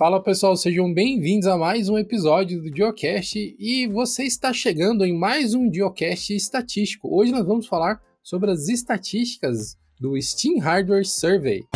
Fala 0.00 0.18
pessoal, 0.18 0.56
sejam 0.56 0.90
bem-vindos 0.94 1.46
a 1.46 1.58
mais 1.58 1.90
um 1.90 1.98
episódio 1.98 2.62
do 2.62 2.74
Geocast 2.74 3.54
e 3.58 3.86
você 3.86 4.24
está 4.24 4.50
chegando 4.50 5.04
em 5.04 5.12
mais 5.12 5.52
um 5.52 5.70
Geocast 5.70 6.34
estatístico. 6.34 7.14
Hoje 7.14 7.30
nós 7.30 7.46
vamos 7.46 7.66
falar 7.66 8.00
sobre 8.22 8.50
as 8.50 8.68
estatísticas 8.68 9.76
do 10.00 10.18
Steam 10.22 10.58
Hardware 10.58 11.06
Survey. 11.06 11.66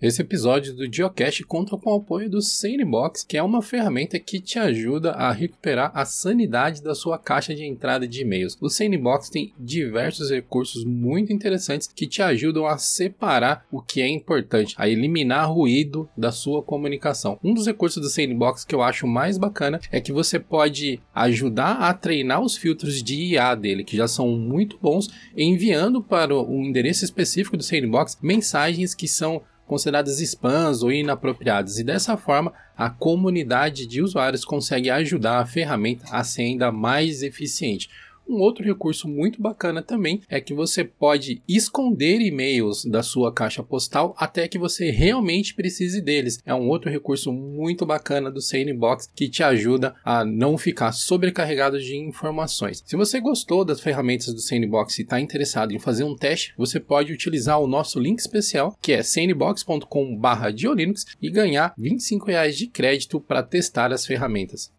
Esse 0.00 0.22
episódio 0.22 0.76
do 0.76 0.86
Geocache 0.86 1.42
conta 1.42 1.76
com 1.76 1.90
o 1.90 1.96
apoio 1.96 2.30
do 2.30 2.40
Sanebox, 2.40 3.24
que 3.24 3.36
é 3.36 3.42
uma 3.42 3.60
ferramenta 3.60 4.16
que 4.20 4.38
te 4.38 4.56
ajuda 4.56 5.10
a 5.10 5.32
recuperar 5.32 5.90
a 5.92 6.04
sanidade 6.04 6.80
da 6.80 6.94
sua 6.94 7.18
caixa 7.18 7.52
de 7.52 7.64
entrada 7.64 8.06
de 8.06 8.22
e-mails. 8.22 8.56
O 8.60 8.68
Sanebox 8.68 9.28
tem 9.28 9.52
diversos 9.58 10.30
recursos 10.30 10.84
muito 10.84 11.32
interessantes 11.32 11.88
que 11.88 12.06
te 12.06 12.22
ajudam 12.22 12.64
a 12.64 12.78
separar 12.78 13.66
o 13.72 13.82
que 13.82 14.00
é 14.00 14.06
importante, 14.06 14.72
a 14.78 14.88
eliminar 14.88 15.52
ruído 15.52 16.08
da 16.16 16.30
sua 16.30 16.62
comunicação. 16.62 17.36
Um 17.42 17.52
dos 17.52 17.66
recursos 17.66 18.00
do 18.00 18.08
Sanebox 18.08 18.64
que 18.64 18.76
eu 18.76 18.82
acho 18.82 19.04
mais 19.04 19.36
bacana 19.36 19.80
é 19.90 20.00
que 20.00 20.12
você 20.12 20.38
pode 20.38 21.00
ajudar 21.12 21.72
a 21.72 21.92
treinar 21.92 22.40
os 22.40 22.56
filtros 22.56 23.02
de 23.02 23.32
IA 23.32 23.52
dele, 23.56 23.82
que 23.82 23.96
já 23.96 24.06
são 24.06 24.28
muito 24.28 24.78
bons, 24.80 25.08
enviando 25.36 26.00
para 26.00 26.36
o 26.36 26.62
endereço 26.62 27.04
específico 27.04 27.56
do 27.56 27.64
Sanebox 27.64 28.16
mensagens 28.22 28.94
que 28.94 29.08
são 29.08 29.42
consideradas 29.68 30.18
spams 30.20 30.82
ou 30.82 30.90
inapropriadas, 30.90 31.78
e 31.78 31.84
dessa 31.84 32.16
forma 32.16 32.52
a 32.76 32.90
comunidade 32.90 33.86
de 33.86 34.02
usuários 34.02 34.44
consegue 34.44 34.90
ajudar 34.90 35.38
a 35.38 35.46
ferramenta 35.46 36.06
a 36.10 36.24
ser 36.24 36.42
ainda 36.42 36.72
mais 36.72 37.22
eficiente. 37.22 37.88
Um 38.28 38.42
outro 38.42 38.62
recurso 38.62 39.08
muito 39.08 39.40
bacana 39.40 39.82
também 39.82 40.20
é 40.28 40.38
que 40.38 40.52
você 40.52 40.84
pode 40.84 41.40
esconder 41.48 42.20
e-mails 42.20 42.84
da 42.84 43.02
sua 43.02 43.32
caixa 43.32 43.62
postal 43.62 44.14
até 44.18 44.46
que 44.46 44.58
você 44.58 44.90
realmente 44.90 45.54
precise 45.54 46.02
deles. 46.02 46.38
É 46.44 46.54
um 46.54 46.68
outro 46.68 46.90
recurso 46.90 47.32
muito 47.32 47.86
bacana 47.86 48.30
do 48.30 48.42
Sanebox 48.42 49.08
que 49.16 49.30
te 49.30 49.42
ajuda 49.42 49.94
a 50.04 50.26
não 50.26 50.58
ficar 50.58 50.92
sobrecarregado 50.92 51.80
de 51.80 51.96
informações. 51.96 52.82
Se 52.84 52.96
você 52.96 53.18
gostou 53.18 53.64
das 53.64 53.80
ferramentas 53.80 54.34
do 54.34 54.40
Sanebox 54.40 54.98
e 54.98 55.02
está 55.02 55.18
interessado 55.18 55.72
em 55.72 55.78
fazer 55.78 56.04
um 56.04 56.14
teste, 56.14 56.52
você 56.58 56.78
pode 56.78 57.12
utilizar 57.12 57.58
o 57.58 57.66
nosso 57.66 57.98
link 57.98 58.18
especial 58.18 58.76
que 58.82 58.92
é 58.92 59.02
sanebox.com/diolinux 59.02 61.06
e 61.22 61.30
ganhar 61.30 61.68
R$ 61.68 61.74
25 61.78 62.26
de 62.54 62.66
crédito 62.66 63.20
para 63.20 63.42
testar 63.42 63.90
as 63.90 64.04
ferramentas. 64.04 64.70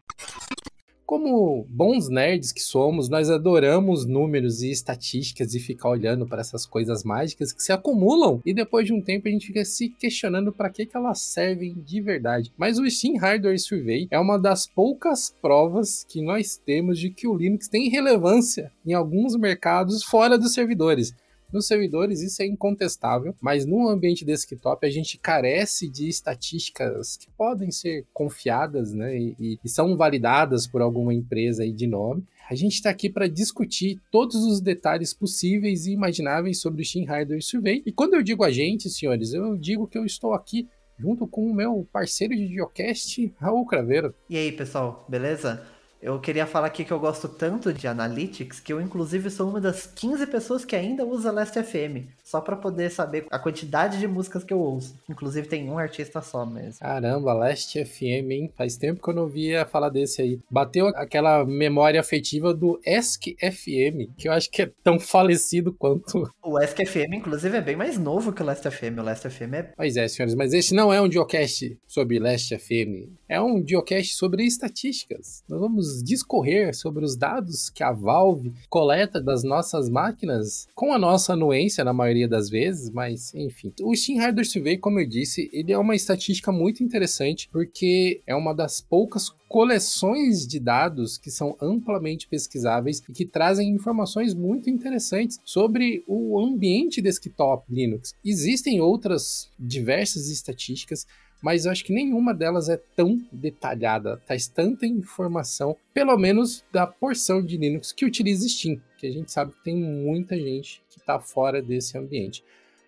Como 1.10 1.66
bons 1.68 2.08
nerds 2.08 2.52
que 2.52 2.62
somos, 2.62 3.10
nós 3.10 3.32
adoramos 3.32 4.06
números 4.06 4.62
e 4.62 4.70
estatísticas 4.70 5.56
e 5.56 5.60
ficar 5.60 5.90
olhando 5.90 6.28
para 6.28 6.40
essas 6.40 6.68
coisas 6.68 7.04
mágicas 7.04 7.52
que 7.52 7.64
se 7.64 7.72
acumulam 7.72 8.40
e 8.46 8.54
depois 8.54 8.86
de 8.86 8.94
um 8.94 9.02
tempo 9.02 9.28
a 9.28 9.32
gente 9.32 9.48
fica 9.48 9.66
se 9.66 9.90
questionando 9.90 10.54
para 10.54 10.70
que, 10.70 10.86
que 10.86 10.96
elas 10.96 11.22
servem 11.22 11.74
de 11.74 12.00
verdade. 12.00 12.54
Mas 12.56 12.78
o 12.78 12.88
Steam 12.88 13.18
Hardware 13.18 13.60
Survey 13.60 14.08
é 14.12 14.20
uma 14.20 14.38
das 14.38 14.68
poucas 14.68 15.36
provas 15.42 16.06
que 16.08 16.22
nós 16.22 16.58
temos 16.64 17.00
de 17.00 17.10
que 17.10 17.28
o 17.28 17.36
Linux 17.36 17.68
tem 17.68 17.90
relevância 17.90 18.72
em 18.86 18.94
alguns 18.94 19.36
mercados 19.36 20.04
fora 20.04 20.38
dos 20.38 20.54
servidores. 20.54 21.16
Nos 21.52 21.68
servidores 21.68 22.22
isso 22.22 22.42
é 22.42 22.46
incontestável, 22.46 23.36
mas 23.42 23.66
no 23.66 23.88
ambiente 23.88 24.24
desktop 24.24 24.86
a 24.86 24.90
gente 24.90 25.18
carece 25.18 25.90
de 25.90 26.08
estatísticas 26.08 27.18
que 27.18 27.28
podem 27.32 27.72
ser 27.72 28.06
confiadas 28.14 28.94
né, 28.94 29.18
e, 29.18 29.60
e 29.64 29.70
são 29.70 29.98
validadas 29.98 30.68
por 30.68 30.82
alguma 30.82 31.14
empresa 31.14 31.64
aí 31.64 31.74
de 31.74 31.88
nome. 31.88 32.24
A 32.50 32.56
gente 32.56 32.74
está 32.74 32.90
aqui 32.90 33.10
para 33.10 33.28
discutir 33.28 34.00
todos 34.12 34.36
os 34.36 34.60
detalhes 34.60 35.14
possíveis 35.14 35.86
e 35.86 35.92
imagináveis 35.92 36.60
sobre 36.60 36.82
o 36.82 36.86
Steam 36.86 37.06
Hardware 37.06 37.44
Survey. 37.44 37.84
E 37.86 37.92
quando 37.92 38.16
eu 38.16 38.24
digo 38.24 38.44
a 38.44 38.52
gente, 38.52 38.90
senhores, 38.90 39.34
eu 39.34 39.56
digo 39.56 39.88
que 39.88 39.98
eu 39.98 40.06
estou 40.06 40.34
aqui 40.34 40.68
junto 40.98 41.26
com 41.28 41.50
o 41.50 41.54
meu 41.54 41.88
parceiro 41.94 42.36
de 42.36 42.48
Geocast, 42.48 43.34
Raul 43.40 43.66
Craveiro. 43.66 44.14
E 44.30 44.38
aí, 44.38 44.52
pessoal, 44.52 45.06
beleza? 45.08 45.64
Eu 46.02 46.18
queria 46.18 46.48
falar 46.48 46.68
aqui 46.68 46.86
que 46.86 46.94
eu 46.94 47.00
gosto 47.00 47.28
tanto 47.28 47.74
de 47.74 47.86
Analytics 47.86 48.62
que 48.62 48.72
eu, 48.72 48.80
inclusive, 48.80 49.30
sou 49.30 49.50
uma 49.50 49.60
das 49.60 49.86
15 49.86 50.28
pessoas 50.28 50.64
que 50.64 50.74
ainda 50.74 51.06
usa 51.06 51.30
Last 51.30 51.62
FM. 51.62 52.08
Só 52.24 52.40
para 52.40 52.56
poder 52.56 52.90
saber 52.90 53.26
a 53.30 53.38
quantidade 53.38 54.00
de 54.00 54.08
músicas 54.08 54.46
que 54.46 54.54
eu 54.54 54.60
ouço. 54.60 54.96
Inclusive, 55.10 55.48
tem 55.48 55.70
um 55.70 55.78
artista 55.78 56.22
só 56.22 56.46
mesmo. 56.46 56.80
Caramba, 56.80 57.34
Last 57.34 57.84
FM, 57.84 58.32
hein? 58.32 58.54
Faz 58.56 58.78
tempo 58.78 59.04
que 59.04 59.10
eu 59.10 59.14
não 59.14 59.28
via 59.28 59.66
falar 59.66 59.90
desse 59.90 60.22
aí. 60.22 60.40
Bateu 60.50 60.88
aquela 60.88 61.44
memória 61.44 62.00
afetiva 62.00 62.54
do 62.54 62.80
Ask 62.88 63.24
FM, 63.38 64.16
que 64.18 64.30
eu 64.30 64.32
acho 64.32 64.50
que 64.50 64.62
é 64.62 64.72
tão 64.82 65.00
falecido 65.00 65.74
quanto. 65.74 66.32
O 66.42 66.58
Ask 66.58 66.78
FM, 66.78 67.16
inclusive, 67.16 67.58
é 67.58 67.62
bem 67.62 67.76
mais 67.76 67.98
novo 67.98 68.32
que 68.32 68.42
o 68.42 68.46
Last 68.46 68.70
FM. 68.70 69.00
O 69.00 69.04
Last 69.04 69.30
FM 69.30 69.54
é. 69.54 69.64
Pois 69.76 69.98
é, 69.98 70.08
senhores, 70.08 70.34
mas 70.34 70.54
este 70.54 70.74
não 70.74 70.94
é 70.94 71.02
um 71.02 71.12
geocast 71.12 71.78
sobre 71.86 72.20
Last 72.20 72.58
FM. 72.58 73.10
É 73.28 73.42
um 73.42 73.62
geocast 73.68 74.16
sobre 74.16 74.46
estatísticas. 74.46 75.44
Nós 75.50 75.60
vamos 75.60 75.89
discorrer 76.04 76.76
sobre 76.76 77.04
os 77.04 77.16
dados 77.16 77.70
que 77.70 77.84
a 77.84 77.92
Valve 77.92 78.54
coleta 78.70 79.22
das 79.22 79.44
nossas 79.44 79.90
máquinas, 79.90 80.68
com 80.76 80.94
a 80.94 81.00
nossa 81.00 81.34
anuência 81.34 81.84
na 81.84 81.94
maioria 81.94 82.28
das 82.28 82.50
vezes, 82.50 82.90
mas 82.90 83.34
enfim. 83.34 83.74
O 83.82 83.96
Steam 83.96 84.20
Hardware 84.20 84.46
Survey, 84.46 84.78
como 84.78 85.00
eu 85.00 85.08
disse, 85.08 85.50
ele 85.52 85.72
é 85.72 85.78
uma 85.78 85.96
estatística 85.96 86.52
muito 86.52 86.84
interessante 86.84 87.50
porque 87.52 88.22
é 88.26 88.36
uma 88.36 88.54
das 88.54 88.82
poucas 88.82 89.30
coleções 89.50 90.48
de 90.48 90.60
dados 90.60 91.18
que 91.18 91.32
são 91.32 91.58
amplamente 91.60 92.28
pesquisáveis 92.28 93.02
e 93.10 93.12
que 93.12 93.26
trazem 93.26 93.70
informações 93.70 94.36
muito 94.36 94.70
interessantes 94.70 95.40
sobre 95.44 96.04
o 96.08 96.40
ambiente 96.40 97.02
desktop 97.02 97.64
Linux. 97.68 98.14
Existem 98.24 98.80
outras 98.80 99.50
diversas 99.60 100.30
estatísticas 100.30 101.08
mas 101.42 101.66
eu 101.66 101.72
acho 101.72 101.84
que 101.86 101.94
nenhuma 101.94 102.34
delas 102.34 102.70
é 102.70 102.78
tão 102.96 103.22
detalhada, 103.32 104.18
traz 104.26 104.48
tanta 104.48 104.86
informação, 104.86 105.76
pelo 105.94 106.18
menos 106.18 106.66
da 106.72 106.86
porção 106.86 107.44
de 107.44 107.58
Linux 107.58 107.92
que 107.92 108.06
utiliza 108.06 108.48
Steam, 108.48 108.82
que 108.98 109.08
a 109.08 109.12
gente 109.12 109.32
sabe 109.32 109.54
que 109.54 109.64
tem 109.64 109.76
muita 109.76 110.36
gente 110.36 110.84
que 110.90 111.00
está 111.00 111.20
fora 111.20 111.62
desse 111.62 111.98
ambiente. 111.98 112.44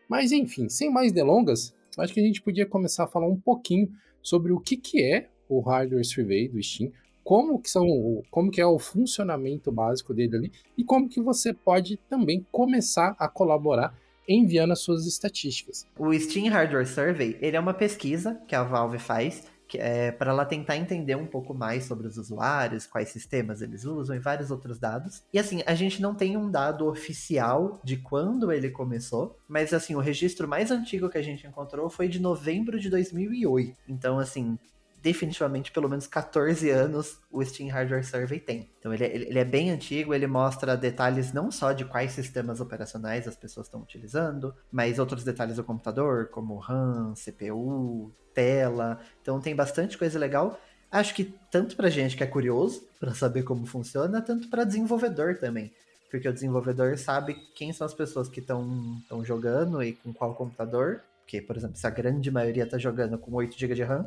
Mas 0.10 0.32
enfim, 0.32 0.68
sem 0.68 0.92
mais 0.92 1.12
delongas, 1.12 1.74
acho 1.98 2.14
que 2.14 2.20
a 2.20 2.24
gente 2.24 2.42
podia 2.42 2.66
começar 2.66 3.06
a 3.06 3.08
falar 3.08 3.28
um 3.28 3.40
pouquinho 3.40 3.90
sobre 4.22 4.52
o 4.52 4.60
que, 4.60 4.76
que 4.76 5.02
é 5.02 5.30
o 5.48 5.60
hardware 5.62 6.06
survey 6.06 6.48
do 6.48 6.62
Steam, 6.62 6.92
como 7.24 7.62
que 7.62 7.70
são, 7.70 7.86
como 8.30 8.52
que 8.52 8.60
é 8.60 8.66
o 8.66 8.80
funcionamento 8.80 9.72
básico 9.72 10.14
dele 10.14 10.36
ali 10.36 10.52
e 10.78 10.84
como 10.84 11.08
que 11.08 11.22
você 11.22 11.54
pode 11.54 11.98
também 12.10 12.46
começar 12.52 13.16
a 13.18 13.28
colaborar 13.28 13.96
enviando 14.28 14.72
as 14.72 14.82
suas 14.82 15.06
estatísticas. 15.06 15.86
O 15.98 16.14
Steam 16.14 16.50
Hardware 16.50 16.88
Survey 16.88 17.38
ele 17.42 17.58
é 17.58 17.60
uma 17.60 17.74
pesquisa 17.74 18.40
que 18.48 18.56
a 18.56 18.64
Valve 18.64 19.00
faz 19.00 19.44
é, 19.78 20.12
para 20.12 20.32
ela 20.32 20.46
tentar 20.46 20.78
entender 20.78 21.16
um 21.16 21.26
pouco 21.26 21.54
mais 21.54 21.86
sobre 21.86 22.08
os 22.08 22.18
usuários, 22.18 22.86
quais 22.86 23.10
sistemas 23.10 23.62
eles 23.62 23.86
usam 23.86 24.16
e 24.16 24.20
vários 24.20 24.52
outros 24.52 24.80
dados. 24.80 25.24
E 25.34 25.40
assim, 25.40 25.62
a 25.66 25.76
gente 25.76 26.02
não 26.02 26.16
tem 26.16 26.38
um 26.38 26.50
dado 26.50 26.88
oficial 26.88 27.80
de 27.84 27.98
quando 27.98 28.52
ele 28.52 28.70
começou, 28.70 29.38
mas 29.48 29.74
assim, 29.74 29.96
o 29.96 30.00
registro 30.00 30.48
mais 30.48 30.72
antigo 30.72 31.10
que 31.10 31.18
a 31.18 31.22
gente 31.22 31.46
encontrou 31.46 31.90
foi 31.90 32.08
de 32.08 32.20
novembro 32.20 32.80
de 32.80 32.90
2008. 32.90 33.76
Então, 33.88 34.20
assim, 34.20 34.58
definitivamente 35.02 35.72
pelo 35.72 35.90
menos 35.90 36.08
14 36.08 36.70
anos 36.70 37.18
o 37.32 37.44
Steam 37.44 37.70
Hardware 37.70 38.06
Survey 38.06 38.40
tem. 38.40 38.70
Então 38.80 38.94
ele 38.94 39.04
é, 39.04 39.16
ele 39.16 39.40
é 39.40 39.46
bem 39.46 39.72
antigo, 39.72 40.14
ele 40.14 40.28
mostra 40.28 40.78
detalhes 40.78 41.34
não 41.34 41.52
só 41.52 41.74
de 41.74 41.86
quais 41.86 42.12
sistemas 42.12 42.62
operacionais 42.62 43.28
as 43.28 43.36
pessoas 43.36 43.68
estão 43.68 43.82
utilizando, 43.82 44.54
mas 44.72 45.00
outros 45.00 45.24
detalhes 45.24 45.56
do 45.56 45.64
computador, 45.64 46.28
como 46.30 46.58
RAM, 46.58 47.14
CPU, 47.16 48.12
tela. 48.34 49.00
Então 49.22 49.42
tem 49.42 49.56
bastante 49.56 49.98
coisa 49.98 50.20
legal. 50.20 50.60
Acho 50.92 51.16
que 51.16 51.34
tanto 51.50 51.76
pra 51.76 51.90
gente 51.90 52.18
que 52.18 52.24
é 52.24 52.28
curioso 52.28 52.84
para 53.00 53.14
saber 53.14 53.44
como 53.44 53.66
funciona, 53.66 54.22
tanto 54.22 54.50
para 54.50 54.66
desenvolvedor 54.66 55.38
também. 55.38 55.72
Porque 56.10 56.28
o 56.28 56.34
desenvolvedor 56.34 56.98
sabe 56.98 57.36
quem 57.56 57.72
são 57.72 57.88
as 57.88 57.94
pessoas 57.94 58.28
que 58.28 58.42
estão 58.42 59.02
jogando 59.24 59.82
e 59.82 59.94
com 59.94 60.14
qual 60.14 60.36
computador. 60.36 61.02
Porque, 61.22 61.42
por 61.42 61.56
exemplo, 61.56 61.78
se 61.78 61.88
a 61.88 61.90
grande 61.90 62.30
maioria 62.30 62.66
está 62.66 62.78
jogando 62.78 63.18
com 63.18 63.34
8 63.34 63.58
GB 63.58 63.74
de 63.74 63.84
RAM, 63.84 64.06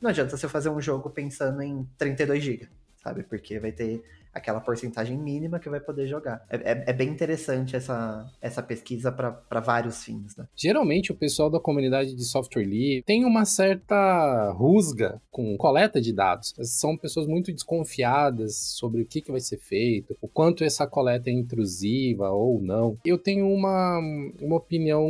não 0.00 0.10
adianta 0.10 0.36
você 0.36 0.48
fazer 0.48 0.68
um 0.68 0.80
jogo 0.80 1.10
pensando 1.10 1.62
em 1.62 1.88
32 1.96 2.42
GB, 2.42 2.68
sabe? 2.96 3.22
Porque 3.22 3.58
vai 3.58 3.72
ter 3.72 4.04
aquela 4.38 4.60
porcentagem 4.60 5.18
mínima 5.18 5.58
que 5.58 5.68
vai 5.68 5.80
poder 5.80 6.06
jogar. 6.06 6.44
É, 6.48 6.56
é, 6.56 6.84
é 6.88 6.92
bem 6.92 7.08
interessante 7.08 7.76
essa, 7.76 8.26
essa 8.40 8.62
pesquisa 8.62 9.12
para 9.12 9.60
vários 9.60 10.02
fins, 10.02 10.36
né? 10.36 10.46
Geralmente 10.56 11.12
o 11.12 11.14
pessoal 11.14 11.50
da 11.50 11.60
comunidade 11.60 12.14
de 12.14 12.24
software 12.24 12.64
livre 12.64 13.02
tem 13.02 13.24
uma 13.24 13.44
certa 13.44 14.50
rusga 14.52 15.20
com 15.30 15.56
coleta 15.56 16.00
de 16.00 16.12
dados. 16.12 16.54
São 16.62 16.96
pessoas 16.96 17.26
muito 17.26 17.52
desconfiadas 17.52 18.56
sobre 18.56 19.02
o 19.02 19.06
que, 19.06 19.20
que 19.20 19.30
vai 19.30 19.40
ser 19.40 19.58
feito, 19.58 20.16
o 20.20 20.28
quanto 20.28 20.64
essa 20.64 20.86
coleta 20.86 21.30
é 21.30 21.32
intrusiva 21.32 22.30
ou 22.30 22.60
não. 22.60 22.96
Eu 23.04 23.18
tenho 23.18 23.48
uma, 23.48 23.98
uma 24.40 24.56
opinião 24.56 25.08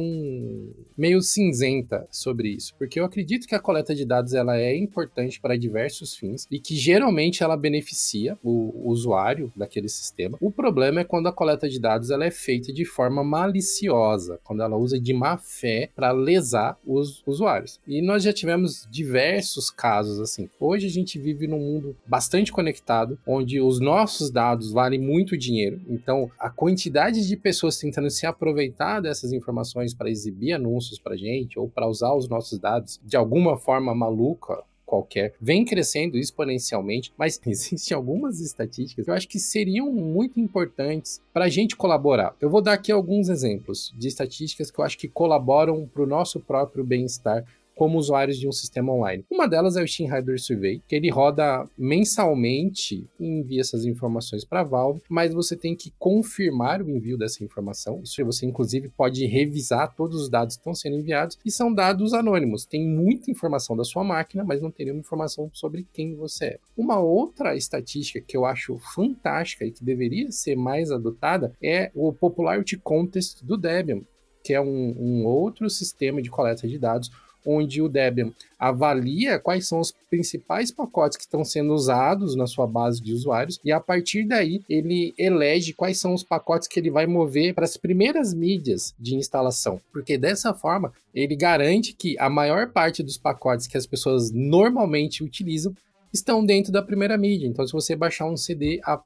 meio 0.97 1.21
cinzenta 1.21 2.07
sobre 2.11 2.49
isso, 2.51 2.75
porque 2.79 2.99
eu 3.01 3.05
acredito 3.05 3.47
que 3.47 3.55
a 3.55 3.61
coleta 3.61 3.95
de 3.95 4.05
dados 4.05 4.35
ela 4.35 4.57
é 4.57 4.77
importante 4.77 5.41
para 5.41 5.57
diversos 5.57 6.17
fins 6.17 6.47
e 6.51 6.59
que 6.59 6.75
geralmente 6.75 7.43
ela 7.43 7.57
beneficia 7.57 8.39
o, 8.43 8.87
o 8.87 8.91
usuário 8.91 9.18
usuário 9.19 9.53
daquele 9.55 9.89
sistema. 9.89 10.39
O 10.41 10.51
problema 10.51 11.01
é 11.01 11.05
quando 11.05 11.27
a 11.27 11.33
coleta 11.33 11.69
de 11.69 11.81
dados 11.81 12.11
ela 12.11 12.25
é 12.25 12.31
feita 12.31 12.73
de 12.73 12.85
forma 12.85 13.25
maliciosa, 13.25 14.39
quando 14.45 14.63
ela 14.63 14.77
usa 14.77 14.99
de 14.99 15.13
má 15.13 15.37
fé 15.37 15.91
para 15.95 16.13
lesar 16.13 16.79
os 16.87 17.23
usuários. 17.27 17.81
E 17.87 18.01
nós 18.01 18.23
já 18.23 18.33
tivemos 18.33 18.87
diversos 18.91 19.71
casos 19.71 20.21
assim. 20.21 20.49
Hoje 20.61 20.87
a 20.87 20.91
gente 20.91 21.19
vive 21.19 21.47
num 21.47 21.59
mundo 21.59 21.97
bastante 22.07 22.53
conectado, 22.53 23.19
onde 23.27 23.61
os 23.61 23.81
nossos 23.81 24.31
dados 24.31 24.73
valem 24.73 25.01
muito 25.01 25.37
dinheiro. 25.37 25.81
Então, 25.89 26.31
a 26.39 26.49
quantidade 26.51 27.27
de 27.27 27.37
pessoas 27.37 27.79
tentando 27.79 28.11
se 28.11 28.27
aproveitar 28.27 29.01
dessas 29.01 29.33
informações 29.33 29.95
para 29.95 30.11
exibir 30.11 30.53
anúncios 30.53 30.99
para 30.99 31.17
gente 31.17 31.59
ou 31.59 31.69
para 31.69 31.89
usar 31.89 32.15
os 32.15 32.29
nossos 32.29 32.59
dados 32.59 33.01
de 33.05 33.17
alguma 33.17 33.57
forma 33.57 33.95
maluca 33.95 34.63
qualquer, 34.89 35.35
vem 35.39 35.67
crescendo 35.67 36.17
exponencialmente, 36.17 37.13
mas 37.17 37.39
existem 37.47 37.95
algumas 37.95 38.41
estatísticas 38.41 39.05
que 39.05 39.11
eu 39.11 39.15
acho 39.15 39.29
que 39.29 39.39
seriam 39.39 39.93
muito 39.93 40.41
importantes 40.41 41.21
para 41.33 41.45
a 41.45 41.49
gente 41.49 41.77
colaborar. 41.77 42.35
Eu 42.41 42.49
vou 42.49 42.63
dar 42.63 42.73
aqui 42.73 42.91
alguns 42.91 43.29
exemplos 43.29 43.93
de 43.97 44.09
estatísticas 44.09 44.71
que 44.71 44.81
eu 44.81 44.85
acho 44.85 44.97
que 44.97 45.07
colaboram 45.07 45.87
para 45.87 46.03
o 46.03 46.07
nosso 46.07 46.41
próprio 46.41 46.83
bem-estar 46.83 47.45
como 47.79 47.97
usuários 47.97 48.37
de 48.37 48.49
um 48.49 48.53
sistema 48.53 48.93
online. 48.93 49.25
Uma 49.31 49.47
delas 49.47 49.77
é 49.77 49.83
o 49.83 49.87
Steam 49.87 50.11
Hardware 50.11 50.41
Survey, 50.41 50.83
que 50.89 50.97
ele 50.97 51.09
roda 51.09 51.65
mensalmente 51.79 53.09
e 53.21 53.25
envia 53.25 53.61
essas 53.61 53.85
informações 53.85 54.45
para 54.45 54.63
a 54.63 54.65
Valve, 54.65 55.01
mas 55.09 55.33
você 55.33 55.57
tem 55.57 55.77
que 55.77 55.93
confirmar 55.97 56.83
o 56.83 56.91
envio 56.91 57.17
dessa 57.17 57.45
informação. 57.45 58.01
Isso 58.03 58.25
você, 58.25 58.45
inclusive, 58.45 58.89
pode 58.89 59.25
revisar 59.27 59.95
todos 59.95 60.21
os 60.21 60.29
dados 60.29 60.57
que 60.57 60.61
estão 60.61 60.75
sendo 60.75 60.97
enviados 60.97 61.39
e 61.47 61.53
são 61.53 61.73
dados 61.73 62.13
anônimos. 62.13 62.67
Tem 62.67 62.85
muita 62.85 63.31
informação 63.31 63.77
da 63.77 63.85
sua 63.85 64.03
máquina, 64.03 64.43
mas 64.43 64.61
não 64.61 64.73
tem 64.73 64.87
nenhuma 64.87 65.01
informação 65.01 65.49
sobre 65.53 65.87
quem 65.93 66.17
você 66.17 66.45
é. 66.47 66.59
Uma 66.77 66.99
outra 66.99 67.55
estatística 67.55 68.21
que 68.21 68.37
eu 68.37 68.45
acho 68.45 68.77
fantástica 68.93 69.65
e 69.65 69.71
que 69.71 69.85
deveria 69.85 70.33
ser 70.33 70.57
mais 70.57 70.91
adotada 70.91 71.53
é 71.63 71.93
o 71.95 72.13
Popularity 72.13 72.77
Contest 72.77 73.45
do 73.45 73.57
Debian, 73.57 74.01
que 74.43 74.53
é 74.53 74.61
um, 74.61 74.97
um 74.99 75.27
outro 75.27 75.71
sistema 75.71 76.21
de 76.21 76.29
coleta 76.29 76.67
de 76.67 76.77
dados 76.77 77.11
onde 77.49 77.81
o 77.81 77.89
Debian 77.89 78.31
avalia 78.59 79.39
quais 79.39 79.67
são 79.67 79.81
os 79.81 79.91
principais 80.11 80.71
pacotes 80.71 81.17
que 81.17 81.23
estão 81.23 81.43
sendo 81.43 81.73
usados 81.73 82.37
na 82.37 82.47
sua 82.47 82.67
base 82.67 83.01
de 83.01 83.15
usuários 83.15 83.59
e 83.65 83.73
a 83.73 83.81
partir 83.81 84.25
daí 84.25 84.61
ele 84.69 85.15
elege 85.17 85.73
quais 85.73 85.99
são 85.99 86.13
os 86.13 86.23
pacotes 86.23 86.69
que 86.69 86.79
ele 86.79 86.91
vai 86.91 87.07
mover 87.07 87.55
para 87.55 87.65
as 87.65 87.79
primeiras 87.79 88.35
mídias 88.35 88.95
de 88.99 89.15
instalação, 89.15 89.81
porque 89.91 90.19
dessa 90.19 90.53
forma 90.53 90.93
ele 91.15 91.35
garante 91.35 91.95
que 91.95 92.19
a 92.19 92.29
maior 92.29 92.71
parte 92.71 93.03
dos 93.03 93.17
pacotes 93.17 93.67
que 93.67 93.79
as 93.79 93.87
pessoas 93.87 94.31
normalmente 94.31 95.25
utilizam 95.25 95.75
estão 96.13 96.45
dentro 96.45 96.73
da 96.73 96.83
primeira 96.83 97.17
mídia. 97.17 97.47
Então, 97.47 97.67
se 97.67 97.73
você 97.73 97.95
baixar 97.95 98.27
um 98.27 98.37
CD, 98.37 98.81
a 98.83 98.99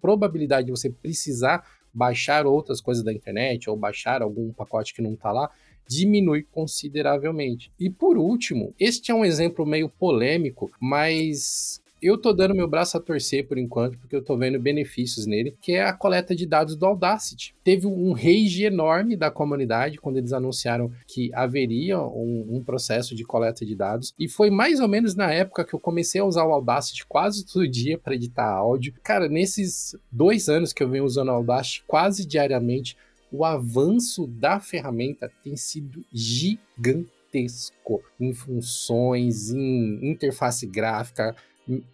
probabilidade 0.00 0.66
de 0.66 0.72
você 0.72 0.90
precisar 0.90 1.64
baixar 1.92 2.46
outras 2.46 2.80
coisas 2.80 3.02
da 3.02 3.12
internet 3.12 3.68
ou 3.68 3.76
baixar 3.76 4.22
algum 4.22 4.52
pacote 4.52 4.94
que 4.94 5.02
não 5.02 5.14
está 5.14 5.32
lá 5.32 5.50
diminui 5.88 6.42
consideravelmente. 6.42 7.72
E 7.80 7.88
por 7.88 8.18
último, 8.18 8.74
este 8.78 9.10
é 9.10 9.14
um 9.14 9.24
exemplo 9.24 9.64
meio 9.64 9.88
polêmico, 9.88 10.70
mas 10.80 11.80
eu 12.00 12.16
tô 12.16 12.32
dando 12.32 12.54
meu 12.54 12.68
braço 12.68 12.96
a 12.96 13.00
torcer 13.00 13.46
por 13.46 13.58
enquanto, 13.58 13.98
porque 13.98 14.14
eu 14.14 14.22
tô 14.22 14.36
vendo 14.36 14.58
benefícios 14.58 15.26
nele, 15.26 15.56
que 15.60 15.72
é 15.72 15.82
a 15.82 15.92
coleta 15.92 16.34
de 16.34 16.46
dados 16.46 16.76
do 16.76 16.86
Audacity. 16.86 17.54
Teve 17.64 17.86
um 17.86 18.12
rage 18.12 18.64
enorme 18.64 19.16
da 19.16 19.30
comunidade 19.30 19.98
quando 19.98 20.16
eles 20.16 20.32
anunciaram 20.32 20.92
que 21.06 21.30
haveria 21.34 22.00
um, 22.00 22.46
um, 22.50 22.62
processo 22.62 23.14
de 23.14 23.24
coleta 23.24 23.66
de 23.66 23.74
dados, 23.74 24.14
e 24.18 24.28
foi 24.28 24.50
mais 24.50 24.80
ou 24.80 24.88
menos 24.88 25.14
na 25.14 25.32
época 25.32 25.64
que 25.64 25.74
eu 25.74 25.80
comecei 25.80 26.20
a 26.20 26.24
usar 26.24 26.44
o 26.44 26.52
Audacity 26.52 27.04
quase 27.06 27.44
todo 27.44 27.66
dia 27.66 27.98
para 27.98 28.14
editar 28.14 28.48
áudio. 28.48 28.94
Cara, 29.02 29.28
nesses 29.28 29.96
dois 30.10 30.48
anos 30.48 30.72
que 30.72 30.82
eu 30.82 30.88
venho 30.88 31.04
usando 31.04 31.28
o 31.28 31.32
Audacity 31.32 31.82
quase 31.86 32.26
diariamente, 32.26 32.96
o 33.30 33.44
avanço 33.44 34.26
da 34.26 34.58
ferramenta 34.58 35.30
tem 35.42 35.56
sido 35.56 36.04
gigantesco 36.12 38.02
em 38.18 38.32
funções, 38.32 39.50
em 39.50 40.10
interface 40.10 40.66
gráfica, 40.66 41.36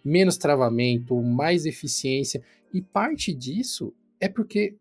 menos 0.03 0.37
travamento, 0.37 1.21
mais 1.21 1.65
eficiência. 1.65 2.41
E 2.73 2.81
parte 2.81 3.33
disso 3.33 3.93
é 4.19 4.29
porque, 4.29 4.75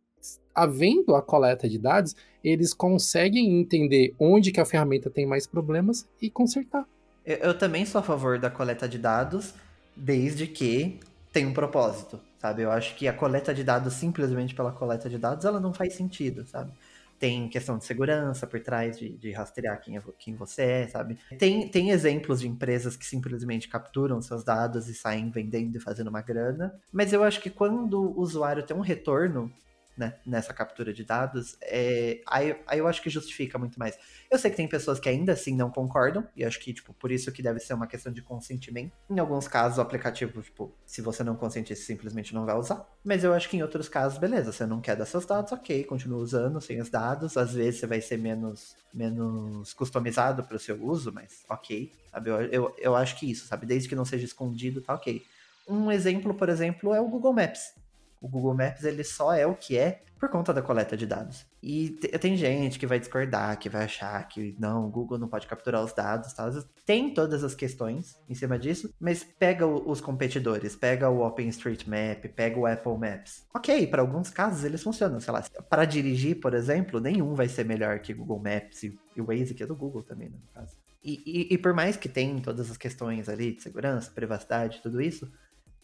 havendo 0.54 1.14
a 1.14 1.22
coleta 1.22 1.68
de 1.68 1.78
dados, 1.78 2.14
eles 2.42 2.72
conseguem 2.72 3.60
entender 3.60 4.14
onde 4.18 4.52
que 4.52 4.60
a 4.60 4.64
ferramenta 4.64 5.10
tem 5.10 5.26
mais 5.26 5.46
problemas 5.46 6.08
e 6.20 6.30
consertar. 6.30 6.86
Eu, 7.24 7.36
eu 7.38 7.58
também 7.58 7.84
sou 7.84 7.98
a 7.98 8.02
favor 8.02 8.38
da 8.38 8.50
coleta 8.50 8.88
de 8.88 8.98
dados, 8.98 9.54
desde 9.96 10.46
que 10.46 11.00
tenha 11.32 11.48
um 11.48 11.52
propósito 11.52 12.20
sabe? 12.44 12.60
Eu 12.60 12.70
acho 12.70 12.94
que 12.94 13.08
a 13.08 13.12
coleta 13.14 13.54
de 13.54 13.64
dados 13.64 13.94
simplesmente 13.94 14.54
pela 14.54 14.70
coleta 14.70 15.08
de 15.08 15.16
dados, 15.16 15.46
ela 15.46 15.58
não 15.58 15.72
faz 15.72 15.94
sentido, 15.94 16.46
sabe? 16.46 16.72
Tem 17.18 17.48
questão 17.48 17.78
de 17.78 17.86
segurança 17.86 18.46
por 18.46 18.60
trás 18.60 18.98
de, 18.98 19.16
de 19.16 19.32
rastrear 19.32 19.80
quem, 19.80 19.96
é, 19.96 20.02
quem 20.18 20.34
você 20.34 20.62
é, 20.62 20.86
sabe? 20.88 21.18
Tem, 21.38 21.66
tem 21.68 21.88
exemplos 21.88 22.42
de 22.42 22.48
empresas 22.48 22.96
que 22.96 23.06
simplesmente 23.06 23.66
capturam 23.66 24.20
seus 24.20 24.44
dados 24.44 24.90
e 24.90 24.94
saem 24.94 25.30
vendendo 25.30 25.76
e 25.76 25.80
fazendo 25.80 26.08
uma 26.08 26.20
grana. 26.20 26.78
Mas 26.92 27.14
eu 27.14 27.24
acho 27.24 27.40
que 27.40 27.48
quando 27.48 27.98
o 27.98 28.20
usuário 28.20 28.62
tem 28.62 28.76
um 28.76 28.80
retorno 28.80 29.50
né, 29.96 30.14
nessa 30.26 30.52
captura 30.52 30.92
de 30.92 31.04
dados, 31.04 31.56
é, 31.62 32.20
aí, 32.26 32.56
aí 32.66 32.78
eu 32.78 32.88
acho 32.88 33.02
que 33.02 33.08
justifica 33.08 33.58
muito 33.58 33.78
mais. 33.78 33.96
Eu 34.30 34.38
sei 34.38 34.50
que 34.50 34.56
tem 34.56 34.66
pessoas 34.66 34.98
que 34.98 35.08
ainda 35.08 35.32
assim 35.32 35.54
não 35.54 35.70
concordam, 35.70 36.26
e 36.36 36.44
acho 36.44 36.58
que, 36.60 36.72
tipo, 36.72 36.92
por 36.94 37.12
isso 37.12 37.30
que 37.30 37.42
deve 37.42 37.60
ser 37.60 37.74
uma 37.74 37.86
questão 37.86 38.12
de 38.12 38.22
consentimento. 38.22 38.92
Em 39.08 39.18
alguns 39.18 39.46
casos, 39.46 39.78
o 39.78 39.80
aplicativo, 39.80 40.42
tipo, 40.42 40.74
se 40.84 41.00
você 41.00 41.22
não 41.22 41.36
consentir, 41.36 41.76
simplesmente 41.76 42.34
não 42.34 42.44
vai 42.44 42.56
usar. 42.56 42.86
Mas 43.04 43.22
eu 43.22 43.32
acho 43.32 43.48
que 43.48 43.56
em 43.56 43.62
outros 43.62 43.88
casos, 43.88 44.18
beleza, 44.18 44.52
você 44.52 44.66
não 44.66 44.80
quer 44.80 44.96
dar 44.96 45.06
seus 45.06 45.24
dados, 45.24 45.52
ok, 45.52 45.84
continua 45.84 46.18
usando 46.18 46.60
sem 46.60 46.80
os 46.80 46.90
dados. 46.90 47.36
Às 47.36 47.54
vezes 47.54 47.80
você 47.80 47.86
vai 47.86 48.00
ser 48.00 48.18
menos, 48.18 48.76
menos 48.92 49.72
customizado 49.72 50.42
para 50.42 50.56
o 50.56 50.60
seu 50.60 50.82
uso, 50.84 51.12
mas 51.12 51.44
ok, 51.48 51.92
sabe? 52.10 52.30
Eu, 52.30 52.40
eu, 52.46 52.76
eu 52.78 52.96
acho 52.96 53.16
que 53.18 53.30
isso, 53.30 53.46
sabe? 53.46 53.66
Desde 53.66 53.88
que 53.88 53.94
não 53.94 54.04
seja 54.04 54.24
escondido, 54.24 54.80
tá 54.80 54.94
ok. 54.94 55.22
Um 55.68 55.90
exemplo, 55.90 56.34
por 56.34 56.48
exemplo, 56.48 56.92
é 56.92 57.00
o 57.00 57.08
Google 57.08 57.32
Maps 57.32 57.83
o 58.24 58.28
Google 58.28 58.54
Maps 58.54 58.84
ele 58.84 59.04
só 59.04 59.34
é 59.34 59.46
o 59.46 59.54
que 59.54 59.76
é 59.76 60.00
por 60.18 60.30
conta 60.30 60.54
da 60.54 60.62
coleta 60.62 60.96
de 60.96 61.06
dados. 61.06 61.44
E 61.62 61.90
tem 62.18 62.34
gente 62.34 62.78
que 62.78 62.86
vai 62.86 62.98
discordar, 62.98 63.58
que 63.58 63.68
vai 63.68 63.84
achar 63.84 64.26
que 64.26 64.56
não, 64.58 64.86
o 64.86 64.90
Google 64.90 65.18
não 65.18 65.28
pode 65.28 65.46
capturar 65.46 65.84
os 65.84 65.92
dados, 65.92 66.32
tal. 66.32 66.50
Tem 66.86 67.12
todas 67.12 67.44
as 67.44 67.54
questões 67.54 68.18
em 68.26 68.34
cima 68.34 68.58
disso, 68.58 68.90
mas 68.98 69.22
pega 69.22 69.66
os 69.66 70.00
competidores, 70.00 70.74
pega 70.74 71.10
o 71.10 71.20
OpenStreetMap, 71.26 72.26
pega 72.34 72.58
o 72.58 72.64
Apple 72.64 72.96
Maps. 72.96 73.46
Ok, 73.54 73.86
para 73.88 74.00
alguns 74.00 74.30
casos 74.30 74.64
eles 74.64 74.82
funcionam, 74.82 75.20
sei 75.20 75.32
lá, 75.32 75.44
para 75.68 75.84
dirigir, 75.84 76.40
por 76.40 76.54
exemplo, 76.54 77.00
nenhum 77.00 77.34
vai 77.34 77.48
ser 77.48 77.66
melhor 77.66 77.98
que 77.98 78.14
Google 78.14 78.38
Maps 78.38 78.84
e, 78.84 78.98
o 79.18 79.26
Waze, 79.26 79.52
que 79.52 79.62
é 79.62 79.66
do 79.66 79.76
Google 79.76 80.02
também, 80.02 80.30
né, 80.30 80.38
no 80.42 80.52
caso. 80.54 80.74
E, 81.02 81.22
e, 81.26 81.54
e 81.54 81.58
por 81.58 81.74
mais 81.74 81.98
que 81.98 82.08
tenha 82.08 82.40
todas 82.40 82.70
as 82.70 82.78
questões 82.78 83.28
ali 83.28 83.52
de 83.52 83.62
segurança, 83.62 84.10
privacidade, 84.10 84.80
tudo 84.82 85.02
isso, 85.02 85.30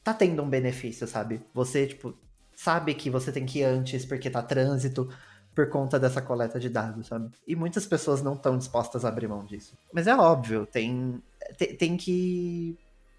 tá 0.03 0.15
tendo 0.15 0.43
um 0.43 0.49
benefício, 0.49 1.07
sabe? 1.07 1.43
Você, 1.53 1.87
tipo, 1.87 2.17
sabe 2.63 2.93
que 2.93 3.09
você 3.09 3.33
tem 3.33 3.47
que 3.47 3.61
ir 3.61 3.65
antes 3.65 4.05
porque 4.05 4.29
tá 4.29 4.43
trânsito 4.43 5.09
por 5.55 5.71
conta 5.71 5.99
dessa 5.99 6.21
coleta 6.21 6.61
de 6.61 6.69
dados, 6.69 7.07
sabe? 7.07 7.31
E 7.47 7.57
muitas 7.57 7.87
pessoas 7.87 8.21
não 8.23 8.35
estão 8.35 8.59
dispostas 8.59 9.03
a 9.03 9.09
abrir 9.09 9.29
mão 9.29 9.47
disso. 9.47 9.79
Mas 9.91 10.07
é 10.07 10.15
óbvio, 10.15 10.67
tem, 10.67 11.23
tem, 11.57 11.75
tem 11.75 11.97
que 11.97 12.77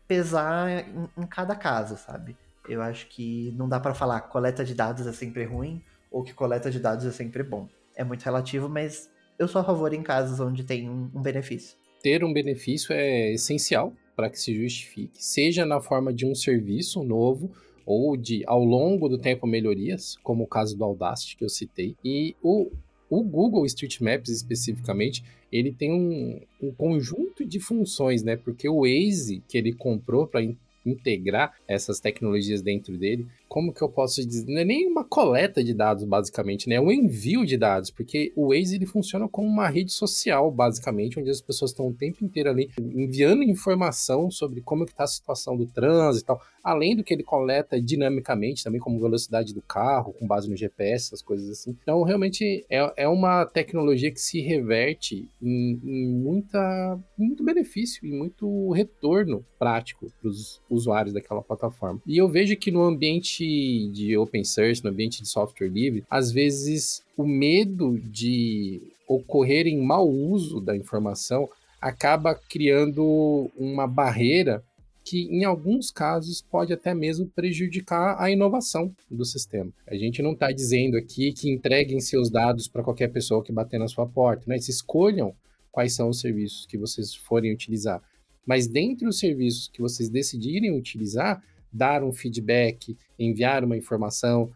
pesar 0.07 0.87
em, 0.87 1.23
em, 1.23 1.25
cada 1.25 1.55
caso, 1.55 1.97
sabe? 1.97 2.37
Eu 2.69 2.83
acho 2.83 3.07
que 3.07 3.51
não 3.57 3.67
dá 3.67 3.79
para 3.79 3.95
falar 3.95 4.21
que 4.21 4.31
coleta 4.31 4.63
de 4.63 4.75
dados 4.75 5.07
é 5.07 5.11
sempre 5.11 5.43
ruim 5.43 5.81
ou 6.11 6.23
que 6.23 6.35
coleta 6.35 6.69
de 6.69 6.79
dados 6.79 7.03
é 7.03 7.11
sempre 7.11 7.41
bom. 7.41 7.67
É 7.95 8.03
muito 8.03 8.21
relativo, 8.21 8.69
mas 8.69 9.09
eu 9.39 9.47
sou 9.47 9.61
a 9.61 9.63
favor 9.63 9.91
em 9.91 10.03
casos 10.03 10.39
onde 10.39 10.63
tem 10.63 10.87
um, 10.87 11.09
um 11.15 11.21
benefício. 11.21 11.75
Ter 12.03 12.23
um 12.23 12.31
benefício 12.31 12.93
é 12.93 13.31
essencial 13.33 13.91
para 14.15 14.29
que 14.29 14.39
se 14.39 14.55
justifique, 14.55 15.23
seja 15.23 15.65
na 15.65 15.81
forma 15.81 16.13
de 16.13 16.27
um 16.27 16.35
serviço 16.35 17.03
novo 17.03 17.51
ou 17.85 18.15
de 18.15 18.43
ao 18.45 18.63
longo 18.63 19.09
do 19.09 19.17
tempo 19.17 19.47
melhorias, 19.47 20.17
como 20.23 20.43
o 20.43 20.47
caso 20.47 20.77
do 20.77 20.83
Audacity 20.83 21.37
que 21.37 21.43
eu 21.43 21.49
citei. 21.49 21.95
E 22.03 22.35
o, 22.41 22.71
o 23.09 23.23
Google 23.23 23.65
Street 23.65 23.99
Maps 23.99 24.29
especificamente, 24.29 25.23
ele 25.51 25.71
tem 25.71 25.91
um, 25.91 26.39
um 26.61 26.71
conjunto 26.71 27.45
de 27.45 27.59
funções, 27.59 28.23
né? 28.23 28.35
Porque 28.37 28.67
o 28.69 28.81
Waze 28.81 29.43
que 29.47 29.57
ele 29.57 29.73
comprou 29.73 30.27
para 30.27 30.41
integrar 30.85 31.53
essas 31.67 31.99
tecnologias 31.99 32.61
dentro 32.61 32.97
dele, 32.97 33.27
como 33.51 33.73
que 33.73 33.81
eu 33.81 33.89
posso 33.89 34.25
dizer? 34.25 34.49
Não 34.49 34.61
é 34.61 34.63
nem 34.63 34.87
uma 34.87 35.03
coleta 35.03 35.61
de 35.61 35.73
dados, 35.73 36.05
basicamente, 36.05 36.69
né? 36.69 36.75
É 36.75 36.81
um 36.81 36.89
envio 36.89 37.45
de 37.45 37.57
dados, 37.57 37.91
porque 37.91 38.31
o 38.33 38.47
Waze 38.47 38.77
ele 38.77 38.85
funciona 38.85 39.27
como 39.27 39.45
uma 39.45 39.67
rede 39.67 39.91
social, 39.91 40.49
basicamente, 40.49 41.19
onde 41.19 41.29
as 41.29 41.41
pessoas 41.41 41.71
estão 41.71 41.85
o 41.89 41.93
tempo 41.93 42.23
inteiro 42.23 42.49
ali 42.49 42.69
enviando 42.79 43.43
informação 43.43 44.31
sobre 44.31 44.61
como 44.61 44.85
está 44.85 45.03
a 45.03 45.07
situação 45.07 45.57
do 45.57 45.65
trânsito 45.65 46.23
e 46.23 46.27
tal, 46.27 46.41
além 46.63 46.95
do 46.95 47.03
que 47.03 47.13
ele 47.13 47.23
coleta 47.23 47.81
dinamicamente, 47.81 48.63
também 48.63 48.79
como 48.79 49.01
velocidade 49.01 49.53
do 49.53 49.61
carro, 49.61 50.13
com 50.13 50.25
base 50.25 50.49
no 50.49 50.55
GPS, 50.55 51.07
essas 51.07 51.21
coisas 51.21 51.49
assim. 51.49 51.75
Então, 51.81 52.03
realmente, 52.03 52.65
é, 52.69 53.03
é 53.03 53.07
uma 53.09 53.45
tecnologia 53.45 54.11
que 54.11 54.21
se 54.21 54.39
reverte 54.39 55.27
em, 55.41 55.77
em 55.83 56.07
muita, 56.07 56.97
muito 57.17 57.43
benefício 57.43 58.05
e 58.05 58.11
muito 58.13 58.71
retorno 58.71 59.45
prático 59.59 60.07
para 60.21 60.29
os 60.29 60.61
usuários 60.69 61.13
daquela 61.13 61.41
plataforma. 61.41 62.01
E 62.07 62.17
eu 62.17 62.29
vejo 62.29 62.55
que 62.55 62.71
no 62.71 62.83
ambiente 62.83 63.40
ambiente 63.41 63.91
de 63.91 64.17
open 64.17 64.43
source, 64.43 64.83
no 64.83 64.89
ambiente 64.89 65.21
de 65.21 65.27
software 65.27 65.67
livre, 65.67 66.03
às 66.09 66.31
vezes 66.31 67.01
o 67.17 67.25
medo 67.25 67.99
de 67.99 68.81
ocorrer 69.07 69.67
em 69.67 69.81
mau 69.81 70.07
uso 70.09 70.61
da 70.61 70.75
informação 70.75 71.49
acaba 71.79 72.35
criando 72.35 73.51
uma 73.57 73.87
barreira 73.87 74.63
que 75.03 75.23
em 75.23 75.43
alguns 75.43 75.89
casos 75.89 76.41
pode 76.41 76.71
até 76.71 76.93
mesmo 76.93 77.27
prejudicar 77.27 78.21
a 78.21 78.29
inovação 78.29 78.93
do 79.09 79.25
sistema. 79.25 79.71
A 79.87 79.95
gente 79.95 80.21
não 80.21 80.33
está 80.33 80.51
dizendo 80.51 80.95
aqui 80.95 81.33
que 81.33 81.49
entreguem 81.49 81.99
seus 81.99 82.29
dados 82.29 82.67
para 82.67 82.83
qualquer 82.83 83.07
pessoa 83.07 83.43
que 83.43 83.51
bater 83.51 83.79
na 83.79 83.87
sua 83.87 84.05
porta, 84.05 84.43
né? 84.47 84.59
Se 84.59 84.69
escolham 84.69 85.33
quais 85.71 85.95
são 85.95 86.09
os 86.09 86.19
serviços 86.19 86.67
que 86.67 86.77
vocês 86.77 87.15
forem 87.15 87.51
utilizar. 87.51 87.99
Mas 88.45 88.67
dentre 88.67 89.07
os 89.07 89.17
serviços 89.17 89.67
que 89.67 89.81
vocês 89.81 90.07
decidirem 90.07 90.77
utilizar, 90.77 91.41
dar 91.71 92.03
um 92.03 92.11
feedback, 92.11 92.97
enviar 93.17 93.63
uma 93.63 93.77
informação, 93.77 94.51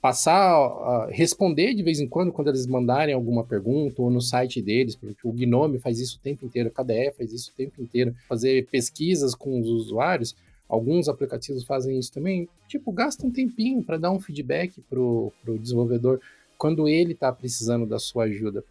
passar, 0.00 0.66
uh, 0.66 1.10
responder 1.10 1.74
de 1.74 1.82
vez 1.82 2.00
em 2.00 2.08
quando, 2.08 2.32
quando 2.32 2.48
eles 2.48 2.66
mandarem 2.66 3.14
alguma 3.14 3.44
pergunta, 3.44 4.00
ou 4.00 4.10
no 4.10 4.20
site 4.20 4.62
deles, 4.62 4.96
porque 4.96 5.26
o 5.26 5.32
Gnome 5.32 5.78
faz 5.78 6.00
isso 6.00 6.16
o 6.18 6.20
tempo 6.20 6.46
inteiro, 6.46 6.70
a 6.74 6.82
KDE 6.82 7.12
faz 7.16 7.32
isso 7.32 7.50
o 7.50 7.54
tempo 7.54 7.82
inteiro, 7.82 8.14
fazer 8.28 8.66
pesquisas 8.68 9.34
com 9.34 9.60
os 9.60 9.68
usuários, 9.68 10.34
alguns 10.68 11.08
aplicativos 11.08 11.64
fazem 11.64 11.98
isso 11.98 12.12
também, 12.12 12.48
tipo, 12.66 12.90
gasta 12.92 13.26
um 13.26 13.30
tempinho 13.30 13.82
para 13.82 13.98
dar 13.98 14.10
um 14.10 14.20
feedback 14.20 14.80
pro, 14.88 15.32
pro 15.42 15.58
desenvolvedor 15.58 16.20
quando 16.56 16.88
ele 16.88 17.12
está 17.12 17.32
precisando 17.32 17.84
da 17.86 17.98
sua 17.98 18.24
ajuda. 18.24 18.64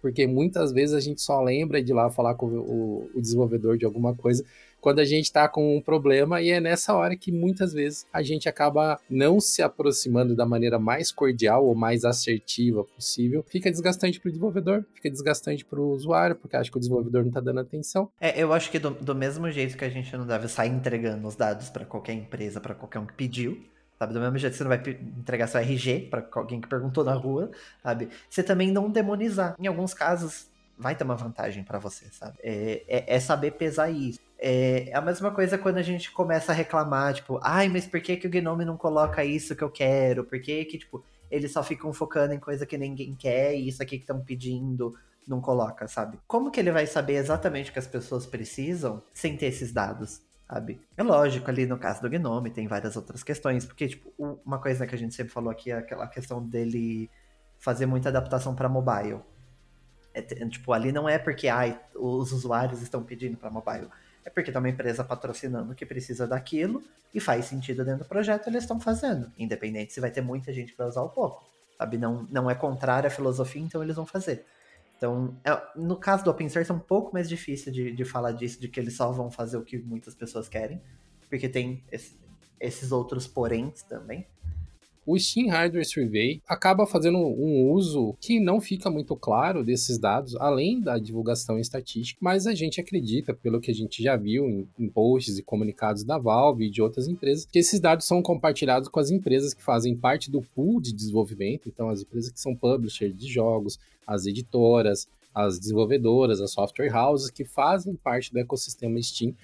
Porque 0.00 0.26
muitas 0.26 0.72
vezes 0.72 0.94
a 0.94 1.00
gente 1.00 1.20
só 1.20 1.42
lembra 1.42 1.82
de 1.82 1.92
ir 1.92 1.94
lá 1.94 2.08
falar 2.08 2.34
com 2.34 2.46
o, 2.46 3.10
o 3.14 3.20
desenvolvedor 3.20 3.76
de 3.76 3.84
alguma 3.84 4.14
coisa 4.14 4.44
quando 4.80 5.00
a 5.00 5.04
gente 5.04 5.24
está 5.24 5.48
com 5.48 5.76
um 5.76 5.80
problema, 5.80 6.40
e 6.40 6.50
é 6.50 6.60
nessa 6.60 6.94
hora 6.94 7.16
que 7.16 7.30
muitas 7.30 7.72
vezes 7.72 8.06
a 8.12 8.22
gente 8.22 8.48
acaba 8.48 8.98
não 9.08 9.40
se 9.40 9.62
aproximando 9.62 10.34
da 10.34 10.46
maneira 10.46 10.78
mais 10.78 11.12
cordial 11.12 11.66
ou 11.66 11.74
mais 11.74 12.04
assertiva 12.04 12.84
possível. 12.84 13.44
Fica 13.48 13.70
desgastante 13.70 14.18
para 14.18 14.28
o 14.28 14.30
desenvolvedor, 14.30 14.84
fica 14.94 15.10
desgastante 15.10 15.64
para 15.64 15.80
o 15.80 15.92
usuário, 15.92 16.36
porque 16.36 16.56
acha 16.56 16.70
que 16.70 16.76
o 16.76 16.80
desenvolvedor 16.80 17.22
não 17.22 17.28
está 17.28 17.40
dando 17.40 17.60
atenção. 17.60 18.10
É, 18.20 18.40
eu 18.40 18.52
acho 18.52 18.70
que 18.70 18.78
do, 18.78 18.90
do 18.90 19.14
mesmo 19.14 19.50
jeito 19.50 19.76
que 19.76 19.84
a 19.84 19.88
gente 19.88 20.16
não 20.16 20.26
deve 20.26 20.48
sair 20.48 20.70
entregando 20.70 21.26
os 21.26 21.36
dados 21.36 21.68
para 21.68 21.84
qualquer 21.84 22.14
empresa, 22.14 22.60
para 22.60 22.74
qualquer 22.74 22.98
um 22.98 23.06
que 23.06 23.14
pediu, 23.14 23.62
sabe? 23.98 24.14
Do 24.14 24.20
mesmo 24.20 24.38
jeito 24.38 24.52
que 24.52 24.58
você 24.58 24.64
não 24.64 24.70
vai 24.70 24.80
entregar 25.18 25.46
seu 25.46 25.60
RG 25.60 26.08
para 26.10 26.26
alguém 26.32 26.60
que 26.60 26.68
perguntou 26.68 27.04
na 27.04 27.14
rua, 27.14 27.50
sabe? 27.82 28.08
Você 28.28 28.42
também 28.42 28.72
não 28.72 28.90
demonizar. 28.90 29.54
Em 29.58 29.66
alguns 29.66 29.92
casos, 29.92 30.49
vai 30.80 30.94
ter 30.96 31.04
uma 31.04 31.14
vantagem 31.14 31.62
para 31.62 31.78
você, 31.78 32.06
sabe? 32.10 32.38
É, 32.42 32.84
é, 32.88 33.16
é, 33.16 33.20
saber 33.20 33.52
pesar 33.52 33.90
isso. 33.90 34.18
É, 34.38 34.88
é, 34.88 34.96
a 34.96 35.00
mesma 35.02 35.30
coisa 35.30 35.58
quando 35.58 35.76
a 35.76 35.82
gente 35.82 36.10
começa 36.10 36.52
a 36.52 36.54
reclamar, 36.54 37.12
tipo, 37.12 37.38
ai, 37.42 37.68
mas 37.68 37.86
por 37.86 38.00
que, 38.00 38.16
que 38.16 38.26
o 38.26 38.30
Gnome 38.30 38.64
não 38.64 38.76
coloca 38.76 39.22
isso 39.22 39.54
que 39.54 39.62
eu 39.62 39.70
quero? 39.70 40.24
Por 40.24 40.40
que 40.40 40.64
que, 40.64 40.78
tipo, 40.78 41.04
eles 41.30 41.52
só 41.52 41.62
ficam 41.62 41.92
focando 41.92 42.32
em 42.32 42.38
coisa 42.38 42.64
que 42.64 42.78
ninguém 42.78 43.14
quer 43.14 43.54
e 43.54 43.68
isso 43.68 43.82
aqui 43.82 43.98
que 43.98 44.04
estão 44.04 44.20
pedindo 44.20 44.94
não 45.28 45.40
coloca, 45.40 45.86
sabe? 45.86 46.18
Como 46.26 46.50
que 46.50 46.58
ele 46.58 46.72
vai 46.72 46.86
saber 46.86 47.14
exatamente 47.14 47.70
o 47.70 47.72
que 47.72 47.78
as 47.78 47.86
pessoas 47.86 48.24
precisam 48.26 49.02
sem 49.12 49.36
ter 49.36 49.46
esses 49.46 49.72
dados? 49.72 50.22
Sabe? 50.48 50.80
É 50.96 51.02
lógico, 51.02 51.48
ali 51.48 51.64
no 51.66 51.78
caso 51.78 52.00
do 52.00 52.08
Gnome 52.08 52.50
tem 52.50 52.66
várias 52.66 52.96
outras 52.96 53.22
questões, 53.22 53.64
porque, 53.64 53.86
tipo, 53.86 54.12
uma 54.44 54.58
coisa 54.58 54.84
que 54.86 54.94
a 54.94 54.98
gente 54.98 55.14
sempre 55.14 55.32
falou 55.32 55.50
aqui 55.50 55.70
é 55.70 55.74
aquela 55.74 56.08
questão 56.08 56.42
dele 56.42 57.08
fazer 57.58 57.86
muita 57.86 58.08
adaptação 58.08 58.54
para 58.54 58.68
mobile. 58.68 59.20
É, 60.12 60.22
tipo, 60.22 60.72
ali 60.72 60.90
não 60.92 61.08
é 61.08 61.18
porque 61.18 61.48
ai, 61.48 61.80
os 61.94 62.32
usuários 62.32 62.82
estão 62.82 63.02
pedindo 63.02 63.36
para 63.36 63.50
mobile. 63.50 63.88
É 64.24 64.30
porque 64.30 64.50
tem 64.50 64.58
uma 64.58 64.68
empresa 64.68 65.02
patrocinando 65.02 65.74
que 65.74 65.86
precisa 65.86 66.26
daquilo 66.26 66.82
e 67.14 67.20
faz 67.20 67.46
sentido 67.46 67.84
dentro 67.84 68.04
do 68.04 68.08
projeto, 68.08 68.48
eles 68.48 68.64
estão 68.64 68.78
fazendo. 68.78 69.32
Independente 69.38 69.92
se 69.92 70.00
vai 70.00 70.10
ter 70.10 70.20
muita 70.20 70.52
gente 70.52 70.74
para 70.74 70.86
usar 70.86 71.02
ou 71.02 71.08
pouco. 71.08 71.48
Sabe? 71.78 71.96
Não, 71.96 72.26
não 72.30 72.50
é 72.50 72.54
contrário 72.54 73.06
à 73.06 73.10
filosofia, 73.10 73.62
então 73.62 73.82
eles 73.82 73.96
vão 73.96 74.04
fazer. 74.04 74.44
Então, 74.96 75.34
é, 75.44 75.58
no 75.74 75.96
caso 75.96 76.22
do 76.24 76.30
open 76.30 76.48
source 76.48 76.70
é 76.70 76.74
um 76.74 76.78
pouco 76.78 77.14
mais 77.14 77.28
difícil 77.28 77.72
de, 77.72 77.90
de 77.90 78.04
falar 78.04 78.32
disso, 78.32 78.60
de 78.60 78.68
que 78.68 78.78
eles 78.78 78.94
só 78.94 79.10
vão 79.10 79.30
fazer 79.30 79.56
o 79.56 79.62
que 79.62 79.78
muitas 79.78 80.14
pessoas 80.14 80.46
querem, 80.46 80.82
porque 81.28 81.48
tem 81.48 81.82
esse, 81.90 82.20
esses 82.60 82.92
outros 82.92 83.26
poréns 83.26 83.82
também 83.82 84.26
o 85.06 85.18
Steam 85.18 85.48
Hardware 85.48 85.86
Survey 85.86 86.42
acaba 86.46 86.86
fazendo 86.86 87.18
um 87.18 87.70
uso 87.70 88.14
que 88.20 88.38
não 88.38 88.60
fica 88.60 88.90
muito 88.90 89.16
claro 89.16 89.64
desses 89.64 89.98
dados, 89.98 90.36
além 90.36 90.80
da 90.80 90.98
divulgação 90.98 91.58
estatística, 91.58 92.18
mas 92.22 92.46
a 92.46 92.54
gente 92.54 92.80
acredita, 92.80 93.34
pelo 93.34 93.60
que 93.60 93.70
a 93.70 93.74
gente 93.74 94.02
já 94.02 94.16
viu 94.16 94.48
em, 94.48 94.68
em 94.78 94.88
posts 94.88 95.38
e 95.38 95.42
comunicados 95.42 96.04
da 96.04 96.18
Valve 96.18 96.66
e 96.66 96.70
de 96.70 96.82
outras 96.82 97.08
empresas, 97.08 97.46
que 97.46 97.58
esses 97.58 97.80
dados 97.80 98.06
são 98.06 98.22
compartilhados 98.22 98.88
com 98.88 99.00
as 99.00 99.10
empresas 99.10 99.54
que 99.54 99.62
fazem 99.62 99.96
parte 99.96 100.30
do 100.30 100.42
pool 100.42 100.80
de 100.80 100.92
desenvolvimento, 100.92 101.68
então 101.68 101.88
as 101.88 102.02
empresas 102.02 102.30
que 102.30 102.40
são 102.40 102.54
publishers 102.54 103.16
de 103.16 103.26
jogos, 103.26 103.78
as 104.06 104.26
editoras, 104.26 105.08
as 105.34 105.58
desenvolvedoras, 105.58 106.40
as 106.40 106.52
software 106.52 106.94
houses 106.94 107.30
que 107.30 107.44
fazem 107.44 107.94
parte 107.94 108.32
do 108.32 108.38
ecossistema 108.38 109.00
Steam. 109.00 109.34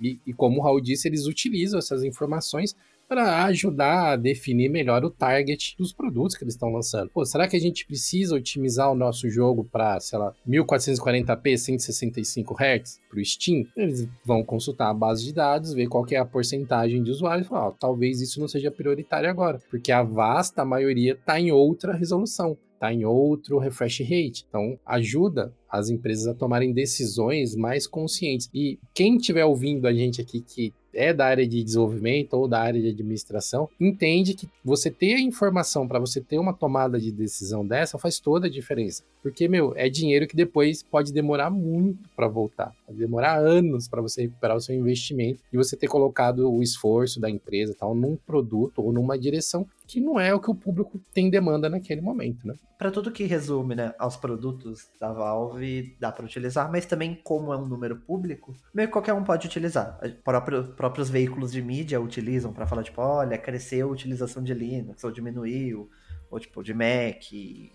E, 0.00 0.18
e 0.26 0.32
como 0.32 0.58
o 0.58 0.62
Raul 0.62 0.80
disse, 0.80 1.08
eles 1.08 1.26
utilizam 1.26 1.78
essas 1.78 2.04
informações 2.04 2.74
para 3.08 3.44
ajudar 3.44 4.12
a 4.12 4.16
definir 4.16 4.68
melhor 4.68 5.04
o 5.04 5.10
target 5.10 5.74
dos 5.78 5.92
produtos 5.92 6.36
que 6.36 6.44
eles 6.44 6.54
estão 6.54 6.70
lançando. 6.70 7.10
Pô, 7.10 7.24
será 7.24 7.48
que 7.48 7.56
a 7.56 7.60
gente 7.60 7.86
precisa 7.86 8.36
otimizar 8.36 8.92
o 8.92 8.94
nosso 8.94 9.28
jogo 9.30 9.64
para, 9.64 9.98
sei 10.00 10.18
lá, 10.18 10.34
1440p, 10.46 11.56
165 11.56 12.54
Hz 12.54 13.00
para 13.08 13.18
o 13.18 13.24
Steam? 13.24 13.64
Eles 13.76 14.06
vão 14.24 14.44
consultar 14.44 14.90
a 14.90 14.94
base 14.94 15.24
de 15.24 15.32
dados, 15.32 15.72
ver 15.72 15.88
qual 15.88 16.04
é 16.10 16.16
a 16.16 16.24
porcentagem 16.24 17.02
de 17.02 17.10
usuários 17.10 17.46
e 17.46 17.48
falar, 17.48 17.68
oh, 17.68 17.72
talvez 17.72 18.20
isso 18.20 18.40
não 18.40 18.48
seja 18.48 18.70
prioritário 18.70 19.30
agora, 19.30 19.58
porque 19.70 19.90
a 19.90 20.02
vasta 20.02 20.64
maioria 20.64 21.12
está 21.12 21.40
em 21.40 21.50
outra 21.50 21.94
resolução 21.94 22.56
está 22.78 22.92
em 22.92 23.04
outro 23.04 23.58
refresh 23.58 24.00
rate. 24.00 24.46
Então, 24.48 24.78
ajuda 24.86 25.52
as 25.68 25.90
empresas 25.90 26.26
a 26.26 26.34
tomarem 26.34 26.72
decisões 26.72 27.54
mais 27.54 27.86
conscientes. 27.86 28.48
E 28.54 28.78
quem 28.94 29.16
estiver 29.16 29.44
ouvindo 29.44 29.86
a 29.86 29.92
gente 29.92 30.20
aqui 30.20 30.40
que 30.40 30.72
é 30.92 31.12
da 31.12 31.26
área 31.26 31.46
de 31.46 31.62
desenvolvimento 31.62 32.34
ou 32.34 32.48
da 32.48 32.60
área 32.60 32.80
de 32.80 32.88
administração, 32.88 33.68
entende 33.80 34.34
que 34.34 34.48
você 34.64 34.90
ter 34.90 35.14
a 35.14 35.20
informação 35.20 35.86
para 35.86 35.98
você 35.98 36.20
ter 36.20 36.38
uma 36.38 36.52
tomada 36.52 36.98
de 36.98 37.12
decisão 37.12 37.66
dessa 37.66 37.98
faz 37.98 38.18
toda 38.18 38.46
a 38.46 38.50
diferença. 38.50 39.02
Porque, 39.22 39.48
meu, 39.48 39.72
é 39.76 39.88
dinheiro 39.88 40.26
que 40.26 40.36
depois 40.36 40.82
pode 40.82 41.12
demorar 41.12 41.50
muito 41.50 42.08
para 42.14 42.28
voltar. 42.28 42.72
Pode 42.86 42.98
demorar 42.98 43.38
anos 43.38 43.88
para 43.88 44.00
você 44.00 44.22
recuperar 44.22 44.56
o 44.56 44.60
seu 44.60 44.74
investimento 44.74 45.40
e 45.52 45.56
você 45.56 45.76
ter 45.76 45.88
colocado 45.88 46.50
o 46.50 46.62
esforço 46.62 47.20
da 47.20 47.28
empresa 47.28 47.74
tal 47.78 47.94
num 47.94 48.16
produto 48.16 48.82
ou 48.82 48.92
numa 48.92 49.18
direção 49.18 49.66
que 49.88 50.00
não 50.02 50.20
é 50.20 50.34
o 50.34 50.38
que 50.38 50.50
o 50.50 50.54
público 50.54 51.00
tem 51.14 51.30
demanda 51.30 51.70
naquele 51.70 52.02
momento, 52.02 52.46
né? 52.46 52.54
Para 52.76 52.90
tudo 52.90 53.10
que 53.10 53.24
resume, 53.24 53.74
né, 53.74 53.94
aos 53.98 54.16
produtos 54.16 54.86
da 55.00 55.12
Valve, 55.12 55.96
dá 55.98 56.12
para 56.12 56.26
utilizar, 56.26 56.70
mas 56.70 56.84
também 56.84 57.18
como 57.24 57.52
é 57.52 57.56
um 57.56 57.66
número 57.66 57.96
público, 57.96 58.54
meio 58.72 58.88
que 58.88 58.92
qualquer 58.92 59.14
um 59.14 59.24
pode 59.24 59.46
utilizar. 59.46 59.98
Próprio, 60.22 60.74
próprios 60.74 61.08
veículos 61.08 61.50
de 61.50 61.62
mídia 61.62 62.00
utilizam 62.00 62.52
para 62.52 62.66
falar 62.66 62.82
tipo, 62.82 63.00
olha, 63.00 63.38
cresceu 63.38 63.88
a 63.88 63.92
utilização 63.92 64.44
de 64.44 64.52
Linux 64.52 65.02
ou 65.02 65.10
diminuiu 65.10 65.88
ou 66.30 66.38
tipo 66.38 66.62
de 66.62 66.74
Mac, 66.74 67.22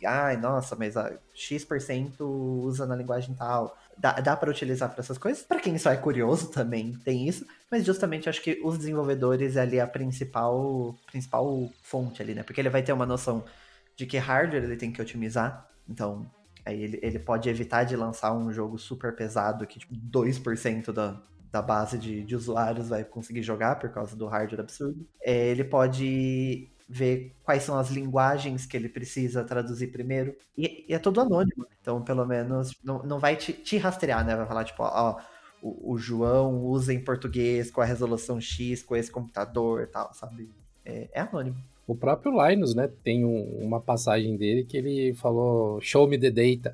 ai, 0.05 0.38
nossa, 0.38 0.75
mas 0.75 0.95
a 0.95 1.12
X% 1.33 2.24
usa 2.24 2.86
na 2.86 2.95
linguagem 2.95 3.36
tal. 3.36 3.75
Dá, 3.98 4.13
dá 4.13 4.36
para 4.36 4.50
utilizar 4.50 4.89
para 4.89 5.01
essas 5.01 5.17
coisas. 5.17 5.43
Para 5.43 5.60
quem 5.60 5.77
só 5.77 5.91
é 5.91 5.98
curioso 5.98 6.50
também 6.51 6.93
tem 6.93 7.27
isso, 7.27 7.45
mas 7.69 7.86
justamente 7.86 8.29
acho 8.29 8.41
que 8.41 8.60
os 8.63 8.77
desenvolvedores 8.77 9.55
é 9.55 9.62
ali 9.62 9.79
a 9.79 9.88
principal 9.88 10.95
principal 11.12 11.69
fonte 11.81 12.22
ali, 12.22 12.33
né? 12.33 12.43
Porque 12.43 12.62
ele 12.62 12.69
vai 12.69 12.83
ter 12.83 12.93
uma 12.93 13.05
noção 13.05 13.43
de 13.95 14.05
que 14.05 14.17
hardware 14.17 14.63
ele 14.63 14.77
tem 14.77 14.91
que 14.91 15.01
otimizar. 15.01 15.67
Então, 15.88 16.25
aí 16.65 16.81
ele, 16.81 17.00
ele 17.01 17.19
pode 17.19 17.50
evitar 17.50 17.83
de 17.83 17.95
lançar 17.95 18.33
um 18.33 18.51
jogo 18.51 18.77
super 18.77 19.15
pesado 19.15 19.65
que 19.67 19.79
tipo, 19.79 19.93
2% 19.95 20.91
da, 20.91 21.22
da 21.51 21.62
base 21.62 21.98
de, 21.98 22.24
de 22.24 22.36
usuários 22.36 22.89
vai 22.89 23.03
conseguir 23.03 23.43
jogar 23.43 23.77
por 23.77 23.89
causa 23.89 24.15
do 24.15 24.25
hardware 24.25 24.62
absurdo. 24.62 25.07
É, 25.22 25.50
ele 25.50 25.63
pode 25.63 26.67
ver 26.93 27.35
quais 27.43 27.63
são 27.63 27.77
as 27.77 27.89
linguagens 27.89 28.67
que 28.67 28.77
ele 28.77 28.88
precisa 28.88 29.43
traduzir 29.43 29.88
primeiro. 29.88 30.35
E, 30.55 30.85
e 30.88 30.93
é 30.93 31.00
tudo 31.00 31.21
anônimo. 31.21 31.65
Então, 31.81 32.03
pelo 32.03 32.25
menos, 32.25 32.77
não, 32.83 33.01
não 33.03 33.19
vai 33.19 33.35
te, 33.35 33.51
te 33.51 33.77
rastrear, 33.77 34.23
né? 34.23 34.35
Vai 34.35 34.45
falar, 34.45 34.63
tipo, 34.63 34.83
ó, 34.83 35.19
o, 35.62 35.93
o, 35.93 35.97
João 35.97 36.63
usa 36.63 36.93
em 36.93 37.03
português 37.03 37.71
com 37.71 37.81
a 37.81 37.85
resolução 37.85 38.39
X, 38.39 38.83
com 38.83 38.95
esse 38.95 39.09
computador 39.09 39.81
e 39.81 39.88
tal, 39.88 40.13
sabe? 40.13 40.51
É, 40.85 41.09
é 41.12 41.21
anônimo. 41.21 41.57
O 41.85 41.93
próprio 41.93 42.31
Linus, 42.31 42.73
né, 42.73 42.89
tem 43.03 43.25
um, 43.25 43.57
uma 43.61 43.81
passagem 43.81 44.37
dele 44.37 44.63
que 44.63 44.77
ele 44.77 45.13
falou: 45.13 45.81
"Show 45.81 46.07
me 46.07 46.17
the 46.17 46.31
data", 46.31 46.71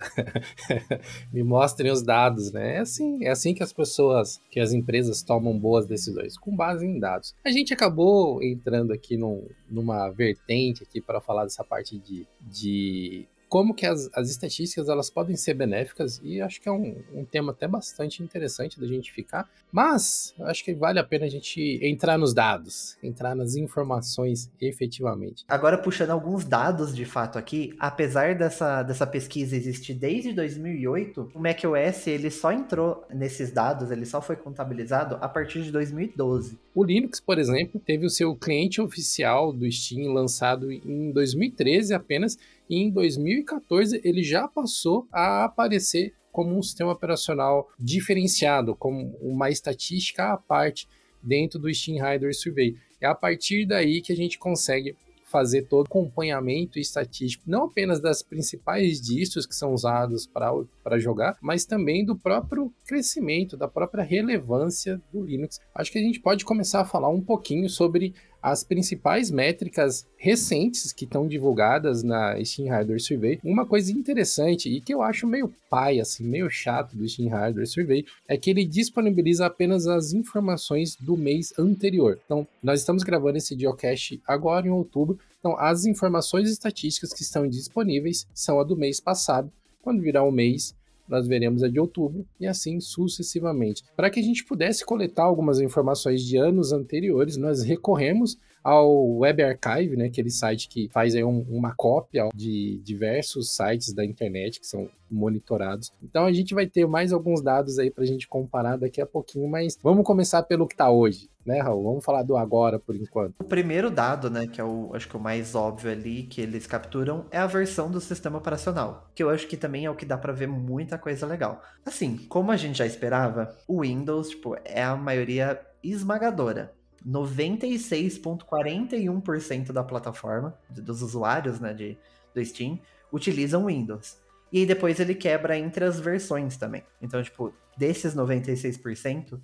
me 1.34 1.42
mostrem 1.44 1.92
os 1.92 2.04
dados, 2.04 2.52
né? 2.52 2.76
É 2.76 2.80
assim, 2.80 3.26
é 3.26 3.30
assim 3.30 3.54
que 3.54 3.64
as 3.64 3.74
pessoas, 3.74 4.40
que 4.52 4.60
as 4.60 4.72
empresas 4.72 5.24
tomam 5.24 5.58
boas 5.58 5.88
decisões, 5.88 6.38
com 6.38 6.56
base 6.56 6.86
em 6.86 7.00
dados. 7.00 7.34
A 7.44 7.50
gente 7.50 7.74
acabou 7.74 8.42
entrando 8.44 8.94
aqui 8.94 9.18
num, 9.18 9.48
numa 9.70 10.10
vertente 10.10 10.84
aqui 10.84 11.02
para 11.02 11.20
falar 11.20 11.44
dessa 11.44 11.64
parte 11.64 11.98
de, 11.98 12.28
de 12.42 13.28
como 13.50 13.74
que 13.74 13.86
as, 13.86 14.10
as 14.14 14.30
estatísticas 14.30 14.88
elas 14.88 15.10
podem 15.10 15.36
ser 15.36 15.56
benéficas 15.56 16.22
e 16.24 16.40
acho 16.40 16.62
que 16.62 16.70
é 16.70 16.72
um, 16.72 16.96
um 17.14 17.26
tema 17.26 17.52
até 17.52 17.68
bastante 17.68 18.22
interessante 18.22 18.80
da 18.80 18.86
gente 18.86 19.12
ficar, 19.12 19.50
mas 19.72 20.34
acho 20.42 20.64
que 20.64 20.74
vale 20.74 21.00
a 21.00 21.04
pena 21.04 21.26
a 21.26 21.30
gente 21.30 21.80
entrar 21.82 22.18
nos 22.18 22.34
dados, 22.34 22.96
entrar 23.02 23.36
nas 23.36 23.56
informações 23.56 24.50
efetivamente. 24.62 25.44
Agora 25.48 25.78
puxando 25.78 26.12
alguns 26.12 26.46
dados 26.46 26.96
de 26.96 27.06
fato 27.06 27.40
aqui, 27.40 27.76
apesar 27.80 28.36
dessa, 28.36 28.84
dessa 28.84 29.08
pesquisa 29.08 29.56
existir 29.56 29.96
desde 29.96 30.32
2008, 30.32 31.32
o 31.34 31.40
macOS 31.40 32.08
ele 32.08 32.30
só 32.30 32.52
entrou 32.52 33.04
nesses 33.12 33.52
dados, 33.52 33.90
ele 33.90 34.06
só 34.06 34.22
foi 34.22 34.36
contabilizado 34.36 35.18
a 35.20 35.28
partir 35.28 35.64
de 35.64 35.72
2012. 35.72 36.58
O 36.76 36.84
Linux, 36.84 37.20
por 37.20 37.40
exemplo, 37.40 37.82
teve 37.84 38.06
o 38.06 38.10
seu 38.10 38.36
cliente 38.36 38.80
oficial 38.80 39.52
do 39.52 39.70
Steam 39.72 40.14
lançado 40.14 40.72
em 40.72 41.12
2013 41.12 41.94
apenas 41.94 42.38
e 42.70 42.78
em 42.78 42.92
2014 42.92 44.00
ele 44.04 44.24
já 44.24 44.48
passou 44.48 45.08
a 45.12 45.44
aparecer 45.46 46.14
como 46.32 46.56
um 46.56 46.62
sistema 46.62 46.92
operacional 46.92 47.68
diferenciado, 47.80 48.76
como 48.76 49.18
uma 49.22 49.50
estatística 49.50 50.32
à 50.32 50.38
parte 50.38 50.88
dentro 51.22 51.60
do 51.60 51.74
Steam 51.74 51.98
Hardware 51.98 52.36
Survey. 52.36 52.78
É 53.02 53.08
a 53.08 53.16
partir 53.16 53.66
daí 53.66 54.02
que 54.02 54.14
a 54.14 54.16
gente 54.16 54.38
consegue 54.38 54.96
fazer 55.26 55.64
todo 55.64 55.82
o 55.82 55.88
acompanhamento 55.88 56.80
estatístico, 56.80 57.44
não 57.48 57.66
apenas 57.66 58.00
das 58.02 58.24
principais 58.24 59.00
distros 59.00 59.46
que 59.46 59.56
são 59.56 59.74
usados 59.74 60.26
para 60.26 60.52
jogar, 60.98 61.38
mas 61.42 61.66
também 61.66 62.06
do 62.06 62.16
próprio 62.16 62.74
crescimento, 62.88 63.58
da 63.58 63.68
própria 63.68 64.04
relevância 64.04 65.02
do 65.12 65.22
Linux. 65.22 65.60
Acho 65.76 65.92
que 65.92 66.00
a 66.00 66.02
gente 66.02 66.20
pode 66.20 66.46
começar 66.46 66.82
a 66.82 66.86
falar 66.86 67.10
um 67.10 67.22
pouquinho 67.22 67.70
sobre 67.70 68.14
as 68.42 68.64
principais 68.64 69.30
métricas 69.30 70.08
recentes 70.16 70.94
que 70.94 71.06
estão 71.06 71.28
divulgadas 71.28 72.04
na 72.04 72.42
Steam 72.44 72.70
Hardware 72.70 73.02
Survey. 73.02 73.40
Uma 73.44 73.66
coisa 73.66 73.92
interessante 73.92 74.70
e 74.70 74.82
que 74.82 74.94
eu 74.94 75.02
acho 75.02 75.28
meio 75.28 75.54
pai, 75.70 76.00
assim, 76.00 76.24
meio 76.24 76.50
chato 76.50 76.96
do 76.96 77.08
Steam 77.08 77.30
Hardware 77.30 77.68
Survey, 77.68 78.06
é 78.28 78.38
que 78.38 78.50
ele 78.50 78.66
disponibiliza 78.66 79.46
apenas 79.46 79.88
as 79.88 80.14
informações 80.14 80.96
do 80.96 81.18
mês 81.18 81.54
anterior. 81.60 82.20
Então, 82.26 82.48
nós 82.64 82.80
estamos 82.80 83.04
gravando 83.04 83.38
esse 83.38 83.58
geocache 83.58 84.22
agora 84.26 84.68
em 84.68 84.72
outubro, 84.72 85.20
então 85.40 85.58
as 85.58 85.86
informações 85.86 86.50
estatísticas 86.50 87.14
que 87.14 87.22
estão 87.22 87.48
disponíveis 87.48 88.26
são 88.34 88.60
a 88.60 88.64
do 88.64 88.76
mês 88.76 89.00
passado. 89.00 89.52
Quando 89.82 90.02
virar 90.02 90.24
o 90.24 90.32
mês, 90.32 90.76
nós 91.10 91.28
veremos 91.28 91.64
a 91.64 91.68
de 91.68 91.80
outubro 91.80 92.26
e 92.40 92.46
assim 92.46 92.80
sucessivamente. 92.80 93.84
Para 93.96 94.10
que 94.10 94.20
a 94.20 94.24
gente 94.24 94.46
pudesse 94.46 94.86
coletar 94.86 95.24
algumas 95.24 95.60
informações 95.60 96.22
de 96.22 96.38
anos 96.38 96.72
anteriores, 96.72 97.36
nós 97.36 97.64
recorremos 97.64 98.38
ao 98.70 99.18
Web 99.18 99.42
Archive, 99.42 99.98
né, 99.98 100.06
aquele 100.06 100.30
site 100.30 100.70
que 100.70 100.90
faz 100.92 101.16
aí 101.16 101.24
um, 101.24 101.42
uma 101.50 101.74
cópia 101.76 102.30
de 102.36 102.80
diversos 102.84 103.56
sites 103.56 103.94
da 103.94 104.06
internet 104.06 104.60
que 104.60 104.68
são 104.68 104.88
monitorados. 105.10 105.92
Então 106.04 106.26
a 106.26 106.32
gente 106.32 106.54
vai 106.54 106.68
ter 106.68 106.86
mais 106.86 107.12
alguns 107.12 107.42
dados 107.42 107.80
aí 107.80 107.90
para 107.90 108.04
a 108.04 108.08
gente 108.08 108.28
comparar 108.28 108.78
daqui 108.78 109.02
a 109.02 109.08
pouquinho, 109.08 109.48
mas 109.48 109.76
vamos 109.82 110.06
começar 110.06 110.44
pelo 110.44 110.68
que 110.68 110.76
está 110.76 110.92
hoje, 110.92 111.30
né, 111.44 111.60
Raul? 111.60 111.84
Vamos 111.84 112.06
falar 112.06 112.22
do 112.22 112.38
agora 112.38 112.78
por 112.78 112.96
enquanto. 112.96 113.34
O 113.40 113.44
primeiro 113.44 113.90
dado, 113.90 114.30
né, 114.30 114.46
que 114.46 114.62
é 114.62 114.64
o 114.64 114.92
acho 114.94 115.10
que 115.10 115.18
o 115.18 115.20
mais 115.20 115.56
óbvio 115.56 115.92
ali 115.92 116.24
que 116.24 116.40
eles 116.40 116.68
capturam 116.68 117.26
é 117.32 117.40
a 117.40 117.48
versão 117.48 117.90
do 117.90 118.00
sistema 118.00 118.38
operacional, 118.38 119.10
que 119.16 119.24
eu 119.24 119.32
acho 119.32 119.48
que 119.48 119.58
também 119.58 119.86
é 119.86 119.90
o 119.90 119.96
que 119.96 120.06
dá 120.06 120.18
para 120.18 120.32
ver 120.32 120.48
muita 120.48 120.98
coisa 120.98 121.26
legal. 121.26 121.64
Assim, 121.84 122.18
como 122.30 122.52
a 122.52 122.58
gente 122.58 122.78
já 122.78 122.86
esperava, 122.86 123.56
o 123.68 123.82
Windows, 123.82 124.30
tipo, 124.30 124.56
é 124.64 124.84
a 124.84 124.96
maioria 124.96 125.60
esmagadora. 125.84 126.78
96,41% 127.06 129.72
da 129.72 129.84
plataforma, 129.84 130.58
dos 130.70 131.02
usuários 131.02 131.60
né, 131.60 131.74
de, 131.74 131.98
do 132.34 132.44
Steam, 132.44 132.80
utilizam 133.12 133.66
Windows. 133.66 134.18
E 134.52 134.66
depois 134.66 135.00
ele 135.00 135.16
quebra 135.16 135.58
entre 135.58 135.86
as 135.86 136.00
versões 136.00 136.58
também. 136.58 136.84
Então, 137.02 137.22
tipo, 137.22 137.54
desses 137.78 138.16
96%, 138.16 139.40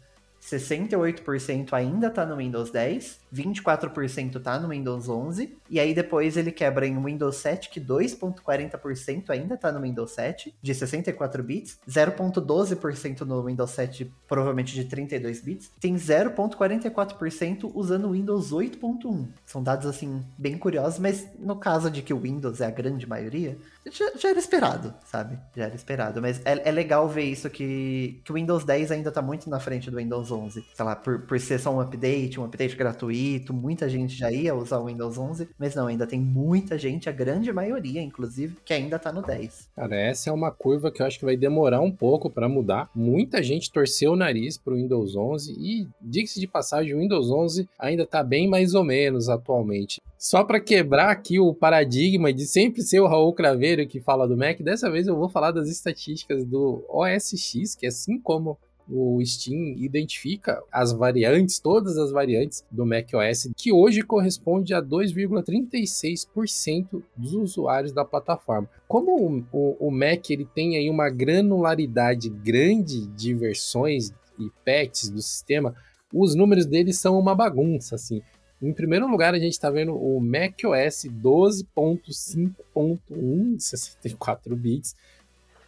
68% 0.45 1.73
ainda 1.73 2.09
tá 2.09 2.25
no 2.25 2.37
Windows 2.37 2.69
10, 2.69 3.19
24% 3.33 4.41
tá 4.41 4.59
no 4.59 4.69
Windows 4.69 5.09
11, 5.09 5.57
e 5.69 5.79
aí 5.79 5.93
depois 5.93 6.37
ele 6.37 6.51
quebra 6.51 6.85
em 6.85 7.01
Windows 7.03 7.37
7, 7.37 7.69
que 7.69 7.81
2.40% 7.81 9.31
ainda 9.31 9.57
tá 9.57 9.71
no 9.71 9.81
Windows 9.81 10.11
7, 10.11 10.53
de 10.61 10.75
64 10.75 11.43
bits, 11.43 11.79
0.12% 11.89 13.21
no 13.21 13.43
Windows 13.43 13.71
7, 13.71 14.11
provavelmente 14.27 14.75
de 14.75 14.85
32 14.85 15.41
bits, 15.41 15.71
tem 15.79 15.95
0.44% 15.95 17.71
usando 17.73 18.11
Windows 18.11 18.51
8.1. 18.51 19.27
São 19.45 19.63
dados, 19.63 19.87
assim, 19.87 20.23
bem 20.37 20.57
curiosos, 20.57 20.99
mas 20.99 21.27
no 21.39 21.55
caso 21.55 21.89
de 21.89 22.03
que 22.03 22.13
o 22.13 22.19
Windows 22.19 22.61
é 22.61 22.67
a 22.67 22.71
grande 22.71 23.07
maioria, 23.07 23.57
já, 23.91 24.11
já 24.17 24.29
era 24.29 24.39
esperado, 24.39 24.93
sabe? 25.05 25.37
Já 25.55 25.65
era 25.65 25.75
esperado, 25.75 26.21
mas 26.21 26.41
é, 26.45 26.69
é 26.69 26.71
legal 26.71 27.07
ver 27.07 27.23
isso 27.23 27.49
que, 27.49 28.21
que 28.23 28.31
o 28.31 28.35
Windows 28.35 28.63
10 28.63 28.91
ainda 28.91 29.11
tá 29.11 29.21
muito 29.21 29.49
na 29.49 29.59
frente 29.59 29.91
do 29.91 29.97
Windows 29.97 30.31
11. 30.31 30.65
Sei 30.73 30.85
lá, 30.85 30.95
por, 30.95 31.21
por 31.21 31.39
ser 31.39 31.59
só 31.59 31.73
um 31.73 31.79
update, 31.79 32.39
um 32.39 32.45
update 32.45 32.75
gratuito, 32.75 33.53
muita 33.53 33.87
gente 33.87 34.15
já 34.15 34.31
ia 34.31 34.55
usar 34.55 34.79
o 34.79 34.85
Windows 34.85 35.17
11, 35.17 35.49
mas 35.57 35.75
não, 35.75 35.87
ainda 35.87 36.07
tem 36.07 36.19
muita 36.19 36.77
gente, 36.77 37.09
a 37.09 37.11
grande 37.11 37.51
maioria, 37.51 38.01
inclusive, 38.01 38.57
que 38.65 38.73
ainda 38.73 38.97
tá 38.97 39.11
no 39.11 39.21
10. 39.21 39.69
Cara, 39.75 39.95
essa 39.95 40.29
é 40.29 40.33
uma 40.33 40.51
curva 40.51 40.91
que 40.91 41.01
eu 41.01 41.05
acho 41.05 41.19
que 41.19 41.25
vai 41.25 41.37
demorar 41.37 41.81
um 41.81 41.91
pouco 41.91 42.29
para 42.29 42.49
mudar. 42.49 42.89
Muita 42.95 43.43
gente 43.43 43.71
torceu 43.71 44.13
o 44.13 44.15
nariz 44.15 44.57
pro 44.57 44.75
Windows 44.75 45.15
11 45.15 45.53
e, 45.57 45.87
diga-se 46.01 46.39
de 46.39 46.47
passagem, 46.47 46.93
o 46.93 46.99
Windows 46.99 47.29
11 47.29 47.69
ainda 47.77 48.05
tá 48.05 48.23
bem 48.23 48.47
mais 48.47 48.73
ou 48.73 48.83
menos 48.83 49.29
atualmente. 49.29 50.01
Só 50.25 50.43
para 50.43 50.59
quebrar 50.59 51.11
aqui 51.11 51.39
o 51.39 51.53
paradigma 51.53 52.33
de 52.33 52.47
sempre 52.47 52.81
ser 52.81 52.99
o 52.99 53.05
Raul 53.05 53.31
Craveiro 53.31 53.87
que 53.87 54.01
fala 54.01 54.27
do 54.27 54.35
Mac, 54.35 54.59
dessa 54.59 54.89
vez 54.89 55.05
eu 55.05 55.15
vou 55.15 55.29
falar 55.29 55.51
das 55.51 55.69
estatísticas 55.69 56.43
do 56.43 56.83
OS 56.89 57.35
X, 57.37 57.75
que 57.75 57.85
assim 57.85 58.19
como 58.19 58.57
o 58.89 59.23
Steam 59.23 59.75
identifica 59.77 60.63
as 60.71 60.91
variantes, 60.91 61.59
todas 61.59 61.99
as 61.99 62.11
variantes 62.11 62.65
do 62.71 62.87
macOS, 62.87 63.51
que 63.55 63.71
hoje 63.71 64.01
corresponde 64.01 64.73
a 64.73 64.81
2,36% 64.81 67.03
dos 67.15 67.35
usuários 67.35 67.93
da 67.93 68.03
plataforma. 68.03 68.67
Como 68.87 69.15
o, 69.15 69.45
o, 69.51 69.89
o, 69.89 69.91
Mac 69.91 70.27
ele 70.31 70.47
tem 70.55 70.75
aí 70.75 70.89
uma 70.89 71.07
granularidade 71.07 72.31
grande 72.31 73.05
de 73.09 73.31
versões 73.35 74.09
e 74.39 74.49
patches 74.65 75.11
do 75.11 75.21
sistema, 75.21 75.75
os 76.11 76.33
números 76.33 76.65
dele 76.65 76.93
são 76.93 77.19
uma 77.19 77.35
bagunça, 77.35 77.93
assim. 77.93 78.23
Em 78.61 78.73
primeiro 78.73 79.07
lugar, 79.07 79.33
a 79.33 79.39
gente 79.39 79.53
está 79.53 79.69
vendo 79.69 79.95
o 79.95 80.19
macOS 80.19 81.05
12.5.1 81.05 83.59
64 83.59 84.55
bits, 84.55 84.95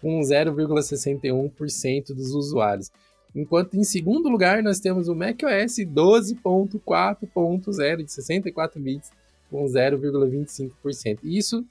com 0.01 0.19
0,61% 0.21 2.13
dos 2.13 2.31
usuários. 2.31 2.91
Enquanto 3.35 3.75
em 3.75 3.83
segundo 3.83 4.29
lugar 4.29 4.63
nós 4.63 4.79
temos 4.79 5.07
o 5.07 5.15
macOS 5.15 5.77
12.4.0 5.79 8.03
de 8.03 8.11
64 8.11 8.81
bits 8.81 9.11
com 9.49 9.63
0,25%. 9.65 11.19
Isso 11.23 11.65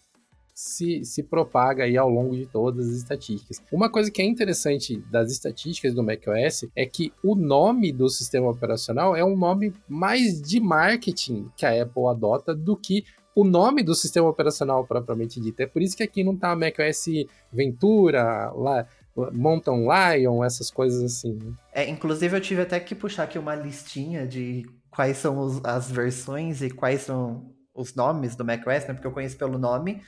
se, 0.57 1.05
se 1.05 1.23
propaga 1.23 1.85
aí 1.85 1.99
ao 1.99 2.09
longo 2.09 2.35
de 2.35 2.47
todas 2.47 2.89
as 2.89 2.95
estatísticas. 2.95 3.63
Uma 3.71 3.91
coisa 3.91 4.11
que 4.11 4.23
é 4.23 4.25
interessante 4.25 4.97
das 5.11 5.31
estatísticas 5.31 5.93
do 5.93 6.03
macOS 6.03 6.65
é 6.75 6.87
que 6.87 7.13
o 7.23 7.35
nome 7.35 7.93
do 7.93 8.09
sistema 8.09 8.49
operacional 8.49 9.15
é 9.15 9.23
um 9.23 9.37
nome 9.37 9.75
mais 9.87 10.41
de 10.41 10.59
marketing 10.59 11.51
que 11.55 11.67
a 11.67 11.83
Apple 11.83 12.07
adota 12.09 12.55
do 12.55 12.75
que 12.75 13.05
o 13.35 13.45
nome 13.45 13.83
do 13.83 13.95
sistema 13.95 14.31
operacional 14.31 14.87
propriamente 14.87 15.39
dito. 15.39 15.61
É 15.61 15.67
por 15.67 15.83
isso 15.83 15.95
que 15.95 16.03
aqui 16.03 16.25
não 16.25 16.35
tá 16.35 16.57
macOS 16.57 17.05
Ventura, 17.53 18.51
lá, 18.53 18.87
Mountain 19.35 19.87
Lion, 19.87 20.43
essas 20.43 20.71
coisas 20.71 21.03
assim. 21.03 21.35
Né? 21.35 21.53
É, 21.71 21.87
inclusive 21.91 22.35
eu 22.35 22.41
tive 22.41 22.63
até 22.63 22.81
que 22.81 22.95
puxar 22.95 23.25
aqui 23.25 23.39
uma 23.39 23.55
listinha 23.55 24.27
de 24.27 24.65
quais 24.91 25.19
são 25.19 25.39
os, 25.39 25.63
as 25.63 25.91
versões 25.91 26.63
e 26.63 26.71
quais 26.71 27.03
são 27.03 27.55
os 27.75 27.95
nomes 27.95 28.35
do 28.35 28.43
macOS, 28.43 28.87
né? 28.87 28.95
Porque 28.95 29.07
eu 29.07 29.13
conheço 29.13 29.37
pelo 29.37 29.59
nome. 29.59 30.01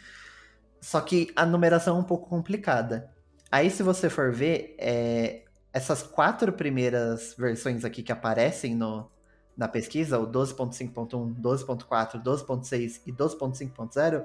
Só 0.80 1.00
que 1.00 1.32
a 1.34 1.44
numeração 1.44 1.96
é 1.96 2.00
um 2.00 2.04
pouco 2.04 2.28
complicada. 2.28 3.10
Aí, 3.50 3.70
se 3.70 3.82
você 3.82 4.08
for 4.08 4.32
ver, 4.32 4.76
é, 4.78 5.44
essas 5.72 6.02
quatro 6.02 6.52
primeiras 6.52 7.34
versões 7.38 7.84
aqui 7.84 8.02
que 8.02 8.12
aparecem 8.12 8.74
no, 8.74 9.10
na 9.56 9.66
pesquisa, 9.66 10.18
o 10.18 10.26
12.5.1, 10.26 11.34
12.4, 11.40 12.22
12.6 12.22 13.00
e 13.06 13.12
12.5.0, 13.12 14.24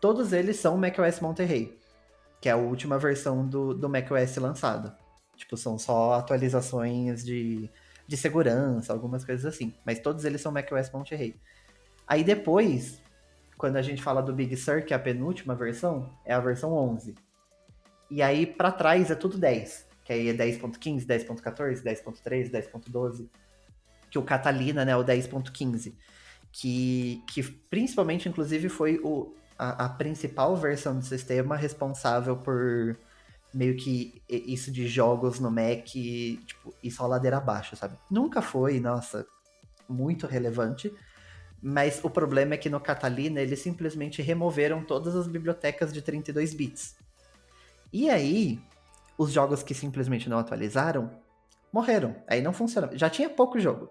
todos 0.00 0.32
eles 0.32 0.56
são 0.58 0.76
macOS 0.76 1.20
Monterey 1.20 1.82
que 2.42 2.48
é 2.48 2.52
a 2.52 2.56
última 2.56 2.98
versão 2.98 3.46
do, 3.46 3.72
do 3.72 3.88
macOS 3.88 4.36
lançado. 4.36 4.92
Tipo, 5.36 5.56
são 5.56 5.78
só 5.78 6.14
atualizações 6.14 7.24
de, 7.24 7.70
de 8.04 8.16
segurança, 8.16 8.92
algumas 8.92 9.24
coisas 9.24 9.46
assim. 9.46 9.72
Mas 9.86 10.00
todos 10.00 10.24
eles 10.24 10.40
são 10.40 10.50
macOS 10.50 10.90
Monterey. 10.90 11.40
Aí 12.04 12.24
depois, 12.24 13.00
quando 13.62 13.76
a 13.76 13.82
gente 13.82 14.02
fala 14.02 14.20
do 14.20 14.34
Big 14.34 14.56
Sur, 14.56 14.84
que 14.84 14.92
é 14.92 14.96
a 14.96 14.98
penúltima 14.98 15.54
versão, 15.54 16.10
é 16.24 16.34
a 16.34 16.40
versão 16.40 16.72
11. 16.72 17.14
E 18.10 18.20
aí 18.20 18.44
para 18.44 18.72
trás 18.72 19.08
é 19.08 19.14
tudo 19.14 19.38
10. 19.38 19.86
Que 20.04 20.12
aí 20.12 20.28
é 20.30 20.34
10.15, 20.34 21.06
10.14, 21.06 21.80
10.13, 21.80 22.50
10.12. 22.50 23.28
Que 24.10 24.18
o 24.18 24.22
Catalina, 24.24 24.84
né, 24.84 24.90
é 24.90 24.96
o 24.96 25.04
10.15. 25.04 25.94
Que, 26.50 27.22
que 27.28 27.40
principalmente, 27.40 28.28
inclusive, 28.28 28.68
foi 28.68 28.98
o, 29.04 29.32
a, 29.56 29.84
a 29.84 29.88
principal 29.90 30.56
versão 30.56 30.98
do 30.98 31.04
sistema 31.04 31.54
responsável 31.54 32.36
por 32.36 32.98
meio 33.54 33.76
que 33.76 34.20
isso 34.28 34.72
de 34.72 34.88
jogos 34.88 35.38
no 35.38 35.52
Mac, 35.52 35.84
tipo, 35.84 36.74
isso 36.82 37.00
a 37.00 37.06
ladeira 37.06 37.36
abaixo, 37.36 37.76
sabe? 37.76 37.96
Nunca 38.10 38.42
foi, 38.42 38.80
nossa, 38.80 39.24
muito 39.88 40.26
relevante, 40.26 40.92
mas 41.62 42.02
o 42.02 42.10
problema 42.10 42.54
é 42.54 42.56
que 42.56 42.68
no 42.68 42.80
Catalina 42.80 43.40
eles 43.40 43.60
simplesmente 43.60 44.20
removeram 44.20 44.82
todas 44.82 45.14
as 45.14 45.28
bibliotecas 45.28 45.92
de 45.92 46.02
32 46.02 46.52
bits. 46.52 46.96
E 47.92 48.10
aí, 48.10 48.60
os 49.16 49.30
jogos 49.30 49.62
que 49.62 49.72
simplesmente 49.72 50.28
não 50.28 50.38
atualizaram 50.38 51.10
morreram. 51.72 52.16
Aí 52.26 52.42
não 52.42 52.52
funciona. 52.52 52.90
Já 52.98 53.08
tinha 53.08 53.30
pouco 53.30 53.60
jogo. 53.60 53.90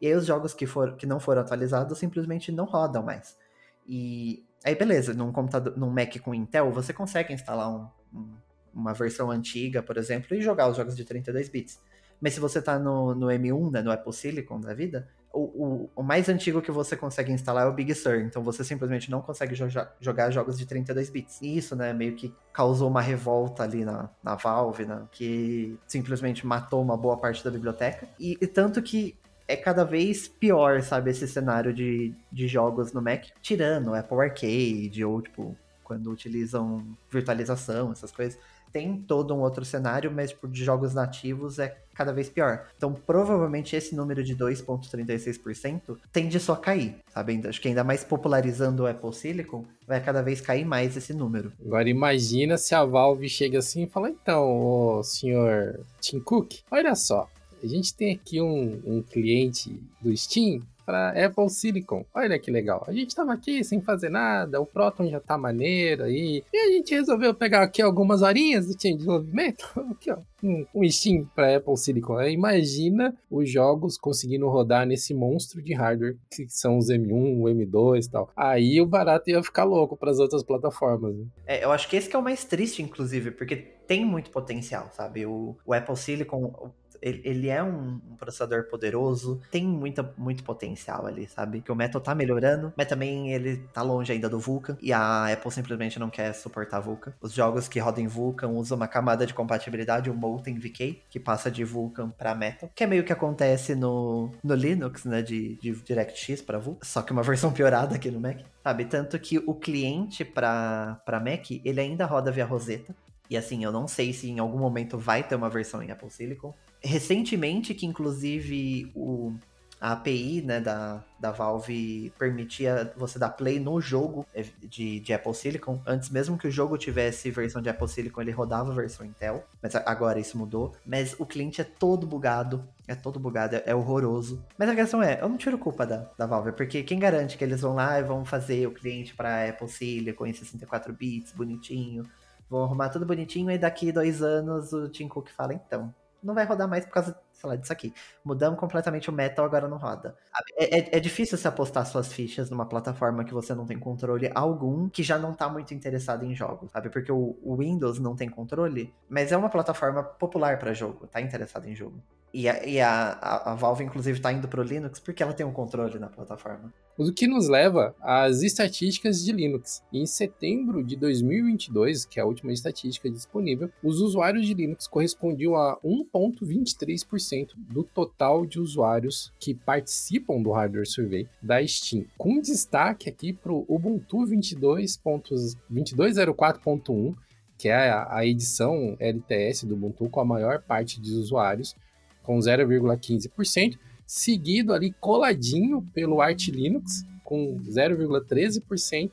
E 0.00 0.06
aí 0.06 0.14
os 0.14 0.26
jogos 0.26 0.54
que, 0.54 0.64
for, 0.64 0.96
que 0.96 1.06
não 1.06 1.18
foram 1.18 1.42
atualizados 1.42 1.98
simplesmente 1.98 2.52
não 2.52 2.64
rodam 2.64 3.02
mais. 3.02 3.36
E 3.84 4.46
aí 4.64 4.76
beleza, 4.76 5.12
num 5.12 5.32
computador, 5.32 5.76
num 5.76 5.90
Mac 5.90 6.16
com 6.20 6.32
Intel, 6.32 6.70
você 6.70 6.92
consegue 6.92 7.34
instalar 7.34 7.68
um, 7.68 7.88
um, 8.14 8.36
uma 8.72 8.94
versão 8.94 9.28
antiga, 9.28 9.82
por 9.82 9.96
exemplo, 9.96 10.36
e 10.36 10.40
jogar 10.40 10.68
os 10.68 10.76
jogos 10.76 10.96
de 10.96 11.04
32 11.04 11.48
bits. 11.48 11.80
Mas 12.20 12.34
se 12.34 12.40
você 12.40 12.60
tá 12.60 12.78
no, 12.78 13.14
no 13.14 13.26
M1, 13.26 13.72
né, 13.72 13.82
no 13.82 13.90
Apple 13.90 14.12
Silicon 14.12 14.60
da 14.60 14.74
vida, 14.74 15.08
o, 15.32 15.40
o, 15.40 15.90
o, 15.96 16.02
mais 16.02 16.28
antigo 16.28 16.62
que 16.62 16.70
você 16.70 16.96
consegue 16.96 17.30
instalar 17.30 17.66
é 17.66 17.68
o 17.68 17.72
Big 17.72 17.94
Sur, 17.94 18.16
então 18.16 18.42
você 18.42 18.64
simplesmente 18.64 19.10
não 19.10 19.20
consegue 19.20 19.54
jo 19.54 19.66
jogar 20.00 20.30
jogos 20.30 20.58
de 20.58 20.66
32 20.66 21.10
bits. 21.10 21.40
E 21.42 21.56
isso, 21.56 21.76
né, 21.76 21.92
meio 21.92 22.14
que 22.16 22.34
causou 22.52 22.88
uma 22.88 23.00
revolta 23.00 23.62
ali 23.62 23.84
na, 23.84 24.08
na 24.22 24.34
Valve, 24.34 24.86
né, 24.86 25.02
que 25.12 25.78
simplesmente 25.86 26.46
matou 26.46 26.82
uma 26.82 26.96
boa 26.96 27.16
parte 27.16 27.44
da 27.44 27.50
biblioteca. 27.50 28.08
E, 28.18 28.36
e 28.40 28.46
tanto 28.46 28.82
que 28.82 29.16
é 29.46 29.56
cada 29.56 29.84
vez 29.84 30.28
pior, 30.28 30.82
sabe, 30.82 31.10
esse 31.10 31.26
cenário 31.26 31.72
de, 31.72 32.14
de 32.30 32.48
jogos 32.48 32.92
no 32.92 33.00
Mac, 33.00 33.26
tirando 33.40 33.94
Apple 33.94 34.20
Arcade 34.20 35.04
ou, 35.04 35.22
tipo, 35.22 35.56
quando 35.82 36.10
utilizam 36.10 36.84
virtualização, 37.10 37.90
essas 37.90 38.12
coisas. 38.12 38.38
Tem 38.72 38.96
todo 38.96 39.34
um 39.34 39.40
outro 39.40 39.64
cenário, 39.64 40.10
mas 40.10 40.30
tipo, 40.30 40.48
de 40.48 40.64
jogos 40.64 40.94
nativos 40.94 41.58
é 41.58 41.76
cada 41.94 42.12
vez 42.12 42.28
pior. 42.28 42.66
Então, 42.76 42.92
provavelmente 42.92 43.74
esse 43.74 43.94
número 43.94 44.22
de 44.22 44.36
2,36% 44.36 45.98
tende 46.12 46.38
só 46.38 46.52
a 46.52 46.56
cair, 46.56 46.96
sabe? 47.12 47.40
Acho 47.46 47.60
que 47.60 47.66
ainda 47.66 47.82
mais 47.82 48.04
popularizando 48.04 48.84
o 48.84 48.86
Apple 48.86 49.12
Silicon, 49.12 49.64
vai 49.86 50.00
cada 50.00 50.22
vez 50.22 50.40
cair 50.40 50.64
mais 50.64 50.96
esse 50.96 51.12
número. 51.12 51.52
Agora 51.64 51.88
imagina 51.88 52.56
se 52.56 52.72
a 52.74 52.84
Valve 52.84 53.28
chega 53.28 53.58
assim 53.58 53.82
e 53.82 53.88
fala, 53.88 54.10
então, 54.10 55.00
senhor 55.02 55.80
Tim 56.00 56.20
Cook, 56.20 56.60
olha 56.70 56.94
só, 56.94 57.28
a 57.62 57.66
gente 57.66 57.92
tem 57.92 58.14
aqui 58.14 58.40
um, 58.40 58.80
um 58.86 59.02
cliente 59.02 59.80
do 60.00 60.16
Steam 60.16 60.62
para 60.88 61.10
Apple 61.26 61.50
Silicon. 61.50 62.02
Olha 62.14 62.38
que 62.38 62.50
legal. 62.50 62.82
A 62.88 62.92
gente 62.92 63.08
estava 63.08 63.34
aqui 63.34 63.62
sem 63.62 63.78
fazer 63.82 64.08
nada, 64.08 64.58
o 64.58 64.64
Proton 64.64 65.06
já 65.06 65.20
tá 65.20 65.36
maneiro 65.36 66.04
aí. 66.04 66.42
E 66.50 66.56
a 66.56 66.72
gente 66.72 66.94
resolveu 66.94 67.34
pegar 67.34 67.62
aqui 67.62 67.82
algumas 67.82 68.22
horinhas 68.22 68.66
do 68.66 68.74
time 68.74 68.94
de 68.94 69.00
desenvolvimento. 69.00 69.68
Aqui, 69.98 70.10
ó, 70.10 70.18
um, 70.42 70.64
um 70.74 70.90
Steam 70.90 71.28
para 71.34 71.56
Apple 71.56 71.76
Silicon. 71.76 72.22
Imagina 72.22 73.14
os 73.30 73.50
jogos 73.50 73.98
conseguindo 73.98 74.48
rodar 74.48 74.86
nesse 74.86 75.12
monstro 75.12 75.60
de 75.60 75.74
hardware 75.74 76.16
que 76.30 76.46
são 76.48 76.78
os 76.78 76.88
M1, 76.88 77.38
o 77.38 77.44
M2 77.44 78.06
e 78.06 78.10
tal. 78.10 78.30
Aí 78.34 78.80
o 78.80 78.86
barato 78.86 79.28
ia 79.28 79.42
ficar 79.42 79.64
louco 79.64 79.96
para 79.96 80.10
as 80.10 80.18
outras 80.18 80.42
plataformas. 80.42 81.14
Né? 81.14 81.26
É, 81.46 81.64
eu 81.64 81.70
acho 81.70 81.88
que 81.88 81.96
esse 81.96 82.08
que 82.08 82.16
é 82.16 82.18
o 82.18 82.22
mais 82.22 82.44
triste, 82.44 82.82
inclusive, 82.82 83.32
porque 83.32 83.56
tem 83.56 84.04
muito 84.04 84.30
potencial, 84.30 84.90
sabe? 84.92 85.26
O, 85.26 85.56
o 85.66 85.74
Apple 85.74 85.96
Silicon, 85.96 86.70
ele, 87.00 87.22
ele 87.24 87.48
é 87.48 87.62
um, 87.62 88.00
um, 88.10 88.16
processador 88.16 88.64
poderoso, 88.64 89.40
tem 89.50 89.66
muita, 89.66 90.14
muito 90.16 90.42
potencial 90.42 91.06
ali, 91.06 91.28
sabe? 91.28 91.60
Que 91.60 91.72
o 91.72 91.76
Metal 91.76 92.00
tá 92.00 92.14
melhorando, 92.14 92.72
mas 92.76 92.86
também 92.86 93.32
ele 93.32 93.58
tá 93.72 93.82
longe 93.82 94.12
ainda 94.12 94.28
do 94.28 94.38
Vulkan, 94.38 94.76
e 94.80 94.92
a 94.92 95.32
Apple 95.32 95.50
simplesmente 95.50 95.98
não 95.98 96.10
quer 96.10 96.32
suportar 96.32 96.80
Vulkan. 96.80 97.12
Os 97.20 97.32
jogos 97.32 97.68
que 97.68 97.78
rodam 97.78 98.08
Vulkan 98.08 98.48
usam 98.48 98.76
uma 98.76 98.88
camada 98.88 99.26
de 99.26 99.34
compatibilidade, 99.34 100.10
o 100.10 100.14
Molten 100.14 100.58
VK, 100.58 101.02
que 101.10 101.20
passa 101.20 101.50
de 101.50 101.64
Vulkan 101.64 102.10
para 102.10 102.34
Metal, 102.34 102.70
que 102.74 102.84
é 102.84 102.86
meio 102.86 103.04
que 103.04 103.12
acontece 103.12 103.74
no, 103.74 104.32
no 104.42 104.54
Linux, 104.54 105.04
né, 105.04 105.22
de, 105.22 105.56
de 105.56 105.72
DirectX 105.72 106.42
para 106.42 106.58
Vulkan, 106.58 106.84
só 106.84 107.02
que 107.02 107.12
uma 107.12 107.22
versão 107.28 107.52
piorada 107.52 107.96
aqui 107.96 108.10
no 108.10 108.20
Mac, 108.20 108.38
sabe? 108.62 108.84
Tanto 108.84 109.18
que 109.18 109.38
o 109.38 109.54
cliente 109.54 110.24
para 110.24 111.00
Mac, 111.06 111.50
ele 111.64 111.80
ainda 111.80 112.06
roda 112.06 112.30
via 112.30 112.44
Rosetta, 112.44 112.94
e 113.30 113.36
assim, 113.36 113.62
eu 113.62 113.70
não 113.70 113.86
sei 113.86 114.12
se 114.12 114.30
em 114.30 114.38
algum 114.38 114.58
momento 114.58 114.98
vai 114.98 115.22
ter 115.22 115.34
uma 115.34 115.50
versão 115.50 115.82
em 115.82 115.90
Apple 115.90 116.10
Silicon. 116.10 116.54
Recentemente, 116.88 117.74
que 117.74 117.84
inclusive 117.84 118.90
o, 118.94 119.34
a 119.78 119.92
API 119.92 120.40
né, 120.40 120.58
da, 120.58 121.04
da 121.20 121.30
Valve 121.30 122.10
permitia 122.18 122.94
você 122.96 123.18
dar 123.18 123.28
play 123.28 123.60
no 123.60 123.78
jogo 123.78 124.26
é, 124.34 124.42
de, 124.62 124.98
de 124.98 125.12
Apple 125.12 125.34
Silicon. 125.34 125.82
Antes, 125.86 126.08
mesmo 126.08 126.38
que 126.38 126.48
o 126.48 126.50
jogo 126.50 126.78
tivesse 126.78 127.30
versão 127.30 127.60
de 127.60 127.68
Apple 127.68 127.86
Silicon, 127.86 128.22
ele 128.22 128.30
rodava 128.30 128.72
a 128.72 128.74
versão 128.74 129.04
Intel. 129.04 129.44
Mas 129.62 129.76
agora 129.76 130.18
isso 130.18 130.38
mudou. 130.38 130.74
Mas 130.86 131.14
o 131.18 131.26
cliente 131.26 131.60
é 131.60 131.64
todo 131.64 132.06
bugado. 132.06 132.66
É 132.86 132.94
todo 132.94 133.20
bugado, 133.20 133.56
é, 133.56 133.64
é 133.66 133.74
horroroso. 133.74 134.42
Mas 134.56 134.70
a 134.70 134.74
questão 134.74 135.02
é, 135.02 135.20
eu 135.20 135.28
não 135.28 135.36
tiro 135.36 135.58
culpa 135.58 135.86
da, 135.86 136.10
da 136.16 136.24
Valve, 136.24 136.52
porque 136.52 136.82
quem 136.82 136.98
garante 136.98 137.36
que 137.36 137.44
eles 137.44 137.60
vão 137.60 137.74
lá 137.74 138.00
e 138.00 138.02
vão 138.02 138.24
fazer 138.24 138.66
o 138.66 138.72
cliente 138.72 139.14
para 139.14 139.46
Apple 139.46 139.68
Silicon 139.68 140.24
em 140.24 140.32
64 140.32 140.94
bits, 140.94 141.32
bonitinho, 141.32 142.08
vão 142.48 142.64
arrumar 142.64 142.88
tudo 142.88 143.04
bonitinho 143.04 143.50
e 143.50 143.58
daqui 143.58 143.92
dois 143.92 144.22
anos 144.22 144.72
o 144.72 144.88
Tim 144.88 145.06
Cook 145.06 145.28
fala, 145.28 145.52
então, 145.52 145.94
não 146.22 146.34
vai 146.34 146.44
rodar 146.44 146.68
mais 146.68 146.84
por 146.84 146.92
causa, 146.92 147.18
lá, 147.46 147.56
disso 147.56 147.72
aqui. 147.72 147.92
Mudamos 148.24 148.58
completamente 148.58 149.10
o 149.10 149.12
metal, 149.12 149.44
agora 149.44 149.68
não 149.68 149.76
roda. 149.76 150.16
É, 150.56 150.78
é, 150.78 150.96
é, 150.96 151.00
difícil 151.00 151.38
se 151.38 151.46
apostar 151.46 151.86
suas 151.86 152.12
fichas 152.12 152.50
numa 152.50 152.66
plataforma 152.66 153.24
que 153.24 153.34
você 153.34 153.54
não 153.54 153.66
tem 153.66 153.78
controle 153.78 154.30
algum, 154.34 154.88
que 154.88 155.02
já 155.02 155.18
não 155.18 155.32
tá 155.32 155.48
muito 155.48 155.72
interessado 155.74 156.24
em 156.24 156.34
jogos, 156.34 156.70
sabe? 156.70 156.90
Porque 156.90 157.12
o, 157.12 157.36
o 157.42 157.56
Windows 157.56 157.98
não 157.98 158.16
tem 158.16 158.28
controle, 158.28 158.92
mas 159.08 159.32
é 159.32 159.36
uma 159.36 159.48
plataforma 159.48 160.02
popular 160.02 160.58
para 160.58 160.72
jogo, 160.72 161.06
tá 161.06 161.20
interessado 161.20 161.66
em 161.68 161.74
jogo. 161.74 162.02
E 162.32 162.48
a, 162.48 162.66
e 162.66 162.80
a, 162.80 163.12
a, 163.52 163.54
Valve, 163.54 163.84
inclusive, 163.84 164.18
está 164.18 164.32
indo 164.32 164.46
para 164.48 164.60
o 164.60 164.64
Linux 164.64 165.00
porque 165.00 165.22
ela 165.22 165.32
tem 165.32 165.46
um 165.46 165.52
controle 165.52 165.98
na 165.98 166.08
plataforma. 166.08 166.72
O 166.98 167.12
que 167.12 167.26
nos 167.26 167.48
leva 167.48 167.94
às 168.00 168.42
estatísticas 168.42 169.24
de 169.24 169.32
Linux. 169.32 169.82
Em 169.92 170.04
setembro 170.04 170.84
de 170.84 170.96
2022, 170.96 172.04
que 172.04 172.18
é 172.18 172.22
a 172.22 172.26
última 172.26 172.52
estatística 172.52 173.08
disponível, 173.08 173.70
os 173.82 174.00
usuários 174.00 174.46
de 174.46 174.52
Linux 174.52 174.86
correspondiam 174.86 175.54
a 175.54 175.78
1,23% 175.80 177.27
do 177.56 177.84
total 177.84 178.44
de 178.46 178.60
usuários 178.60 179.32
que 179.38 179.54
participam 179.54 180.42
do 180.42 180.50
Hardware 180.50 180.86
Survey 180.86 181.26
da 181.42 181.66
Steam. 181.66 182.04
Com 182.16 182.40
destaque 182.40 183.08
aqui 183.08 183.32
para 183.32 183.52
o 183.52 183.64
Ubuntu 183.68 184.18
22.2204.1, 184.18 187.16
que 187.56 187.68
é 187.68 187.90
a 187.90 188.24
edição 188.24 188.96
LTS 189.00 189.66
do 189.66 189.74
Ubuntu 189.74 190.08
com 190.08 190.20
a 190.20 190.24
maior 190.24 190.62
parte 190.62 191.00
de 191.00 191.10
usuários, 191.12 191.74
com 192.22 192.38
0,15%, 192.38 193.76
seguido 194.06 194.72
ali 194.72 194.92
coladinho 195.00 195.82
pelo 195.92 196.20
Arch 196.20 196.46
Linux 196.48 197.04
com 197.24 197.58
0,13% 197.58 199.10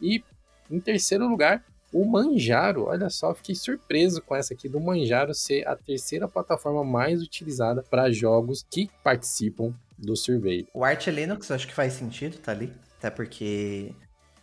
e 0.00 0.22
em 0.70 0.78
terceiro 0.80 1.28
lugar 1.28 1.64
o 1.92 2.04
Manjaro. 2.04 2.84
Olha 2.84 3.10
só, 3.10 3.34
fiquei 3.34 3.54
surpreso 3.54 4.22
com 4.22 4.34
essa 4.34 4.54
aqui 4.54 4.68
do 4.68 4.80
Manjaro 4.80 5.34
ser 5.34 5.66
a 5.66 5.76
terceira 5.76 6.28
plataforma 6.28 6.84
mais 6.84 7.22
utilizada 7.22 7.82
para 7.82 8.10
jogos 8.10 8.66
que 8.70 8.90
participam 9.02 9.74
do 9.98 10.16
survey. 10.16 10.66
O 10.72 10.84
Arch 10.84 11.06
Linux 11.08 11.50
acho 11.50 11.66
que 11.66 11.74
faz 11.74 11.92
sentido, 11.92 12.38
tá 12.38 12.52
ali, 12.52 12.72
até 12.98 13.10
porque 13.10 13.94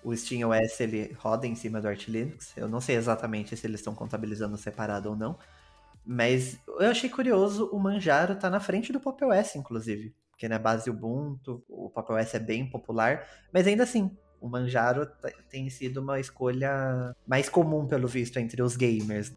o 0.04 0.16
SteamOS 0.16 0.80
ele 0.80 1.16
roda 1.20 1.48
em 1.48 1.56
cima 1.56 1.82
do 1.82 1.88
Arch 1.88 2.08
Linux. 2.08 2.54
Eu 2.56 2.68
não 2.68 2.80
sei 2.80 2.96
exatamente 2.96 3.56
se 3.56 3.66
eles 3.66 3.80
estão 3.80 3.96
contabilizando 3.96 4.58
separado 4.58 5.10
ou 5.10 5.16
não, 5.16 5.38
mas 6.06 6.58
eu 6.68 6.90
achei 6.90 7.10
curioso 7.10 7.70
o 7.72 7.80
Manjaro 7.80 8.36
tá 8.36 8.50
na 8.50 8.60
frente 8.60 8.94
do 8.94 9.00
Pop 9.00 9.24
OS, 9.26 9.56
inclusive. 9.56 10.16
Porque 10.32 10.48
na 10.48 10.56
né, 10.58 10.64
base 10.64 10.90
Ubuntu, 10.90 11.64
o 11.68 11.90
Pop 11.90 12.14
OS 12.14 12.36
é 12.36 12.40
bem 12.40 12.70
popular, 12.70 13.28
mas 13.52 13.66
ainda 13.66 13.84
assim, 13.84 14.16
o 14.42 14.48
Manjaro 14.48 15.08
tem 15.50 15.70
sido 15.70 16.02
uma 16.02 16.20
escolha 16.20 17.16
mais 17.26 17.50
comum, 17.50 17.86
pelo 17.86 18.08
visto, 18.08 18.38
entre 18.38 18.62
os 18.62 18.76
gamers. 18.76 19.34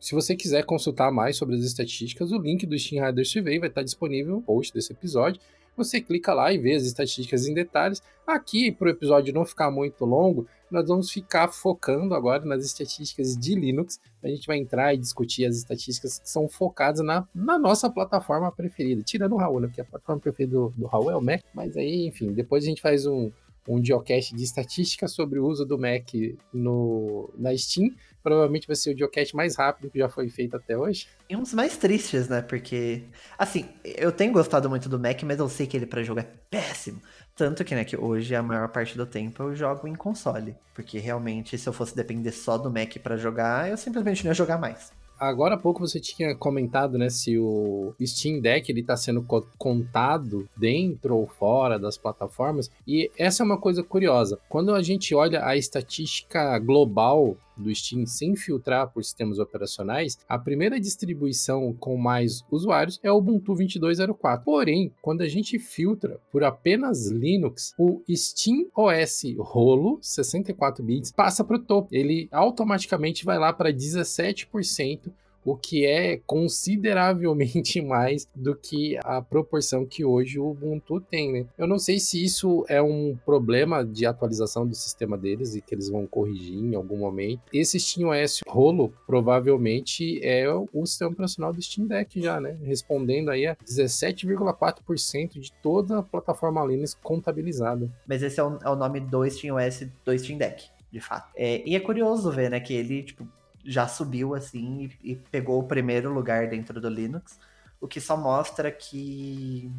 Se 0.00 0.14
você 0.14 0.36
quiser 0.36 0.64
consultar 0.64 1.10
mais 1.10 1.36
sobre 1.36 1.56
as 1.56 1.62
estatísticas, 1.62 2.30
o 2.30 2.38
link 2.38 2.66
do 2.66 2.78
Steam 2.78 3.04
Rider 3.04 3.26
Survey 3.26 3.58
vai 3.58 3.68
estar 3.68 3.82
disponível 3.82 4.34
no 4.34 4.42
post 4.42 4.72
desse 4.72 4.92
episódio. 4.92 5.40
Você 5.76 6.00
clica 6.00 6.32
lá 6.32 6.52
e 6.52 6.58
vê 6.58 6.74
as 6.74 6.84
estatísticas 6.84 7.46
em 7.46 7.54
detalhes. 7.54 8.02
Aqui, 8.26 8.70
para 8.70 8.86
o 8.86 8.90
episódio 8.90 9.34
não 9.34 9.44
ficar 9.44 9.70
muito 9.70 10.04
longo, 10.04 10.46
nós 10.70 10.86
vamos 10.86 11.10
ficar 11.10 11.48
focando 11.48 12.14
agora 12.14 12.44
nas 12.44 12.64
estatísticas 12.64 13.36
de 13.36 13.54
Linux. 13.54 13.98
A 14.22 14.28
gente 14.28 14.46
vai 14.46 14.58
entrar 14.58 14.94
e 14.94 14.98
discutir 14.98 15.46
as 15.46 15.56
estatísticas 15.56 16.18
que 16.18 16.28
são 16.28 16.48
focadas 16.48 17.04
na, 17.04 17.26
na 17.34 17.58
nossa 17.58 17.90
plataforma 17.90 18.52
preferida. 18.52 19.02
Tirando 19.02 19.32
o 19.32 19.38
Raul, 19.38 19.60
né? 19.60 19.66
Porque 19.66 19.80
a 19.80 19.84
plataforma 19.84 20.20
preferida 20.20 20.54
do, 20.54 20.68
do 20.76 20.86
Raul 20.86 21.10
é 21.10 21.16
o 21.16 21.20
Mac. 21.20 21.42
Mas 21.52 21.76
aí, 21.76 22.06
enfim, 22.06 22.32
depois 22.32 22.62
a 22.64 22.68
gente 22.68 22.82
faz 22.82 23.04
um, 23.06 23.32
um 23.68 23.82
geocache 23.82 24.34
de 24.34 24.42
estatística 24.42 25.08
sobre 25.08 25.38
o 25.38 25.46
uso 25.46 25.64
do 25.64 25.78
Mac 25.78 26.08
no, 26.52 27.32
na 27.36 27.56
Steam. 27.56 27.90
Provavelmente 28.22 28.66
vai 28.66 28.76
ser 28.76 28.94
o 28.94 28.98
geocache 28.98 29.34
mais 29.34 29.56
rápido 29.56 29.90
que 29.90 29.98
já 29.98 30.08
foi 30.08 30.28
feito 30.28 30.56
até 30.56 30.76
hoje. 30.76 31.08
E 31.28 31.36
um 31.36 31.42
dos 31.42 31.54
mais 31.54 31.76
tristes, 31.76 32.28
né? 32.28 32.42
Porque, 32.42 33.02
assim, 33.38 33.66
eu 33.84 34.12
tenho 34.12 34.32
gostado 34.32 34.68
muito 34.68 34.88
do 34.88 34.98
Mac, 34.98 35.22
mas 35.22 35.38
eu 35.38 35.48
sei 35.48 35.66
que 35.66 35.76
ele 35.76 35.86
para 35.86 36.02
jogo 36.02 36.20
é 36.20 36.28
péssimo. 36.50 37.00
Tanto 37.36 37.64
que, 37.64 37.74
né, 37.74 37.84
que 37.84 37.96
hoje 37.96 38.34
a 38.34 38.42
maior 38.42 38.68
parte 38.68 38.96
do 38.96 39.06
tempo 39.06 39.42
eu 39.42 39.54
jogo 39.54 39.88
em 39.88 39.94
console. 39.94 40.54
Porque 40.74 40.98
realmente, 40.98 41.58
se 41.58 41.68
eu 41.68 41.72
fosse 41.72 41.94
depender 41.94 42.32
só 42.32 42.56
do 42.56 42.70
Mac 42.70 42.96
para 43.02 43.16
jogar, 43.16 43.70
eu 43.70 43.76
simplesmente 43.76 44.24
não 44.24 44.30
ia 44.30 44.34
jogar 44.34 44.58
mais. 44.58 44.92
Agora 45.28 45.54
há 45.54 45.58
pouco 45.58 45.80
você 45.80 45.98
tinha 45.98 46.34
comentado, 46.34 46.98
né, 46.98 47.08
se 47.08 47.38
o 47.38 47.94
Steam 48.02 48.40
Deck 48.40 48.70
ele 48.70 48.80
está 48.80 48.96
sendo 48.96 49.24
contado 49.56 50.48
dentro 50.56 51.16
ou 51.16 51.26
fora 51.26 51.78
das 51.78 51.96
plataformas. 51.96 52.70
E 52.86 53.10
essa 53.18 53.42
é 53.42 53.46
uma 53.46 53.58
coisa 53.58 53.82
curiosa. 53.82 54.38
Quando 54.48 54.74
a 54.74 54.82
gente 54.82 55.14
olha 55.14 55.44
a 55.44 55.56
estatística 55.56 56.58
global 56.58 57.36
do 57.56 57.74
Steam 57.74 58.06
sem 58.06 58.36
filtrar 58.36 58.90
por 58.92 59.04
sistemas 59.04 59.38
operacionais, 59.38 60.18
a 60.28 60.38
primeira 60.38 60.80
distribuição 60.80 61.72
com 61.72 61.96
mais 61.96 62.44
usuários 62.50 62.98
é 63.02 63.10
o 63.10 63.16
Ubuntu 63.16 63.54
22.04. 63.54 64.42
Porém, 64.44 64.92
quando 65.00 65.22
a 65.22 65.28
gente 65.28 65.58
filtra 65.58 66.18
por 66.30 66.44
apenas 66.44 67.08
Linux, 67.08 67.74
o 67.78 68.02
Steam 68.10 68.66
OS 68.74 69.22
rolo 69.38 69.98
64 70.02 70.84
bits 70.84 71.12
passa 71.12 71.44
para 71.44 71.56
o 71.56 71.62
topo. 71.62 71.88
Ele 71.92 72.28
automaticamente 72.30 73.24
vai 73.24 73.38
lá 73.38 73.52
para 73.52 73.72
17% 73.72 75.12
o 75.44 75.56
que 75.56 75.84
é 75.84 76.20
consideravelmente 76.26 77.80
mais 77.82 78.28
do 78.34 78.54
que 78.54 78.98
a 79.04 79.20
proporção 79.20 79.84
que 79.84 80.04
hoje 80.04 80.38
o 80.38 80.50
Ubuntu 80.50 81.00
tem, 81.00 81.32
né? 81.32 81.46
Eu 81.58 81.66
não 81.66 81.78
sei 81.78 81.98
se 81.98 82.22
isso 82.22 82.64
é 82.68 82.80
um 82.80 83.16
problema 83.24 83.84
de 83.84 84.06
atualização 84.06 84.66
do 84.66 84.74
sistema 84.74 85.18
deles 85.18 85.54
e 85.54 85.60
que 85.60 85.74
eles 85.74 85.88
vão 85.88 86.06
corrigir 86.06 86.56
em 86.56 86.74
algum 86.74 86.96
momento. 86.96 87.42
Esse 87.52 87.78
SteamOS 87.78 88.40
rolo 88.46 88.92
provavelmente 89.06 90.20
é 90.24 90.48
o 90.50 90.86
sistema 90.86 91.10
operacional 91.10 91.52
do 91.52 91.60
Steam 91.60 91.86
Deck 91.86 92.20
já, 92.20 92.40
né? 92.40 92.56
Respondendo 92.62 93.30
aí 93.30 93.46
a 93.46 93.56
17,4% 93.56 95.40
de 95.40 95.52
toda 95.62 95.98
a 95.98 96.02
plataforma 96.02 96.64
Linux 96.64 96.94
contabilizada. 96.94 97.90
Mas 98.06 98.22
esse 98.22 98.40
é 98.40 98.42
o, 98.42 98.58
é 98.62 98.68
o 98.68 98.76
nome 98.76 99.00
do 99.00 99.24
SteamOS 99.26 99.86
do 100.04 100.18
Steam 100.18 100.38
Deck, 100.38 100.64
de 100.90 101.00
fato. 101.00 101.30
É, 101.36 101.62
e 101.68 101.74
é 101.74 101.80
curioso 101.80 102.30
ver, 102.30 102.50
né, 102.50 102.60
que 102.60 102.72
ele, 102.72 103.02
tipo, 103.02 103.26
já 103.64 103.88
subiu 103.88 104.34
assim 104.34 104.90
e, 105.02 105.12
e, 105.12 105.16
pegou 105.16 105.58
o 105.60 105.66
primeiro 105.66 106.12
lugar 106.12 106.48
dentro 106.48 106.80
do 106.80 106.88
Linux, 106.88 107.38
o 107.80 107.88
que 107.88 108.00
só 108.00 108.16
mostra 108.16 108.70
que, 108.70 109.70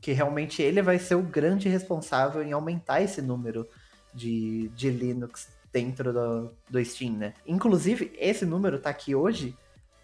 que 0.00 0.12
realmente 0.12 0.62
ele 0.62 0.82
vai 0.82 0.98
ser 0.98 1.14
o 1.14 1.22
grande 1.22 1.68
responsável 1.68 2.42
em 2.42 2.52
aumentar 2.52 3.00
esse 3.00 3.22
número 3.22 3.66
de, 4.12 4.68
de 4.68 4.90
Linux 4.90 5.48
dentro 5.72 6.12
do, 6.12 6.52
do 6.68 6.84
Steam, 6.84 7.14
né? 7.14 7.34
Inclusive, 7.46 8.12
esse 8.18 8.44
número 8.44 8.78
tá 8.78 8.90
aqui 8.90 9.14
hoje, 9.14 9.56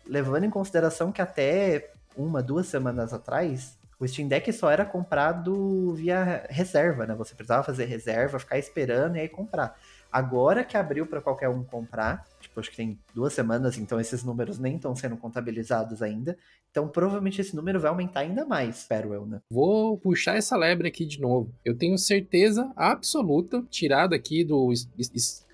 levando 0.07 0.45
em 0.45 0.51
consideração 0.51 1.13
que 1.13 1.21
até 1.21 1.93
uma, 2.17 2.43
duas 2.43 2.67
semanas 2.67 3.13
atrás, 3.13 3.77
o 3.99 4.07
Steam 4.07 4.29
Deck 4.29 4.53
só 4.53 4.71
era 4.71 4.85
comprado 4.85 5.95
via 5.95 6.47
reserva, 6.49 7.07
né? 7.07 7.15
Você 7.15 7.35
precisava 7.35 7.65
fazer 7.65 7.87
reserva, 7.87 8.39
ficar 8.39 8.59
esperando 8.59 9.17
e 9.17 9.21
aí 9.21 9.29
comprar. 9.29 9.79
Agora 10.13 10.65
que 10.65 10.77
abriu 10.77 11.07
para 11.07 11.21
qualquer 11.21 11.49
um 11.49 11.65
comprar, 11.65 12.25
tipo, 12.47 12.61
acho 12.61 12.71
que 12.71 12.77
tem 12.77 12.99
duas 13.15 13.33
semanas, 13.33 13.77
então 13.79 14.01
esses 14.01 14.25
números 14.25 14.59
nem 14.59 14.77
estão 14.77 14.95
sendo 14.95 15.17
contabilizados 15.17 16.03
ainda. 16.03 16.37
Então 16.71 16.89
provavelmente 16.89 17.41
esse 17.41 17.57
número 17.57 17.81
vai 17.81 17.91
aumentar 17.91 18.21
ainda 18.21 18.45
mais, 18.45 18.81
espero 18.81 19.15
eu, 19.15 19.27
né? 19.27 19.41
Vou 19.51 19.97
puxar 19.99 20.37
essa 20.37 20.57
lebre 20.57 20.89
aqui 20.89 21.07
de 21.07 21.21
novo. 21.21 21.51
Eu 21.65 21.77
tenho 21.77 21.97
certeza 21.97 22.71
absoluta, 22.77 23.65
tirada 23.71 24.15
aqui 24.15 24.45
do 24.45 24.73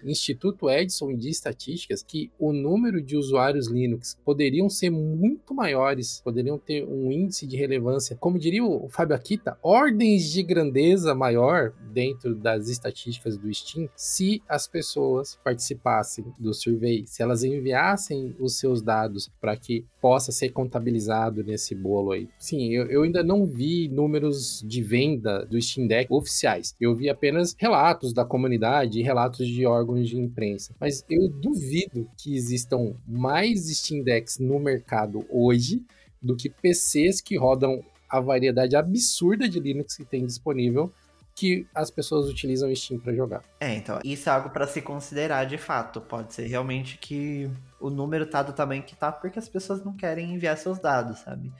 Instituto 0.05 0.69
Edison 0.69 1.15
de 1.15 1.29
Estatísticas, 1.29 2.03
que 2.03 2.31
o 2.39 2.53
número 2.53 3.01
de 3.01 3.17
usuários 3.17 3.69
Linux 3.69 4.19
poderiam 4.25 4.69
ser 4.69 4.91
muito 4.91 5.55
maiores, 5.55 6.21
poderiam 6.25 6.59
ter 6.59 6.85
um 6.85 7.13
índice 7.13 7.47
de 7.47 7.57
relevância, 7.57 8.17
como 8.17 8.37
diria 8.37 8.65
o 8.65 8.89
Fábio 8.89 9.15
Akita, 9.15 9.57
ordens 9.63 10.29
de 10.29 10.43
grandeza 10.43 11.15
maior 11.15 11.73
dentro 11.93 12.35
das 12.35 12.69
estatísticas 12.69 13.39
do 13.39 13.53
Steam, 13.55 13.89
se 13.95 14.43
as 14.49 14.67
pessoas 14.67 15.39
participassem 15.45 16.25
do 16.37 16.53
survey, 16.53 16.82
se 17.07 17.23
elas 17.23 17.45
enviassem 17.45 18.35
os 18.39 18.59
seus 18.59 18.83
dados 18.83 19.31
para 19.41 19.57
que 19.57 19.85
possa 20.01 20.33
ser 20.33 20.51
contabilizado 20.51 21.43
nesse 21.45 21.75
bolo 21.75 22.13
aí. 22.13 22.29
Sim, 22.39 22.69
eu, 22.73 22.87
eu 22.87 23.03
ainda 23.03 23.23
não 23.23 23.47
vi 23.47 23.89
números 23.89 24.63
de 24.67 24.83
venda 24.83 25.45
do 25.45 25.61
Steam 25.61 25.87
Deck 25.87 26.13
oficiais. 26.13 26.75
Eu 26.81 26.95
vi 26.95 27.09
apenas 27.09 27.55
relatos 27.59 28.13
da 28.13 28.25
comunidade 28.25 28.99
e 28.99 29.03
relatos 29.03 29.47
de 29.47 29.65
órgãos 29.67 30.09
de 30.09 30.19
imprensa. 30.19 30.75
Mas 30.81 31.05
eu 31.09 31.29
duvido 31.29 32.09
que 32.17 32.35
existam 32.35 32.95
mais 33.07 33.69
Steam 33.77 34.03
Decks 34.03 34.39
no 34.39 34.59
mercado 34.59 35.25
hoje 35.31 35.83
do 36.21 36.37
que 36.37 36.49
PCs 36.49 37.21
que 37.21 37.37
rodam 37.37 37.83
a 38.09 38.21
variedade 38.21 38.77
absurda 38.77 39.49
de 39.49 39.59
Linux 39.59 39.97
que 39.97 40.05
tem 40.05 40.27
disponível 40.27 40.93
que 41.35 41.67
as 41.75 41.91
pessoas 41.91 42.29
utilizam 42.29 42.71
o 42.71 42.77
Steam 42.77 43.01
para 43.01 43.15
jogar. 43.15 43.43
É, 43.59 43.75
então, 43.75 43.99
isso 44.05 44.29
é 44.29 44.33
algo 44.33 44.51
para 44.51 44.67
se 44.67 44.83
considerar 44.83 45.45
de 45.45 45.57
fato. 45.57 46.01
Pode 46.01 46.35
ser 46.35 46.47
realmente 46.47 46.99
que 46.99 47.51
o 47.81 47.91
número 47.91 48.27
tá 48.27 48.43
do 48.43 48.53
tamanho 48.53 48.83
que 48.83 48.95
tá 48.95 49.11
porque 49.11 49.39
as 49.39 49.49
pessoas 49.49 49.85
não 49.85 49.95
querem 49.95 50.35
enviar 50.35 50.57
seus 50.57 50.79
dados, 50.79 51.21
sabe? 51.21 51.53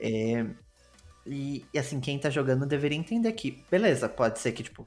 É, 0.00 0.44
e, 1.26 1.64
e, 1.72 1.78
assim, 1.78 2.00
quem 2.00 2.18
tá 2.18 2.28
jogando 2.28 2.66
deveria 2.66 2.98
entender 2.98 3.32
que, 3.32 3.64
beleza, 3.70 4.08
pode 4.08 4.40
ser 4.40 4.52
que, 4.52 4.62
tipo, 4.62 4.86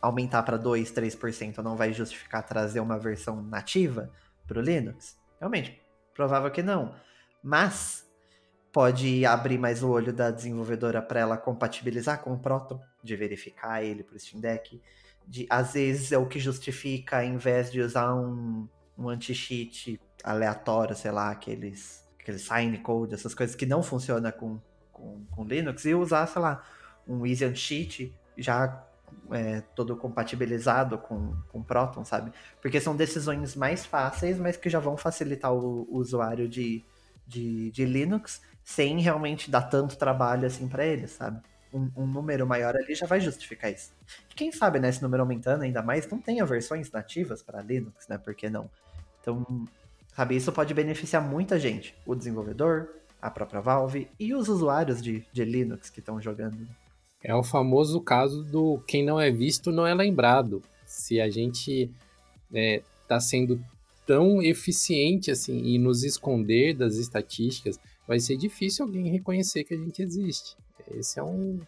aumentar 0.00 0.42
para 0.42 0.56
2, 0.56 0.90
3% 0.90 1.58
não 1.58 1.76
vai 1.76 1.92
justificar 1.92 2.42
trazer 2.44 2.80
uma 2.80 2.98
versão 2.98 3.40
nativa 3.42 4.10
pro 4.46 4.60
Linux. 4.60 5.16
Realmente, 5.38 5.80
provável 6.14 6.50
que 6.50 6.62
não. 6.62 6.94
Mas 7.42 8.06
pode 8.72 9.24
abrir 9.24 9.58
mais 9.58 9.82
o 9.82 9.88
olho 9.88 10.12
da 10.12 10.30
desenvolvedora 10.30 11.00
para 11.00 11.20
ela 11.20 11.36
compatibilizar 11.36 12.20
com 12.20 12.32
o 12.32 12.38
Proton, 12.38 12.80
de 13.08 13.16
verificar 13.16 13.82
ele 13.82 14.04
para 14.04 14.16
o 14.16 14.18
Steam 14.18 14.40
Deck. 14.40 14.80
De, 15.26 15.46
às 15.50 15.72
vezes 15.72 16.12
é 16.12 16.18
o 16.18 16.26
que 16.26 16.38
justifica, 16.38 17.24
em 17.24 17.36
vez 17.36 17.72
de 17.72 17.80
usar 17.80 18.14
um, 18.14 18.68
um 18.96 19.08
anti-cheat 19.08 20.00
aleatório, 20.22 20.94
sei 20.94 21.10
lá, 21.10 21.30
aqueles, 21.30 22.06
aqueles 22.20 22.42
sign 22.42 22.76
code, 22.78 23.14
essas 23.14 23.34
coisas 23.34 23.56
que 23.56 23.66
não 23.66 23.82
funcionam 23.82 24.30
com, 24.30 24.60
com, 24.92 25.24
com 25.30 25.44
Linux, 25.44 25.84
e 25.84 25.94
usar, 25.94 26.26
sei 26.26 26.40
lá, 26.40 26.62
um 27.06 27.26
easy 27.26 27.44
anti-cheat 27.44 28.14
já 28.36 28.84
é, 29.30 29.62
todo 29.74 29.96
compatibilizado 29.96 30.98
com, 30.98 31.34
com 31.48 31.62
Proton, 31.62 32.04
sabe? 32.04 32.32
Porque 32.60 32.80
são 32.80 32.96
decisões 32.96 33.54
mais 33.54 33.84
fáceis, 33.84 34.38
mas 34.38 34.56
que 34.56 34.70
já 34.70 34.78
vão 34.78 34.96
facilitar 34.96 35.52
o, 35.52 35.86
o 35.90 35.98
usuário 35.98 36.48
de, 36.48 36.84
de, 37.26 37.70
de 37.70 37.84
Linux 37.84 38.40
sem 38.64 39.00
realmente 39.00 39.50
dar 39.50 39.62
tanto 39.62 39.96
trabalho 39.96 40.46
assim 40.46 40.68
para 40.68 40.84
eles, 40.84 41.12
sabe? 41.12 41.40
Um, 41.72 41.90
um, 41.96 42.06
número 42.06 42.46
maior 42.46 42.74
ali 42.74 42.94
já 42.94 43.06
vai 43.06 43.20
justificar 43.20 43.70
isso. 43.70 43.92
E 44.30 44.34
quem 44.34 44.50
sabe, 44.50 44.78
né, 44.78 44.88
esse 44.88 45.02
número 45.02 45.22
aumentando 45.22 45.62
ainda 45.62 45.82
mais, 45.82 46.08
não 46.08 46.18
tenha 46.18 46.44
versões 46.46 46.90
nativas 46.90 47.42
para 47.42 47.60
Linux, 47.60 48.08
né? 48.08 48.16
Por 48.16 48.34
que 48.34 48.48
não? 48.48 48.70
Então, 49.20 49.44
sabe, 50.14 50.36
isso 50.36 50.50
pode 50.50 50.72
beneficiar 50.72 51.22
muita 51.22 51.58
gente. 51.58 51.94
O 52.06 52.14
desenvolvedor, 52.14 52.88
a 53.20 53.30
própria 53.30 53.60
Valve 53.60 54.08
e 54.18 54.34
os 54.34 54.48
usuários 54.48 55.02
de, 55.02 55.24
de 55.32 55.44
Linux 55.44 55.90
que 55.90 56.00
estão 56.00 56.20
jogando. 56.20 56.66
É 57.22 57.34
o 57.34 57.42
famoso 57.42 58.00
caso 58.00 58.42
do 58.44 58.82
quem 58.86 59.04
não 59.04 59.20
é 59.20 59.30
visto 59.30 59.72
não 59.72 59.86
é 59.86 59.92
lembrado. 59.92 60.62
Se 60.86 61.20
a 61.20 61.28
gente 61.28 61.90
está 62.50 62.58
é, 62.58 62.82
tá 63.06 63.20
sendo 63.20 63.60
tão 64.06 64.40
eficiente 64.40 65.30
assim 65.30 65.58
e 65.64 65.78
nos 65.78 66.02
esconder 66.02 66.74
das 66.74 66.96
estatísticas, 66.96 67.78
vai 68.06 68.18
ser 68.18 68.36
difícil 68.38 68.86
alguém 68.86 69.10
reconhecer 69.10 69.64
que 69.64 69.74
a 69.74 69.76
gente 69.76 70.00
existe. 70.00 70.56
Esse 70.94 71.18
é 71.18 71.22
um, 71.22 71.60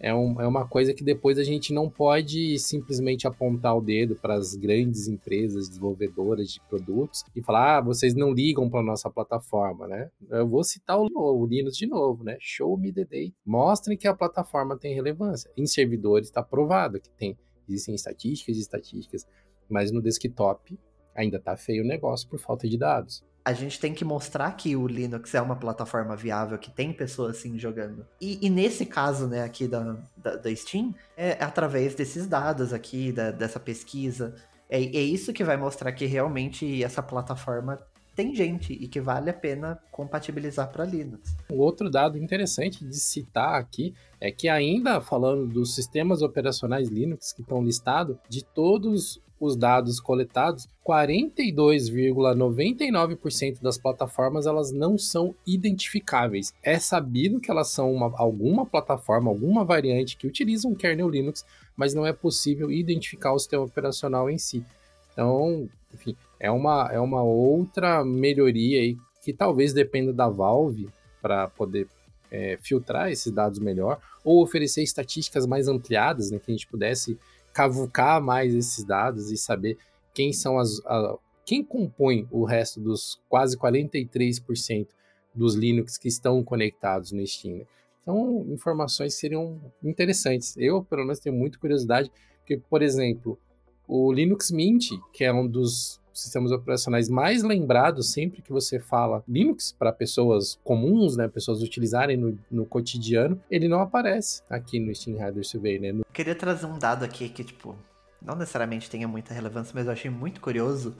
é, 0.00 0.14
um, 0.14 0.40
é 0.40 0.46
uma 0.46 0.66
coisa 0.66 0.94
que 0.94 1.02
depois 1.02 1.38
a 1.38 1.44
gente 1.44 1.72
não 1.72 1.90
pode 1.90 2.58
simplesmente 2.58 3.26
apontar 3.26 3.76
o 3.76 3.80
dedo 3.80 4.14
para 4.14 4.34
as 4.34 4.54
grandes 4.54 5.08
empresas 5.08 5.68
desenvolvedoras 5.68 6.52
de 6.52 6.60
produtos 6.68 7.24
e 7.34 7.42
falar, 7.42 7.78
ah, 7.78 7.80
vocês 7.80 8.14
não 8.14 8.32
ligam 8.32 8.70
para 8.70 8.82
nossa 8.82 9.10
plataforma, 9.10 9.88
né? 9.88 10.10
Eu 10.30 10.46
vou 10.46 10.62
citar 10.62 10.98
o, 10.98 11.08
o 11.14 11.46
Linux 11.46 11.76
de 11.76 11.86
novo, 11.86 12.22
né? 12.22 12.36
Show 12.40 12.76
me 12.76 12.92
the 12.92 13.04
day. 13.04 13.34
Mostrem 13.44 13.96
que 13.96 14.06
a 14.06 14.14
plataforma 14.14 14.78
tem 14.78 14.94
relevância. 14.94 15.50
Em 15.56 15.66
servidores 15.66 16.28
está 16.28 16.42
provado 16.42 17.00
que 17.00 17.10
tem. 17.10 17.36
Existem 17.68 17.94
estatísticas 17.94 18.56
e 18.56 18.60
estatísticas, 18.60 19.26
mas 19.68 19.90
no 19.90 20.00
desktop 20.00 20.78
ainda 21.14 21.36
está 21.36 21.56
feio 21.56 21.82
o 21.82 21.86
negócio 21.86 22.28
por 22.28 22.38
falta 22.38 22.68
de 22.68 22.78
dados 22.78 23.22
a 23.48 23.54
gente 23.54 23.80
tem 23.80 23.94
que 23.94 24.04
mostrar 24.04 24.52
que 24.52 24.76
o 24.76 24.86
Linux 24.86 25.34
é 25.34 25.40
uma 25.40 25.56
plataforma 25.56 26.14
viável, 26.14 26.58
que 26.58 26.70
tem 26.70 26.92
pessoas 26.92 27.38
assim 27.38 27.58
jogando. 27.58 28.06
E, 28.20 28.38
e 28.46 28.50
nesse 28.50 28.84
caso, 28.84 29.26
né, 29.26 29.42
aqui 29.42 29.66
da, 29.66 29.96
da, 30.14 30.36
da 30.36 30.54
Steam, 30.54 30.94
é 31.16 31.32
através 31.42 31.94
desses 31.94 32.26
dados 32.26 32.74
aqui, 32.74 33.10
da, 33.10 33.30
dessa 33.30 33.58
pesquisa. 33.58 34.34
É, 34.68 34.76
é 34.76 35.00
isso 35.00 35.32
que 35.32 35.42
vai 35.42 35.56
mostrar 35.56 35.92
que 35.92 36.04
realmente 36.04 36.84
essa 36.84 37.02
plataforma 37.02 37.78
tem 38.14 38.34
gente 38.34 38.74
e 38.74 38.86
que 38.86 39.00
vale 39.00 39.30
a 39.30 39.34
pena 39.34 39.78
compatibilizar 39.90 40.70
para 40.70 40.84
Linux. 40.84 41.34
Um 41.50 41.56
outro 41.56 41.88
dado 41.88 42.18
interessante 42.18 42.84
de 42.84 43.00
citar 43.00 43.54
aqui 43.54 43.94
é 44.20 44.30
que 44.30 44.46
ainda 44.46 45.00
falando 45.00 45.46
dos 45.46 45.74
sistemas 45.74 46.20
operacionais 46.20 46.90
Linux 46.90 47.32
que 47.32 47.40
estão 47.40 47.62
listados, 47.62 48.18
de 48.28 48.44
todos 48.44 49.22
os 49.40 49.56
dados 49.56 50.00
coletados, 50.00 50.68
42,99% 50.86 53.60
das 53.60 53.76
plataformas 53.78 54.46
elas 54.46 54.70
não 54.72 54.98
são 54.98 55.34
identificáveis. 55.46 56.52
É 56.62 56.78
sabido 56.78 57.40
que 57.40 57.50
elas 57.50 57.68
são 57.68 57.92
uma, 57.92 58.12
alguma 58.16 58.66
plataforma, 58.66 59.30
alguma 59.30 59.64
variante 59.64 60.16
que 60.16 60.26
utiliza 60.26 60.66
um 60.66 60.74
kernel 60.74 61.08
Linux, 61.08 61.44
mas 61.76 61.94
não 61.94 62.06
é 62.06 62.12
possível 62.12 62.68
identificar 62.70 63.32
o 63.32 63.38
sistema 63.38 63.64
operacional 63.64 64.28
em 64.28 64.38
si. 64.38 64.64
Então, 65.12 65.68
enfim, 65.92 66.16
é 66.40 66.50
uma, 66.50 66.88
é 66.92 67.00
uma 67.00 67.22
outra 67.22 68.04
melhoria 68.04 68.80
aí 68.80 68.96
que 69.22 69.32
talvez 69.32 69.72
dependa 69.72 70.12
da 70.12 70.28
Valve 70.28 70.88
para 71.20 71.48
poder 71.48 71.88
é, 72.30 72.58
filtrar 72.60 73.10
esses 73.10 73.32
dados 73.32 73.58
melhor 73.58 73.98
ou 74.24 74.42
oferecer 74.42 74.82
estatísticas 74.82 75.46
mais 75.46 75.68
ampliadas, 75.68 76.30
né, 76.30 76.38
que 76.38 76.50
a 76.50 76.54
gente 76.54 76.66
pudesse 76.66 77.18
cavucar 77.52 78.22
mais 78.22 78.54
esses 78.54 78.84
dados 78.84 79.30
e 79.30 79.36
saber 79.36 79.78
quem 80.14 80.32
são 80.32 80.58
as 80.58 80.80
a, 80.86 81.16
quem 81.44 81.64
compõe 81.64 82.28
o 82.30 82.44
resto 82.44 82.78
dos 82.78 83.20
quase 83.28 83.56
43% 83.56 84.88
dos 85.34 85.54
Linux 85.54 85.96
que 85.96 86.08
estão 86.08 86.44
conectados 86.44 87.12
no 87.12 87.26
Steam. 87.26 87.66
Então, 88.02 88.46
informações 88.50 89.14
seriam 89.14 89.58
interessantes. 89.82 90.56
Eu, 90.58 90.82
pelo 90.82 91.02
menos, 91.02 91.20
tenho 91.20 91.34
muita 91.34 91.58
curiosidade, 91.58 92.10
porque, 92.38 92.58
por 92.58 92.82
exemplo, 92.82 93.38
o 93.86 94.12
Linux 94.12 94.50
Mint, 94.50 94.88
que 95.12 95.24
é 95.24 95.32
um 95.32 95.46
dos 95.46 96.00
sistemas 96.20 96.52
operacionais 96.52 97.08
mais 97.08 97.42
lembrados 97.42 98.12
sempre 98.12 98.42
que 98.42 98.52
você 98.52 98.78
fala 98.78 99.22
Linux 99.26 99.72
para 99.72 99.92
pessoas 99.92 100.58
comuns, 100.64 101.16
né, 101.16 101.28
pessoas 101.28 101.62
utilizarem 101.62 102.16
no, 102.16 102.38
no, 102.50 102.66
cotidiano, 102.66 103.40
ele 103.50 103.68
não 103.68 103.80
aparece 103.80 104.42
aqui 104.48 104.78
no 104.78 104.94
Steam 104.94 105.16
Rider 105.16 105.46
Survey, 105.46 105.78
né? 105.78 106.02
Queria 106.12 106.34
trazer 106.34 106.66
um 106.66 106.78
dado 106.78 107.04
aqui 107.04 107.28
que, 107.28 107.44
tipo, 107.44 107.76
não 108.20 108.34
necessariamente 108.34 108.90
tenha 108.90 109.06
muita 109.06 109.32
relevância, 109.32 109.72
mas 109.74 109.86
eu 109.86 109.92
achei 109.92 110.10
muito 110.10 110.40
curioso, 110.40 110.96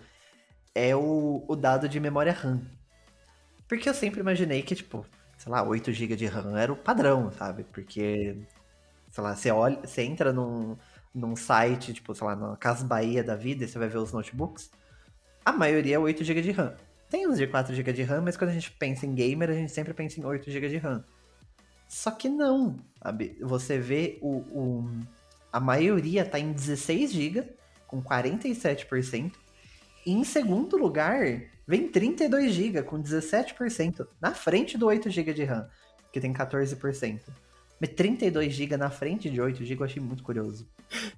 é 0.74 0.94
o, 0.94 1.44
o 1.46 1.56
dado 1.56 1.88
de 1.88 1.98
memória 1.98 2.32
RAM. 2.32 2.60
Porque 3.68 3.88
eu 3.88 3.94
sempre 3.94 4.20
imaginei 4.20 4.62
que, 4.62 4.74
tipo, 4.74 5.04
sei 5.36 5.52
lá, 5.52 5.62
8 5.62 5.92
GB 5.92 6.16
de 6.16 6.26
RAM 6.26 6.56
era 6.58 6.72
o 6.72 6.76
padrão, 6.76 7.30
sabe? 7.32 7.64
Porque, 7.64 8.36
sei 9.08 9.24
lá, 9.24 9.34
você, 9.34 9.50
olha, 9.50 9.78
você 9.84 10.02
entra 10.02 10.32
num, 10.32 10.76
num 11.14 11.36
site, 11.36 11.92
tipo, 11.92 12.14
sei 12.14 12.26
lá, 12.26 12.34
na 12.34 12.56
Casa 12.56 12.84
Bahia 12.84 13.22
da 13.22 13.36
vida, 13.36 13.64
e 13.64 13.68
você 13.68 13.78
vai 13.78 13.88
ver 13.88 13.98
os 13.98 14.12
notebooks, 14.12 14.70
a 15.44 15.52
maioria 15.52 15.96
é 15.96 15.98
8 15.98 16.24
GB 16.24 16.42
de 16.42 16.50
RAM. 16.50 16.74
Tem 17.08 17.26
uns 17.26 17.38
de 17.38 17.46
4 17.46 17.74
GB 17.74 17.92
de 17.92 18.02
RAM, 18.02 18.20
mas 18.20 18.36
quando 18.36 18.50
a 18.50 18.54
gente 18.54 18.70
pensa 18.72 19.06
em 19.06 19.14
gamer, 19.14 19.50
a 19.50 19.54
gente 19.54 19.72
sempre 19.72 19.94
pensa 19.94 20.20
em 20.20 20.24
8 20.24 20.50
GB 20.50 20.68
de 20.68 20.76
RAM. 20.76 21.04
Só 21.88 22.10
que 22.10 22.28
não, 22.28 22.76
sabe? 23.02 23.36
Você 23.40 23.78
vê 23.78 24.18
o, 24.20 24.36
o 24.50 24.90
a 25.50 25.58
maioria 25.58 26.24
tá 26.24 26.38
em 26.38 26.52
16 26.52 27.12
GB, 27.12 27.48
com 27.86 28.02
47%. 28.02 29.32
E 30.04 30.12
em 30.12 30.22
segundo 30.22 30.76
lugar, 30.76 31.42
vem 31.66 31.88
32 31.88 32.52
GB, 32.52 32.82
com 32.82 33.02
17%, 33.02 34.06
na 34.20 34.34
frente 34.34 34.76
do 34.76 34.86
8 34.86 35.08
GB 35.08 35.32
de 35.32 35.44
RAM, 35.44 35.68
que 36.12 36.20
tem 36.20 36.32
14%. 36.32 37.20
Mas 37.80 37.90
32 37.90 38.52
GB 38.52 38.76
na 38.76 38.90
frente 38.90 39.30
de 39.30 39.40
8 39.40 39.64
GB 39.64 39.80
eu 39.80 39.84
achei 39.84 40.02
muito 40.02 40.22
curioso. 40.22 40.66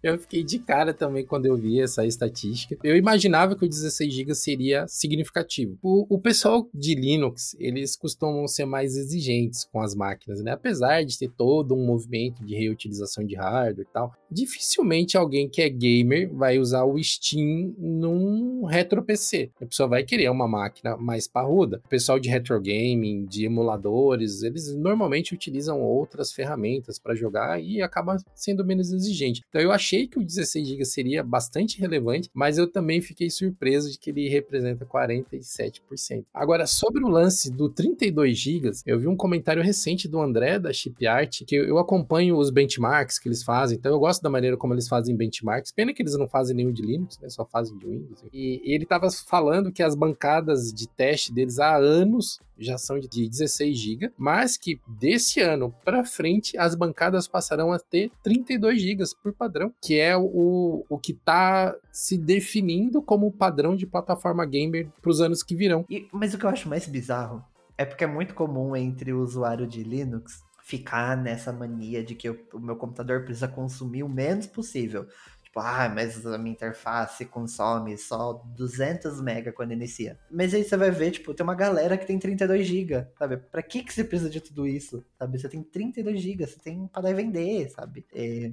Eu 0.03 0.19
fiquei 0.19 0.43
de 0.43 0.59
cara 0.59 0.93
também 0.93 1.25
quando 1.25 1.47
eu 1.47 1.57
vi 1.57 1.81
essa 1.81 2.05
estatística. 2.05 2.77
Eu 2.83 2.97
imaginava 2.97 3.57
que 3.57 3.65
o 3.65 3.69
16 3.69 4.13
GB 4.13 4.35
seria 4.35 4.87
significativo. 4.89 5.79
O, 5.83 6.15
o, 6.15 6.19
pessoal 6.19 6.69
de 6.75 6.95
Linux, 6.95 7.57
eles 7.59 7.97
costumam 7.97 8.47
ser 8.49 8.65
mais 8.65 8.97
exigentes 8.97 9.65
com 9.65 9.81
as 9.81 9.95
máquinas, 9.95 10.43
né? 10.43 10.53
Apesar 10.53 11.05
de 11.05 11.19
ter 11.19 11.31
todo 11.31 11.75
um 11.75 11.87
movimento 11.87 12.45
de 12.45 12.55
reutilização 12.55 13.25
de 13.25 13.37
hardware 13.37 13.87
e 13.89 13.93
tal, 13.93 14.13
dificilmente 14.31 15.17
alguém 15.17 15.49
que 15.49 15.63
é 15.63 15.69
gamer 15.69 16.33
vai 16.35 16.59
usar 16.59 16.85
o 16.85 17.01
Steam 17.03 17.75
num 17.79 18.65
retro 18.65 19.03
PC. 19.03 19.51
A 19.61 19.67
pessoa 19.67 19.89
vai 19.89 20.03
querer 20.03 20.29
uma 20.31 20.49
máquina 20.49 20.97
mais 20.97 21.29
parruda. 21.29 21.81
O 21.85 21.89
pessoal 21.89 22.19
de 22.19 22.29
retro 22.29 22.61
gaming, 22.61 23.25
de 23.25 23.45
emuladores, 23.45 24.43
eles 24.43 24.75
normalmente 24.75 25.33
utilizam 25.33 25.81
outras 25.81 26.33
ferramentas 26.33 26.50
para 26.99 27.15
jogar 27.15 27.63
e 27.63 27.83
acaba 27.83 28.17
sendo 28.35 28.65
menos 28.65 28.93
exigente. 28.93 29.43
Então 29.49 29.61
eu 29.61 29.73
achei 29.73 30.07
que 30.07 30.19
o 30.19 30.25
16 30.25 30.69
GB 30.69 30.85
seria 30.85 31.23
bastante 31.23 31.81
relevante, 31.81 32.31
mas 32.35 32.59
eu 32.59 32.71
também 32.71 33.01
fiquei 33.01 33.31
surpreso 33.31 33.91
de 33.91 33.99
que 33.99 34.11
ele 34.11 34.29
representa 34.29 34.87
47%. 34.87 36.25
Agora, 36.33 36.67
sobre 36.67 37.05
o 37.05 37.09
lance 37.09 37.51
do 37.51 37.69
32 37.69 38.39
GB, 38.39 38.71
eu 38.87 38.99
vi 38.99 39.07
um 39.07 39.17
comentário 39.17 39.63
recente 39.63 40.09
do 40.09 40.21
André 40.21 40.59
da 40.59 40.73
Chip 40.73 41.07
Art, 41.07 41.43
que 41.47 41.57
eu 41.57 41.79
acompanho 41.79 42.37
os 42.37 42.51
benchmarks 42.51 43.19
que 43.19 43.29
eles 43.29 43.43
fazem, 43.43 43.79
então 43.79 43.93
eu 43.93 43.99
gosto 43.99 44.23
da 44.23 44.31
maneira 44.31 44.57
como 44.57 44.75
eles 44.75 44.89
fazem 44.89 45.17
benchmarks. 45.17 45.73
Pena 45.73 45.93
que 45.93 46.03
eles 46.03 46.17
não 46.17 46.29
fazem 46.29 46.57
nenhum 46.57 46.73
de 46.73 46.83
Linux, 46.83 47.19
né? 47.19 47.29
Só 47.29 47.45
fazem 47.45 47.77
de 47.79 47.87
Windows. 47.87 48.25
E 48.33 48.61
ele 48.65 48.85
estava 48.85 49.11
falando 49.11 49.73
que 49.73 49.83
as 49.83 49.95
bancadas 49.95 50.73
de 50.73 50.89
teste 50.89 51.33
deles 51.33 51.59
há 51.59 51.77
anos 51.77 52.39
já 52.61 52.79
são 52.79 52.99
de 52.99 53.29
16 53.29 53.77
GB, 53.77 54.13
mas 54.17 54.57
que 54.57 54.81
desse 54.87 55.41
ano 55.41 55.75
para 55.85 56.05
frente 56.05 56.57
as 56.59 56.75
bancadas 56.75 57.27
passarão 57.27 57.73
a 57.73 57.79
ter 57.79 58.11
32 58.23 58.81
GB 58.81 59.05
por 59.23 59.33
padrão, 59.33 59.73
que 59.81 59.99
é 59.99 60.17
o, 60.17 60.85
o 60.89 60.99
que 60.99 61.13
está 61.13 61.75
se 61.91 62.19
definindo 62.19 63.03
como 63.03 63.27
o 63.27 63.33
padrão 63.33 63.75
de 63.75 63.87
plataforma 63.87 64.45
gamer 64.45 64.89
para 65.01 65.11
os 65.11 65.21
anos 65.21 65.43
que 65.43 65.57
virão. 65.57 65.85
E, 65.89 66.07
mas 66.13 66.35
o 66.35 66.39
que 66.39 66.45
eu 66.45 66.51
acho 66.51 66.69
mais 66.69 66.87
bizarro 66.87 67.45
é 67.77 67.85
porque 67.85 68.05
é 68.05 68.07
muito 68.07 68.35
comum 68.35 68.77
entre 68.77 69.13
o 69.13 69.23
usuário 69.23 69.67
de 69.67 69.83
Linux 69.83 70.43
ficar 70.63 71.17
nessa 71.17 71.53
mania 71.53 72.05
de 72.05 72.15
que 72.15 72.29
eu, 72.29 72.39
o 72.55 72.61
meu 72.61 72.77
computador 72.77 73.25
precisa 73.25 73.49
consumir 73.49 74.05
o 74.05 74.09
menos 74.09 74.47
possível. 74.47 75.07
Tipo, 75.51 75.59
ah, 75.59 75.91
mas 75.93 76.25
a 76.25 76.39
minha 76.39 76.53
interface 76.53 77.25
consome 77.25 77.99
só 77.99 78.35
200 78.57 79.21
MB 79.21 79.51
quando 79.51 79.73
inicia. 79.73 80.17
Mas 80.31 80.55
aí 80.55 80.63
você 80.63 80.77
vai 80.77 80.93
ver, 80.93 81.11
tipo, 81.11 81.35
tem 81.35 81.43
uma 81.43 81.57
galera 81.57 81.99
que 81.99 82.07
tem 82.07 82.21
32 82.21 82.65
GB, 82.65 83.05
sabe? 83.19 83.37
Pra 83.37 83.61
que, 83.61 83.83
que 83.83 83.93
você 83.93 84.05
precisa 84.05 84.31
de 84.31 84.41
tudo 84.41 84.65
isso, 84.65 85.05
sabe? 85.19 85.41
Você 85.41 85.49
tem 85.49 85.61
32 85.61 86.21
GB, 86.21 86.47
você 86.47 86.57
tem 86.61 86.89
e 86.95 87.15
vender, 87.15 87.69
sabe? 87.69 88.07
É... 88.15 88.53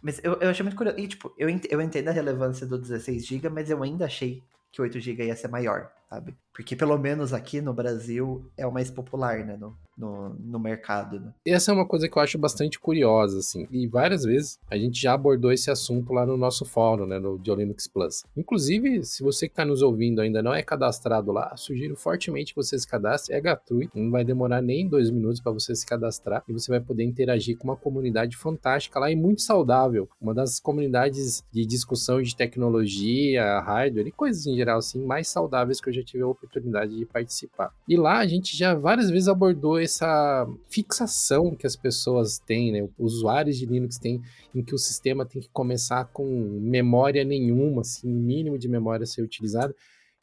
Mas 0.00 0.20
eu, 0.24 0.38
eu 0.40 0.48
achei 0.48 0.62
muito 0.62 0.76
curioso. 0.76 0.98
E, 0.98 1.06
tipo, 1.06 1.34
eu, 1.36 1.50
ent 1.50 1.66
eu 1.68 1.82
entendo 1.82 2.08
a 2.08 2.12
relevância 2.12 2.66
do 2.66 2.78
16 2.78 3.26
GB, 3.26 3.50
mas 3.50 3.68
eu 3.68 3.82
ainda 3.82 4.06
achei 4.06 4.42
que 4.72 4.80
8 4.80 4.98
GB 4.98 5.26
ia 5.26 5.36
ser 5.36 5.48
maior, 5.48 5.92
sabe? 6.08 6.36
Porque 6.58 6.74
pelo 6.74 6.98
menos 6.98 7.32
aqui 7.32 7.60
no 7.60 7.72
Brasil 7.72 8.44
é 8.56 8.66
o 8.66 8.72
mais 8.72 8.90
popular, 8.90 9.44
né? 9.46 9.56
No, 9.56 9.76
no, 9.96 10.30
no 10.30 10.58
mercado. 10.58 11.20
Né? 11.20 11.32
Essa 11.46 11.70
é 11.70 11.74
uma 11.74 11.86
coisa 11.86 12.08
que 12.08 12.18
eu 12.18 12.22
acho 12.22 12.36
bastante 12.36 12.80
curiosa, 12.80 13.38
assim. 13.38 13.68
E 13.70 13.86
várias 13.86 14.24
vezes 14.24 14.58
a 14.68 14.76
gente 14.76 15.00
já 15.00 15.12
abordou 15.12 15.52
esse 15.52 15.70
assunto 15.70 16.12
lá 16.12 16.26
no 16.26 16.36
nosso 16.36 16.64
fórum, 16.64 17.06
né? 17.06 17.18
No 17.18 17.36
Linux 17.36 17.86
Plus. 17.86 18.24
Inclusive, 18.36 19.04
se 19.04 19.22
você 19.22 19.46
que 19.46 19.52
está 19.52 19.64
nos 19.64 19.82
ouvindo 19.82 20.20
ainda 20.20 20.42
não 20.42 20.52
é 20.52 20.62
cadastrado 20.62 21.30
lá, 21.30 21.56
sugiro 21.56 21.94
fortemente 21.94 22.52
que 22.52 22.60
você 22.60 22.76
se 22.76 22.86
cadastre. 22.86 23.34
É 23.34 23.40
gratuito, 23.40 23.96
não 23.96 24.10
vai 24.10 24.24
demorar 24.24 24.60
nem 24.60 24.88
dois 24.88 25.10
minutos 25.10 25.40
para 25.40 25.52
você 25.52 25.76
se 25.76 25.86
cadastrar 25.86 26.42
e 26.48 26.52
você 26.52 26.72
vai 26.72 26.80
poder 26.80 27.04
interagir 27.04 27.56
com 27.56 27.68
uma 27.68 27.76
comunidade 27.76 28.36
fantástica 28.36 28.98
lá 28.98 29.10
e 29.10 29.14
muito 29.14 29.42
saudável. 29.42 30.08
Uma 30.20 30.34
das 30.34 30.58
comunidades 30.58 31.44
de 31.52 31.64
discussão 31.64 32.20
de 32.20 32.34
tecnologia, 32.34 33.60
hardware 33.60 34.08
e 34.08 34.12
coisas 34.12 34.44
em 34.44 34.56
geral, 34.56 34.78
assim, 34.78 35.04
mais 35.04 35.28
saudáveis 35.28 35.80
que 35.80 35.88
eu 35.88 35.92
já 35.92 35.97
tive 36.04 36.22
a 36.22 36.26
oportunidade 36.26 36.96
de 36.96 37.04
participar. 37.04 37.74
E 37.88 37.96
lá 37.96 38.18
a 38.18 38.26
gente 38.26 38.56
já 38.56 38.74
várias 38.74 39.10
vezes 39.10 39.28
abordou 39.28 39.78
essa 39.78 40.46
fixação 40.68 41.54
que 41.54 41.66
as 41.66 41.76
pessoas 41.76 42.38
têm, 42.38 42.72
né? 42.72 42.88
Os 42.98 43.14
usuários 43.16 43.56
de 43.56 43.66
Linux 43.66 43.98
têm 43.98 44.22
em 44.54 44.62
que 44.62 44.74
o 44.74 44.78
sistema 44.78 45.26
tem 45.26 45.42
que 45.42 45.48
começar 45.50 46.04
com 46.06 46.26
memória 46.60 47.24
nenhuma, 47.24 47.82
assim, 47.82 48.08
mínimo 48.08 48.58
de 48.58 48.68
memória 48.68 49.04
a 49.04 49.06
ser 49.06 49.22
utilizada. 49.22 49.74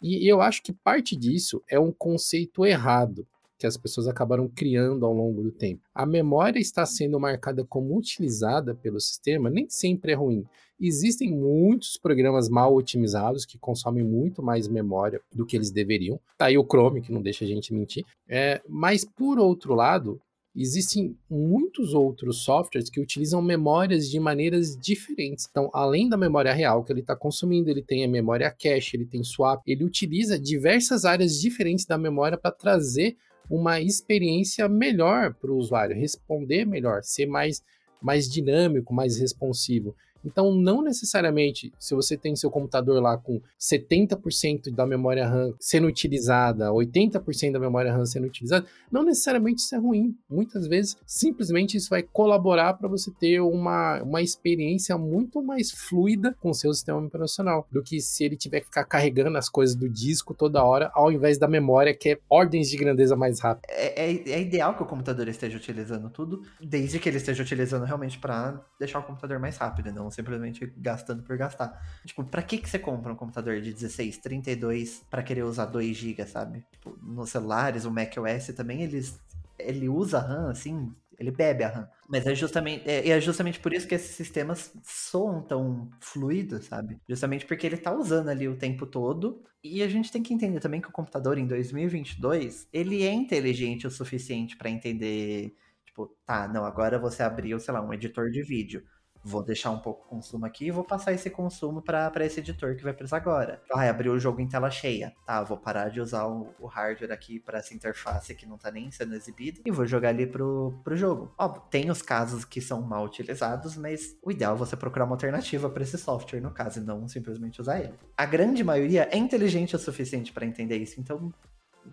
E 0.01 0.29
eu 0.29 0.41
acho 0.41 0.61
que 0.61 0.73
parte 0.73 1.15
disso 1.15 1.63
é 1.69 1.79
um 1.79 1.91
conceito 1.91 2.65
errado 2.65 3.25
que 3.65 3.67
as 3.67 3.77
pessoas 3.77 4.07
acabaram 4.07 4.47
criando 4.47 5.05
ao 5.05 5.13
longo 5.13 5.41
do 5.41 5.51
tempo. 5.51 5.81
A 5.93 6.05
memória 6.05 6.59
está 6.59 6.85
sendo 6.85 7.19
marcada 7.19 7.65
como 7.65 7.97
utilizada 7.97 8.75
pelo 8.75 8.99
sistema, 8.99 9.49
nem 9.49 9.67
sempre 9.67 10.11
é 10.11 10.15
ruim. 10.15 10.45
Existem 10.79 11.31
muitos 11.31 11.97
programas 11.97 12.47
mal 12.47 12.75
otimizados 12.75 13.45
que 13.45 13.57
consomem 13.57 14.03
muito 14.03 14.43
mais 14.43 14.67
memória 14.67 15.19
do 15.33 15.45
que 15.45 15.55
eles 15.55 15.71
deveriam. 15.71 16.19
Tá 16.37 16.45
aí 16.45 16.57
o 16.57 16.65
Chrome, 16.65 17.01
que 17.01 17.11
não 17.11 17.21
deixa 17.21 17.43
a 17.43 17.47
gente 17.47 17.73
mentir. 17.73 18.05
É, 18.27 18.61
mas, 18.67 19.03
por 19.03 19.39
outro 19.39 19.73
lado, 19.73 20.21
existem 20.55 21.17
muitos 21.29 21.93
outros 21.93 22.43
softwares 22.43 22.89
que 22.89 22.99
utilizam 22.99 23.41
memórias 23.41 24.09
de 24.09 24.19
maneiras 24.19 24.77
diferentes. 24.77 25.47
Então, 25.49 25.69
além 25.73 26.07
da 26.07 26.15
memória 26.15 26.53
real 26.53 26.83
que 26.83 26.93
ele 26.93 27.01
está 27.01 27.15
consumindo, 27.15 27.69
ele 27.69 27.81
tem 27.81 28.05
a 28.05 28.07
memória 28.07 28.49
cache, 28.49 28.95
ele 28.95 29.05
tem 29.05 29.23
swap, 29.23 29.61
ele 29.67 29.83
utiliza 29.83 30.39
diversas 30.39 31.03
áreas 31.03 31.39
diferentes 31.39 31.85
da 31.85 31.97
memória 31.97 32.37
para 32.37 32.51
trazer 32.51 33.17
uma 33.49 33.79
experiência 33.79 34.67
melhor 34.67 35.33
para 35.33 35.51
o 35.51 35.57
usuário, 35.57 35.95
responder 35.95 36.65
melhor, 36.65 37.03
ser 37.03 37.25
mais, 37.25 37.63
mais 38.01 38.29
dinâmico, 38.29 38.93
mais 38.93 39.19
responsivo. 39.19 39.95
Então, 40.25 40.53
não 40.53 40.81
necessariamente, 40.81 41.71
se 41.79 41.93
você 41.93 42.17
tem 42.17 42.35
seu 42.35 42.49
computador 42.49 43.01
lá 43.01 43.17
com 43.17 43.41
70% 43.59 44.73
da 44.73 44.85
memória 44.85 45.27
RAM 45.27 45.53
sendo 45.59 45.87
utilizada, 45.87 46.69
80% 46.71 47.51
da 47.51 47.59
memória 47.59 47.93
RAM 47.93 48.05
sendo 48.05 48.27
utilizada, 48.27 48.65
não 48.91 49.03
necessariamente 49.03 49.61
isso 49.61 49.75
é 49.75 49.77
ruim. 49.77 50.15
Muitas 50.29 50.67
vezes, 50.67 50.97
simplesmente 51.05 51.77
isso 51.77 51.89
vai 51.89 52.03
colaborar 52.03 52.73
para 52.73 52.87
você 52.87 53.11
ter 53.11 53.39
uma, 53.39 54.01
uma 54.01 54.21
experiência 54.21 54.97
muito 54.97 55.43
mais 55.43 55.71
fluida 55.71 56.35
com 56.41 56.49
o 56.49 56.53
seu 56.53 56.73
sistema 56.73 56.99
operacional 56.99 57.67
do 57.71 57.83
que 57.83 57.99
se 58.01 58.23
ele 58.23 58.35
tiver 58.35 58.61
que 58.61 58.67
ficar 58.67 58.85
carregando 58.85 59.37
as 59.37 59.49
coisas 59.49 59.75
do 59.75 59.89
disco 59.89 60.33
toda 60.33 60.63
hora, 60.63 60.91
ao 60.93 61.11
invés 61.11 61.37
da 61.37 61.47
memória, 61.47 61.93
que 61.93 62.09
é 62.09 62.19
ordens 62.29 62.69
de 62.69 62.77
grandeza 62.77 63.15
mais 63.15 63.39
rápida. 63.39 63.67
É, 63.69 64.11
é, 64.11 64.29
é 64.31 64.41
ideal 64.41 64.75
que 64.75 64.83
o 64.83 64.85
computador 64.85 65.27
esteja 65.27 65.57
utilizando 65.57 66.09
tudo, 66.09 66.41
desde 66.61 66.99
que 66.99 67.09
ele 67.09 67.17
esteja 67.17 67.43
utilizando 67.43 67.85
realmente 67.85 68.17
para 68.19 68.61
deixar 68.79 68.99
o 68.99 69.03
computador 69.03 69.39
mais 69.39 69.57
rápido, 69.57 69.91
não 69.91 70.09
simplesmente 70.15 70.65
gastando 70.77 71.21
por 71.21 71.37
gastar. 71.37 71.81
Tipo, 72.05 72.23
pra 72.23 72.41
que, 72.41 72.57
que 72.57 72.69
você 72.69 72.79
compra 72.79 73.11
um 73.11 73.15
computador 73.15 73.59
de 73.61 73.73
16, 73.73 74.17
32 74.17 75.03
para 75.09 75.21
querer 75.21 75.43
usar 75.43 75.65
2 75.65 75.95
GB, 75.95 76.25
sabe? 76.25 76.65
Tipo, 76.71 76.97
nos 77.03 77.29
celulares, 77.29 77.85
o 77.85 77.91
macOS 77.91 78.47
também, 78.55 78.81
eles, 78.81 79.19
ele 79.59 79.89
usa 79.89 80.19
RAM, 80.19 80.49
assim, 80.49 80.93
ele 81.19 81.31
bebe 81.31 81.63
a 81.63 81.69
RAM. 81.69 81.89
Mas 82.07 82.25
é 82.25 82.33
justamente, 82.33 82.89
é, 82.89 83.09
é, 83.09 83.19
justamente 83.19 83.59
por 83.59 83.73
isso 83.73 83.87
que 83.87 83.95
esses 83.95 84.15
sistemas 84.15 84.73
soam 84.83 85.41
tão 85.41 85.89
fluidos, 85.99 86.65
sabe? 86.65 86.97
Justamente 87.07 87.45
porque 87.45 87.67
ele 87.67 87.77
tá 87.77 87.93
usando 87.93 88.29
ali 88.29 88.47
o 88.47 88.57
tempo 88.57 88.85
todo. 88.85 89.43
E 89.63 89.81
a 89.83 89.87
gente 89.87 90.11
tem 90.11 90.23
que 90.23 90.33
entender 90.33 90.59
também 90.59 90.79
que 90.79 90.87
o 90.87 90.93
computador 90.93 91.37
em 91.37 91.47
2022, 91.47 92.67
ele 92.71 93.03
é 93.03 93.11
inteligente 93.11 93.87
o 93.87 93.91
suficiente 93.91 94.55
para 94.55 94.69
entender, 94.69 95.55
tipo, 95.85 96.15
tá, 96.25 96.47
não, 96.47 96.63
agora 96.63 96.99
você 96.99 97.23
abriu, 97.23 97.59
sei 97.59 97.73
lá, 97.73 97.81
um 97.81 97.93
editor 97.93 98.29
de 98.29 98.43
vídeo 98.43 98.83
vou 99.25 99.43
deixar 99.43 99.71
um 99.71 99.79
pouco 99.79 100.07
consumo 100.07 100.45
aqui 100.45 100.67
e 100.67 100.71
vou 100.71 100.83
passar 100.83 101.11
esse 101.11 101.31
consumo 101.31 101.81
para 101.81 102.23
esse 102.23 102.39
editor 102.39 102.75
que 102.75 102.83
vai 102.83 102.93
precisar 102.93 103.17
agora. 103.17 103.59
Ah, 103.73 103.89
abriu 103.89 104.13
o 104.13 104.19
jogo 104.19 104.39
em 104.39 104.47
tela 104.47 104.69
cheia. 104.69 105.15
Tá, 105.25 105.43
vou 105.43 105.57
parar 105.57 105.89
de 105.89 105.99
usar 105.99 106.27
o, 106.27 106.53
o 106.59 106.67
hardware 106.67 107.11
aqui 107.11 107.39
para 107.39 107.57
essa 107.57 107.73
interface 107.73 108.35
que 108.35 108.45
não 108.45 108.57
tá 108.57 108.69
nem 108.69 108.91
sendo 108.91 109.15
exibida 109.15 109.61
e 109.65 109.71
vou 109.71 109.87
jogar 109.87 110.09
ali 110.09 110.27
pro, 110.27 110.79
pro 110.83 110.95
jogo. 110.95 111.33
Tem 111.71 111.89
os 111.89 112.03
casos 112.03 112.45
que 112.45 112.61
são 112.61 112.83
mal 112.83 113.03
utilizados, 113.05 113.75
mas 113.75 114.15
o 114.21 114.31
ideal 114.31 114.53
é 114.53 114.57
você 114.57 114.77
procurar 114.77 115.05
uma 115.05 115.15
alternativa 115.15 115.69
para 115.69 115.81
esse 115.81 115.97
software, 115.97 116.39
no 116.39 116.51
caso, 116.51 116.79
e 116.79 116.83
não 116.83 117.07
simplesmente 117.07 117.59
usar 117.59 117.79
ele. 117.79 117.95
A 118.15 118.25
grande 118.25 118.63
maioria 118.63 119.09
é 119.11 119.17
inteligente 119.17 119.75
o 119.75 119.79
suficiente 119.79 120.31
para 120.31 120.45
entender 120.45 120.77
isso, 120.77 120.99
então 120.99 121.33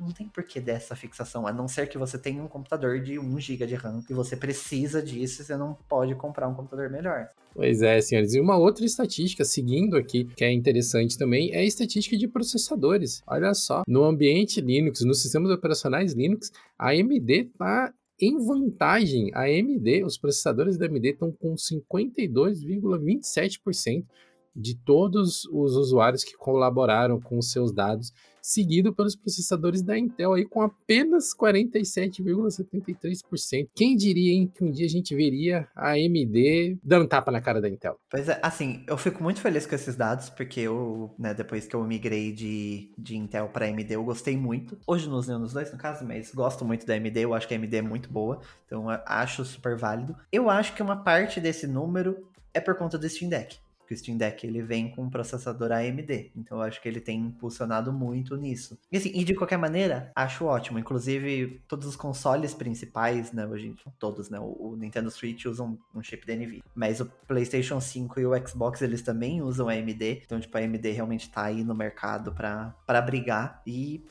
não 0.01 0.11
tem 0.11 0.29
porquê 0.29 0.61
dessa 0.61 0.97
fixação, 0.97 1.47
a 1.47 1.53
não 1.53 1.69
ser 1.69 1.89
que 1.89 1.99
você 1.99 2.19
tenha 2.19 2.43
um 2.43 2.49
computador 2.49 3.01
de 3.01 3.19
1 3.19 3.41
GB 3.41 3.67
de 3.67 3.75
RAM 3.75 4.03
e 4.09 4.15
você 4.15 4.35
precisa 4.37 5.03
disso, 5.03 5.45
você 5.45 5.57
não 5.57 5.77
pode 5.89 6.15
comprar 6.15 6.49
um 6.49 6.55
computador 6.55 6.89
melhor. 6.91 7.29
Pois 7.55 7.83
é, 7.83 8.01
senhores. 8.01 8.33
E 8.35 8.41
uma 8.41 8.57
outra 8.57 8.85
estatística, 8.85 9.45
seguindo 9.45 9.97
aqui, 9.97 10.25
que 10.25 10.45
é 10.45 10.51
interessante 10.51 11.19
também, 11.19 11.53
é 11.53 11.59
a 11.59 11.65
estatística 11.65 12.17
de 12.17 12.27
processadores. 12.27 13.23
Olha 13.27 13.53
só, 13.53 13.83
no 13.87 14.05
ambiente 14.05 14.59
Linux, 14.61 15.03
nos 15.03 15.21
sistemas 15.21 15.51
operacionais 15.51 16.15
Linux, 16.15 16.51
a 16.79 16.89
AMD 16.91 17.31
está 17.31 17.93
em 18.21 18.39
vantagem. 18.39 19.31
A 19.35 19.43
AMD, 19.43 20.05
os 20.05 20.17
processadores 20.17 20.79
da 20.79 20.87
AMD 20.87 21.11
estão 21.11 21.31
com 21.33 21.55
52,27% 21.55 24.07
de 24.55 24.77
todos 24.77 25.45
os 25.47 25.77
usuários 25.77 26.25
que 26.25 26.37
colaboraram 26.37 27.21
com 27.21 27.39
os 27.39 27.51
seus 27.51 27.73
dados 27.73 28.13
seguido 28.43 28.93
pelos 28.93 29.15
processadores 29.15 29.83
da 29.83 29.97
Intel 29.97 30.33
aí 30.35 30.45
com 30.45 30.61
apenas 30.61 31.33
47,73%. 31.35 33.69
Quem 33.75 33.97
diria, 33.97 34.33
hein, 34.33 34.53
que 34.53 34.65
um 34.65 34.73
dia 34.73 34.87
a 34.87 34.89
gente 34.89 35.15
veria 35.15 35.69
a 35.75 35.93
AMD 35.93 36.81
dando 36.83 37.07
tapa 37.07 37.31
na 37.31 37.41
cara 37.41 37.61
da 37.61 37.69
Intel? 37.69 37.97
Pois 38.11 38.29
é, 38.29 38.41
assim, 38.43 38.83
eu 38.89 38.99
fico 38.99 39.23
muito 39.23 39.41
feliz 39.41 39.65
com 39.65 39.77
esses 39.77 39.95
dados, 39.95 40.29
porque 40.29 40.59
eu, 40.61 41.15
né, 41.17 41.33
depois 41.33 41.69
que 41.69 41.77
eu 41.77 41.85
migrei 41.85 42.33
de, 42.33 42.93
de 42.99 43.17
Intel 43.17 43.49
para 43.49 43.67
AMD, 43.67 43.93
eu 43.93 44.03
gostei 44.03 44.37
muito. 44.37 44.77
Hoje 44.87 45.09
nos 45.09 45.29
dois, 45.53 45.73
no 45.73 45.79
caso, 45.79 46.05
mas 46.05 46.35
gosto 46.35 46.65
muito 46.65 46.85
da 46.85 46.95
AMD, 46.95 47.21
eu 47.21 47.33
acho 47.35 47.47
que 47.47 47.55
a 47.55 47.57
AMD 47.57 47.77
é 47.77 47.83
muito 47.83 48.11
boa, 48.11 48.41
então 48.67 48.89
acho 49.07 49.45
super 49.45 49.77
válido. 49.77 50.17
Eu 50.33 50.51
acho 50.51 50.75
que 50.75 50.83
uma 50.83 50.97
parte 50.97 51.41
desse 51.41 51.69
número 51.69 52.27
é 52.53 52.61
por 52.61 52.77
conta 52.77 52.99
do 52.99 53.09
Steam 53.09 53.31
Deck 53.31 53.62
que 53.87 53.95
o 53.95 53.97
Steam 53.97 54.17
Deck 54.17 54.47
ele 54.47 54.63
vem 54.63 54.91
com 54.91 55.03
um 55.03 55.11
processador 55.11 55.73
AMD. 55.73 56.33
Então 56.37 56.59
eu 56.59 56.63
acho 56.63 56.81
que 56.81 56.89
ele 56.89 57.01
tem 57.01 57.19
impulsionado 57.19 57.93
muito 57.93 58.37
nisso. 58.37 58.79
E 58.91 58.97
assim, 58.97 59.11
e 59.15 59.25
de 59.25 59.35
qualquer 59.35 59.59
maneira, 59.59 60.11
acho 60.15 60.45
ótimo. 60.45 60.79
Inclusive, 60.79 61.63
todos 61.69 61.87
os 61.87 61.97
consoles 61.97 62.55
principais, 62.55 63.33
né, 63.33 63.47
hoje, 63.47 63.75
todos, 63.99 64.31
né, 64.31 64.39
o, 64.41 64.77
Nintendo 64.77 65.11
Switch 65.11 65.45
usam 65.47 65.79
um 65.95 66.03
chip 66.03 66.27
da 66.27 66.35
NVIDIA. 66.35 66.63
Mas 66.75 67.01
o 67.01 67.07
PlayStation 67.27 67.81
5 67.81 68.21
e 68.21 68.27
o 68.27 68.47
Xbox, 68.47 68.83
eles 68.83 69.03
também 69.03 69.43
usam 69.43 69.69
AMD. 69.69 70.23
Então, 70.25 70.41
tipo, 70.41 70.57
a 70.57 70.61
AMD 70.61 70.91
realmente 70.91 71.31
tá 71.31 71.45
aí 71.45 71.63
no 71.63 71.75
mercado 71.75 72.33
para 72.33 73.03
brigar. 73.03 73.63
E 73.67 74.05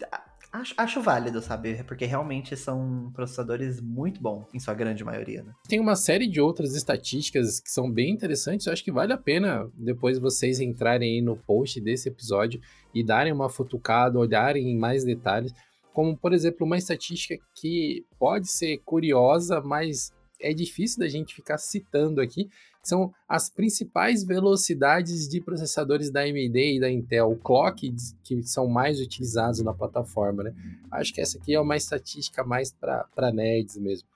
Acho, 0.52 0.74
acho 0.78 1.02
válido, 1.02 1.42
sabe? 1.42 1.82
Porque 1.86 2.06
realmente 2.06 2.58
são 2.58 3.10
processadores 3.14 3.80
muito 3.80 4.22
bons, 4.22 4.46
em 4.54 4.60
sua 4.60 4.74
grande 4.74 5.04
maioria, 5.04 5.44
né? 5.44 5.54
Tem 5.68 5.80
uma 5.80 5.96
série 5.96 6.28
de 6.28 6.42
outras 6.42 6.76
estatísticas 6.76 7.60
que 7.60 7.72
são 7.72 7.90
bem 7.90 8.12
interessantes. 8.12 8.66
Eu 8.66 8.74
acho 8.74 8.84
que 8.84 8.92
vale 8.92 9.14
a 9.14 9.18
pena 9.18 9.70
depois 9.74 10.20
vocês 10.20 10.60
entrarem 10.60 11.16
aí 11.16 11.22
no 11.22 11.38
post 11.38 11.80
desse 11.80 12.10
episódio 12.10 12.60
e 12.94 13.04
darem 13.04 13.32
uma 13.32 13.50
futucada, 13.50 14.20
olharem 14.20 14.70
em 14.70 14.78
mais 14.78 15.06
detalhes. 15.06 15.54
Como, 15.94 16.18
por 16.18 16.34
exemplo, 16.34 16.66
uma 16.66 16.78
estatística 16.78 17.42
que 17.56 18.06
pode 18.20 18.50
ser 18.50 18.78
curiosa, 18.84 19.62
mas 19.62 20.12
é 20.42 20.54
difícil 20.54 21.00
da 21.00 21.08
gente 21.08 21.34
ficar 21.34 21.58
citando 21.58 22.20
aqui, 22.20 22.50
são 22.84 23.14
as 23.28 23.50
principais 23.50 24.24
velocidades 24.24 25.28
de 25.28 25.40
processadores 25.40 26.10
da 26.10 26.22
AMD 26.22 26.76
e 26.76 26.80
da 26.80 26.90
Intel, 26.90 27.32
o 27.32 27.38
clock 27.38 27.94
que 28.24 28.42
são 28.44 28.68
mais 28.68 29.00
utilizados 29.00 29.62
na 29.62 29.74
plataforma, 29.74 30.44
né? 30.44 30.54
Acho 30.90 31.14
que 31.14 31.22
essa 31.22 31.38
aqui 31.38 31.54
é 31.54 31.60
uma 31.60 31.78
estatística 31.78 32.44
mais 32.44 32.72
para 32.72 33.32
nerds 33.32 33.78
mesmo. 33.78 34.08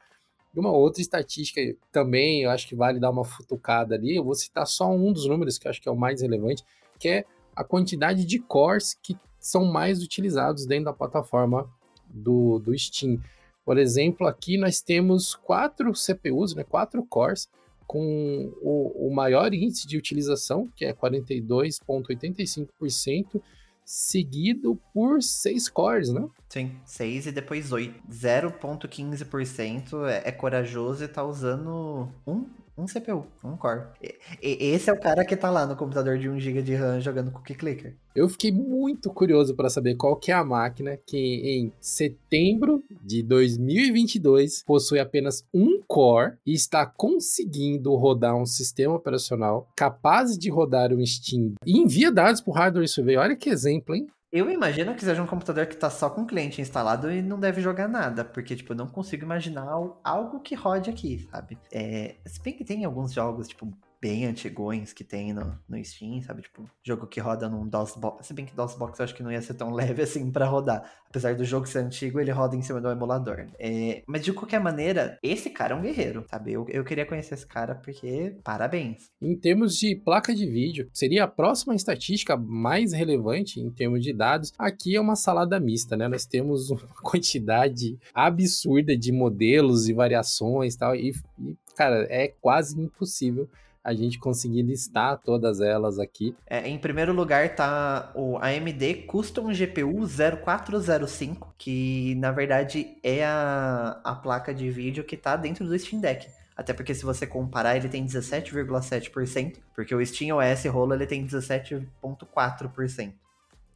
E 0.55 0.59
uma 0.59 0.71
outra 0.71 1.01
estatística 1.01 1.61
também, 1.91 2.43
eu 2.43 2.49
acho 2.49 2.67
que 2.67 2.75
vale 2.75 2.99
dar 2.99 3.11
uma 3.11 3.25
futucada 3.25 3.93
ali, 3.93 4.15
eu 4.15 4.23
vou 4.23 4.33
citar 4.33 4.65
só 4.65 4.89
um 4.89 5.11
dos 5.11 5.27
números 5.27 5.57
que 5.57 5.67
eu 5.67 5.69
acho 5.69 5.81
que 5.81 5.89
é 5.89 5.91
o 5.91 5.97
mais 5.97 6.21
relevante, 6.21 6.63
que 6.97 7.09
é 7.09 7.25
a 7.55 7.63
quantidade 7.63 8.25
de 8.25 8.39
cores 8.39 8.97
que 9.01 9.17
são 9.37 9.65
mais 9.65 10.01
utilizados 10.01 10.65
dentro 10.65 10.85
da 10.85 10.93
plataforma 10.93 11.69
do, 12.09 12.59
do 12.59 12.77
Steam. 12.77 13.21
Por 13.63 13.77
exemplo, 13.77 14.27
aqui 14.27 14.57
nós 14.57 14.81
temos 14.81 15.35
quatro 15.35 15.91
CPUs, 15.93 16.55
né, 16.55 16.63
quatro 16.63 17.05
cores, 17.05 17.49
com 17.87 18.53
o, 18.61 19.07
o 19.07 19.13
maior 19.13 19.53
índice 19.53 19.87
de 19.87 19.97
utilização, 19.97 20.69
que 20.75 20.83
é 20.85 20.93
42,85%, 20.93 23.41
seguido 23.83 24.79
por 24.93 25.21
6 25.21 25.67
cores, 25.69 26.09
né? 26.09 26.27
Sim, 26.49 26.71
6 26.85 27.27
e 27.27 27.31
depois 27.31 27.71
8. 27.71 28.01
0,15% 28.09 30.07
é, 30.07 30.29
é 30.29 30.31
corajoso 30.31 31.03
e 31.03 31.07
tá 31.07 31.23
usando 31.23 32.09
um 32.25 32.47
um 32.77 32.85
CPU, 32.85 33.25
um 33.43 33.55
core. 33.55 33.83
E, 34.01 34.17
esse 34.41 34.89
é 34.89 34.93
o 34.93 34.99
cara 34.99 35.25
que 35.25 35.35
tá 35.35 35.49
lá 35.49 35.65
no 35.65 35.75
computador 35.75 36.17
de 36.17 36.29
1GB 36.29 36.61
de 36.61 36.75
RAM 36.75 36.99
jogando 36.99 37.31
Cookie 37.31 37.55
Clicker. 37.55 37.95
Eu 38.15 38.29
fiquei 38.29 38.51
muito 38.51 39.09
curioso 39.09 39.55
para 39.55 39.69
saber 39.69 39.95
qual 39.95 40.15
que 40.15 40.31
é 40.31 40.35
a 40.35 40.43
máquina 40.43 40.97
que 40.97 41.17
em 41.17 41.73
setembro 41.79 42.83
de 43.01 43.23
2022 43.23 44.63
possui 44.65 44.99
apenas 44.99 45.45
um 45.53 45.81
core 45.87 46.35
e 46.45 46.53
está 46.53 46.85
conseguindo 46.85 47.93
rodar 47.95 48.35
um 48.35 48.45
sistema 48.45 48.95
operacional 48.95 49.69
capaz 49.75 50.37
de 50.37 50.49
rodar 50.49 50.93
um 50.93 51.05
Steam 51.05 51.53
e 51.65 51.77
envia 51.77 52.11
dados 52.11 52.41
para 52.41 52.51
o 52.51 52.53
hardware 52.53 52.87
survey. 52.87 53.17
Olha 53.17 53.35
que 53.35 53.49
exemplo, 53.49 53.95
hein? 53.95 54.07
Eu 54.31 54.49
imagino 54.51 54.93
que 54.95 55.03
seja 55.03 55.21
um 55.23 55.27
computador 55.27 55.65
que 55.67 55.77
tá 55.77 55.89
só 55.89 56.09
com 56.09 56.23
o 56.23 56.27
cliente 56.27 56.59
instalado 56.59 57.09
e 57.11 57.21
não 57.21 57.39
deve 57.39 57.61
jogar 57.61 57.87
nada, 57.87 58.25
porque, 58.25 58.55
tipo, 58.55 58.73
eu 58.73 58.77
não 58.77 58.87
consigo 58.87 59.23
imaginar 59.23 59.65
algo 60.03 60.41
que 60.41 60.55
rode 60.55 60.89
aqui, 60.89 61.19
sabe? 61.31 61.57
É, 61.71 62.17
se 62.25 62.41
bem 62.41 62.53
que 62.53 62.65
tem 62.65 62.83
alguns 62.83 63.13
jogos, 63.13 63.47
tipo, 63.47 63.71
bem 64.01 64.25
antigões 64.25 64.93
que 64.93 65.03
tem 65.03 65.33
no, 65.33 65.57
no 65.67 65.83
Steam, 65.83 66.21
sabe? 66.21 66.41
Tipo, 66.43 66.69
jogo 66.83 67.07
que 67.07 67.19
roda 67.19 67.49
num 67.49 67.67
DOSBox. 67.67 68.27
Se 68.27 68.33
bem 68.33 68.45
que 68.45 68.55
DOSBox 68.55 68.99
eu 68.99 69.03
acho 69.03 69.15
que 69.15 69.23
não 69.23 69.31
ia 69.31 69.41
ser 69.41 69.53
tão 69.53 69.71
leve 69.73 70.01
assim 70.01 70.31
para 70.31 70.45
rodar. 70.45 70.89
Apesar 71.09 71.35
do 71.35 71.45
jogo 71.45 71.65
ser 71.65 71.79
antigo, 71.79 72.19
ele 72.19 72.31
roda 72.31 72.55
em 72.55 72.61
cima 72.61 72.81
do 72.81 72.89
emulador. 72.89 73.47
É, 73.57 74.03
mas 74.05 74.23
de 74.23 74.33
qualquer 74.33 74.59
maneira, 74.59 75.17
esse 75.23 75.49
cara 75.49 75.73
é 75.73 75.77
um 75.77 75.81
guerreiro, 75.81 76.25
sabe? 76.29 76.51
Eu, 76.51 76.65
eu 76.69 76.83
queria 76.83 77.05
conhecer 77.05 77.35
esse 77.35 77.47
cara 77.47 77.73
porque 77.73 78.35
parabéns. 78.43 79.09
Em 79.21 79.35
termos 79.35 79.77
de 79.77 79.95
placa 79.95 80.35
de 80.35 80.45
vídeo, 80.45 80.89
seria 80.93 81.23
a 81.23 81.27
próxima 81.27 81.73
estatística 81.73 82.35
mais 82.35 82.91
relevante 82.91 83.59
em 83.59 83.69
termos 83.69 84.03
de 84.03 84.11
dados. 84.11 84.51
Aqui 84.57 84.95
é 84.95 84.99
uma 84.99 85.15
salada 85.15 85.59
mista, 85.59 85.95
né? 85.95 86.07
Nós 86.07 86.25
temos 86.25 86.69
uma 86.71 86.87
quantidade 87.01 87.97
absurda 88.13 88.97
de 88.97 89.11
modelos 89.11 89.87
e 89.87 89.93
variações 89.93 90.75
tal, 90.75 90.95
e 90.95 91.11
tal. 91.13 91.15
E, 91.39 91.57
cara, 91.75 92.05
é 92.09 92.27
quase 92.41 92.79
impossível 92.79 93.49
a 93.85 93.93
gente 93.93 94.17
conseguir 94.17 94.63
listar 94.63 95.21
todas 95.23 95.61
elas 95.61 95.99
aqui. 95.99 96.35
É, 96.47 96.67
em 96.67 96.79
primeiro 96.79 97.13
lugar 97.13 97.55
tá 97.55 98.11
o 98.15 98.35
AMD 98.37 99.05
Custom 99.05 99.53
GPU 99.53 100.07
0405, 100.07 101.53
que 101.55 102.15
na 102.15 102.31
verdade 102.31 102.97
é 103.03 103.23
a, 103.23 104.01
a 104.03 104.15
placa 104.15 104.51
de 104.55 104.71
vídeo 104.71 105.03
que 105.03 105.15
tá 105.15 105.35
dentro 105.35 105.67
do 105.67 105.77
Steam 105.77 106.01
Deck. 106.01 106.27
Até 106.57 106.73
porque 106.73 106.95
se 106.95 107.05
você 107.05 107.27
comparar, 107.27 107.77
ele 107.77 107.87
tem 107.87 108.03
17,7%, 108.03 109.57
porque 109.75 109.93
o 109.93 110.03
Steam 110.03 110.35
OS 110.35 110.65
rolo 110.65 110.95
ele 110.95 111.05
tem 111.05 111.27
17,4%. 111.27 113.13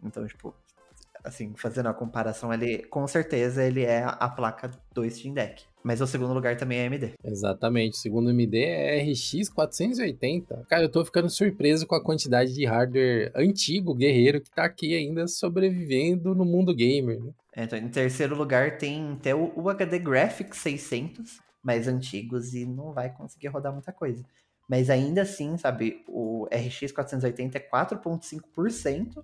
Então, 0.02 0.26
tipo, 0.26 0.56
assim, 1.24 1.54
fazendo 1.56 1.90
a 1.90 1.94
comparação, 1.94 2.54
ele 2.54 2.80
com 2.84 3.08
certeza 3.08 3.64
ele 3.64 3.84
é 3.84 4.04
a 4.04 4.30
placa 4.30 4.72
do 4.94 5.10
Steam 5.10 5.34
Deck. 5.34 5.64
Mas 5.84 6.02
o 6.02 6.08
segundo 6.08 6.34
lugar 6.34 6.58
também 6.58 6.80
é 6.80 6.88
AMD. 6.88 7.14
Exatamente. 7.24 7.94
O 7.94 8.02
segundo 8.02 8.30
AMD 8.30 8.58
é 8.58 9.02
RX 9.02 9.50
480. 9.50 10.66
Cara, 10.70 10.84
eu 10.84 10.92
tô 10.92 11.04
ficando 11.06 11.30
surpreso 11.30 11.88
com 11.88 11.96
a 11.96 12.04
quantidade 12.04 12.54
de 12.54 12.66
hardware 12.66 13.32
antigo, 13.34 13.96
guerreiro, 13.96 14.42
que 14.42 14.52
tá 14.52 14.66
aqui 14.66 14.94
ainda 14.94 15.26
sobrevivendo 15.28 16.36
no 16.36 16.44
mundo 16.44 16.76
gamer. 16.76 17.22
Né? 17.22 17.32
É, 17.56 17.64
então, 17.64 17.80
em 17.80 17.88
terceiro 17.88 18.36
lugar 18.36 18.78
tem 18.78 19.14
até 19.14 19.34
o 19.34 19.54
UHD 19.56 20.00
Graphics 20.00 20.60
600, 20.60 21.40
mais 21.64 21.88
antigos, 21.88 22.54
e 22.54 22.66
não 22.66 22.94
vai 22.94 23.10
conseguir 23.14 23.48
rodar 23.48 23.72
muita 23.72 23.94
coisa. 23.94 24.24
Mas 24.70 24.90
ainda 24.90 25.24
assim, 25.24 25.58
sabe, 25.58 26.04
o 26.08 26.48
RX 26.52 26.92
480 26.92 27.58
é 27.58 27.62
4,5% 27.62 29.24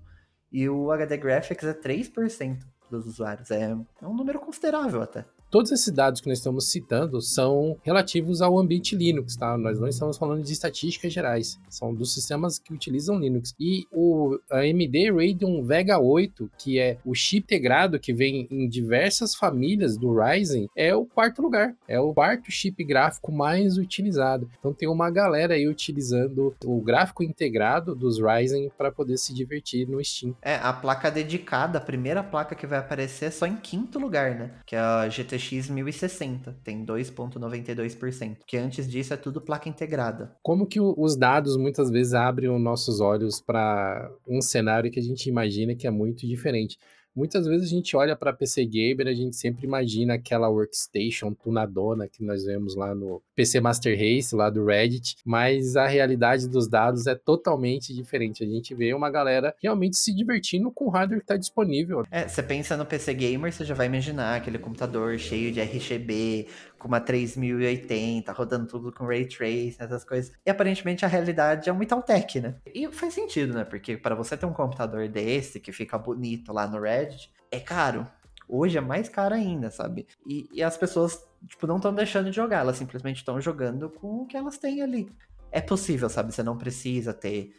e 0.56 0.70
o 0.70 0.90
HD 0.90 1.18
Graphics 1.18 1.66
é 1.66 1.74
3% 1.74 2.60
dos 2.90 3.06
usuários. 3.06 3.52
É, 3.52 3.76
é 4.02 4.08
um 4.08 4.14
número 4.14 4.40
considerável 4.40 5.02
até. 5.02 5.26
Todos 5.56 5.72
esses 5.72 5.90
dados 5.90 6.20
que 6.20 6.28
nós 6.28 6.40
estamos 6.40 6.70
citando 6.70 7.22
são 7.22 7.78
relativos 7.82 8.42
ao 8.42 8.60
ambiente 8.60 8.94
Linux, 8.94 9.38
tá? 9.38 9.58
Nós 9.58 9.80
não 9.80 9.88
estamos 9.88 10.18
falando 10.18 10.44
de 10.44 10.52
estatísticas 10.52 11.14
gerais, 11.14 11.58
são 11.70 11.96
dos 11.96 12.14
sistemas 12.14 12.60
que 12.60 12.74
utilizam 12.74 13.18
Linux. 13.18 13.56
E 13.58 13.86
o 13.90 14.38
AMD 14.52 15.12
Radeon 15.12 15.64
Vega 15.64 15.98
8, 15.98 16.52
que 16.58 16.78
é 16.78 16.98
o 17.06 17.16
chip 17.16 17.46
integrado 17.46 17.98
que 17.98 18.12
vem 18.12 18.50
em 18.52 18.68
diversas 18.68 19.34
famílias 19.34 19.96
do 19.96 20.14
Ryzen, 20.14 20.68
é 20.76 20.94
o 20.94 21.06
quarto 21.06 21.42
lugar, 21.42 21.74
é 21.88 21.98
o 22.02 22.14
quarto 22.14 22.52
chip 22.52 22.84
gráfico 22.84 23.32
mais 23.32 23.78
utilizado. 23.78 24.50
Então 24.60 24.74
tem 24.74 24.90
uma 24.90 25.10
galera 25.10 25.54
aí 25.54 25.70
utilizando 25.70 26.54
o 26.66 26.82
gráfico 26.82 27.24
integrado 27.24 27.96
dos 27.96 28.20
Ryzen 28.20 28.70
para 28.78 28.92
poder 28.92 29.16
se 29.16 29.34
divertir 29.34 29.88
no 29.88 30.04
Steam. 30.04 30.36
É, 30.42 30.56
a 30.56 30.74
placa 30.74 31.10
dedicada, 31.10 31.78
a 31.78 31.82
primeira 31.82 32.22
placa 32.22 32.56
que 32.56 32.68
vai 32.68 32.80
aparecer 32.80 33.28
é 33.28 33.32
só 33.32 33.46
em 33.46 33.56
quinto 33.56 33.98
lugar, 33.98 34.36
né? 34.36 34.52
Que 34.66 34.76
é 34.76 34.80
a 34.80 35.08
GTX 35.08 35.45
GTX 35.46 35.70
1060, 35.70 36.58
tem 36.64 36.86
2.92%, 36.86 38.38
que 38.46 38.58
antes 38.58 38.90
disso 38.90 39.14
é 39.14 39.18
tudo 39.18 39.42
placa 39.42 39.70
integrada. 39.70 40.36
Como 40.42 40.66
que 40.66 40.80
os 40.80 41.16
dados 41.16 41.56
muitas 41.58 41.90
vezes 41.90 42.14
abrem 42.14 42.50
os 42.50 42.62
nossos 42.62 43.00
olhos 43.00 43.40
para 43.42 44.10
um 44.28 44.42
cenário 44.42 44.92
que 44.92 45.00
a 45.00 45.04
gente 45.04 45.28
imagina 45.30 45.76
que 45.76 45.88
é 45.88 45.92
muito 45.92 46.28
diferente. 46.28 46.78
Muitas 47.16 47.48
vezes 47.48 47.68
a 47.68 47.70
gente 47.70 47.96
olha 47.96 48.16
para 48.16 48.34
PC 48.34 48.66
Gamer, 48.66 49.08
a 49.08 49.14
gente 49.14 49.36
sempre 49.38 49.66
imagina 49.66 50.16
aquela 50.16 50.50
workstation 50.50 51.34
tunadona 51.34 52.10
que 52.10 52.24
nós 52.24 52.44
vemos 52.44 52.76
lá 52.76 52.94
no 52.94 53.22
PC 53.34 53.62
Master 53.62 53.98
Race, 53.98 54.36
lá 54.36 54.50
do 54.50 54.66
Reddit, 54.66 55.16
mas 55.24 55.78
a 55.78 55.88
realidade 55.88 56.48
dos 56.50 56.68
dados 56.68 57.08
é 57.08 57.16
totalmente 57.16 57.94
diferente. 57.94 58.44
A 58.44 58.48
gente 58.48 58.76
vê 58.76 58.94
uma 58.94 59.10
galera 59.10 59.56
realmente 59.64 59.98
se 59.98 60.14
divertindo 60.14 60.70
com 60.72 60.86
o 60.86 60.90
hardware 60.90 61.20
que 61.20 61.24
está 61.24 61.38
disponível. 61.38 62.06
É, 62.12 62.28
você 62.28 62.44
pensa 62.44 62.76
no 62.76 62.86
PC 62.86 63.14
Gamer, 63.14 63.54
você 63.54 63.64
já 63.64 63.74
vai 63.74 63.88
imaginar 63.88 64.36
aquele 64.36 64.60
computador 64.60 65.18
cheio 65.18 65.54
de 65.54 65.62
RGB, 65.62 66.48
com 66.86 66.88
uma 66.88 67.02
3080, 67.02 68.32
rodando 68.32 68.68
tudo 68.68 68.92
com 68.92 69.08
Ray 69.08 69.26
Tracing, 69.28 69.78
essas 69.80 70.04
coisas. 70.04 70.32
E 70.46 70.52
aparentemente 70.52 71.04
a 71.04 71.08
realidade 71.08 71.68
é 71.68 71.74
um 71.74 71.80
Tech, 71.80 72.40
né? 72.40 72.58
E 72.64 72.88
faz 72.92 73.16
sentido, 73.16 73.56
né? 73.56 73.66
Porque 73.66 73.98
para 73.98 74.14
você 74.14 74.38
ter 74.38 74.46
um 74.46 74.54
computador 74.54 75.08
desse, 75.08 75.60
que 75.60 75.72
fica 75.72 75.98
bonito 75.98 76.54
lá 76.54 76.68
no 76.68 76.80
Reddit, 76.80 77.34
é 77.50 77.60
caro. 77.60 78.06
Hoje 78.48 78.78
é 78.78 78.82
mais 78.82 79.10
caro 79.10 79.34
ainda, 79.34 79.72
sabe? 79.72 80.06
E, 80.28 80.48
e 80.54 80.62
as 80.62 80.78
pessoas, 80.78 81.28
tipo, 81.48 81.66
não 81.66 81.78
estão 81.78 81.92
deixando 81.92 82.30
de 82.30 82.36
jogar, 82.36 82.60
elas 82.60 82.78
simplesmente 82.78 83.18
estão 83.18 83.42
jogando 83.42 83.90
com 83.90 84.22
o 84.22 84.28
que 84.28 84.38
elas 84.38 84.60
têm 84.60 84.84
ali. 84.84 85.12
É 85.52 85.62
possível, 85.62 86.08
sabe? 86.08 86.36
Você 86.36 86.44
não 86.44 86.56
precisa 86.56 87.16
ter 87.16 87.56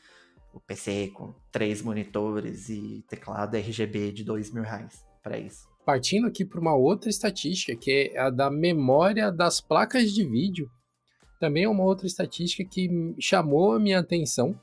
o 0.52 0.60
PC 0.60 1.08
com 1.08 1.34
três 1.50 1.82
monitores 1.82 2.68
e 2.68 3.04
teclado 3.08 3.56
RGB 3.56 4.12
de 4.12 4.22
dois 4.22 4.52
mil 4.52 4.62
reais 4.62 5.04
para 5.20 5.36
isso 5.36 5.75
partindo 5.86 6.26
aqui 6.26 6.44
para 6.44 6.60
uma 6.60 6.74
outra 6.74 7.08
estatística, 7.08 7.76
que 7.76 8.10
é 8.12 8.18
a 8.18 8.28
da 8.28 8.50
memória 8.50 9.30
das 9.30 9.60
placas 9.60 10.12
de 10.12 10.24
vídeo. 10.24 10.68
Também 11.38 11.62
é 11.62 11.68
uma 11.68 11.84
outra 11.84 12.08
estatística 12.08 12.68
que 12.68 12.90
chamou 13.20 13.72
a 13.72 13.78
minha 13.78 14.00
atenção, 14.00 14.58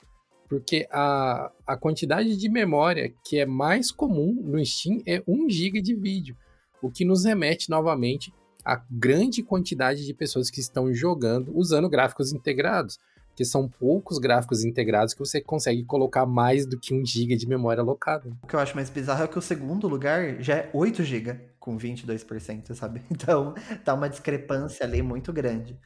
porque 0.49 0.85
a, 0.91 1.49
a 1.65 1.77
quantidade 1.77 2.35
de 2.35 2.49
memória 2.49 3.13
que 3.25 3.39
é 3.39 3.45
mais 3.45 3.89
comum 3.89 4.33
no 4.43 4.63
Steam 4.65 5.01
é 5.05 5.23
1 5.25 5.49
GB 5.49 5.81
de 5.81 5.95
vídeo, 5.95 6.35
o 6.81 6.91
que 6.91 7.05
nos 7.05 7.23
remete 7.23 7.69
novamente 7.69 8.33
à 8.65 8.83
grande 8.91 9.41
quantidade 9.41 10.05
de 10.05 10.13
pessoas 10.13 10.49
que 10.49 10.59
estão 10.59 10.93
jogando 10.93 11.57
usando 11.57 11.89
gráficos 11.89 12.33
integrados 12.33 12.99
que 13.35 13.45
são 13.45 13.67
poucos 13.67 14.17
gráficos 14.17 14.63
integrados 14.63 15.13
que 15.13 15.19
você 15.19 15.41
consegue 15.41 15.83
colocar 15.83 16.25
mais 16.25 16.65
do 16.65 16.79
que 16.79 16.93
1 16.93 17.05
GB 17.05 17.35
de 17.35 17.47
memória 17.47 17.81
alocada. 17.81 18.29
O 18.43 18.47
que 18.47 18.55
eu 18.55 18.59
acho 18.59 18.75
mais 18.75 18.89
bizarro 18.89 19.23
é 19.23 19.27
que 19.27 19.37
o 19.37 19.41
segundo 19.41 19.87
lugar 19.87 20.41
já 20.41 20.55
é 20.55 20.69
8 20.73 21.03
GB, 21.03 21.39
com 21.59 21.77
22%, 21.77 22.73
sabe? 22.73 23.01
Então, 23.11 23.53
tá 23.85 23.93
uma 23.93 24.09
discrepância 24.09 24.85
ali 24.85 25.01
muito 25.01 25.31
grande. 25.31 25.77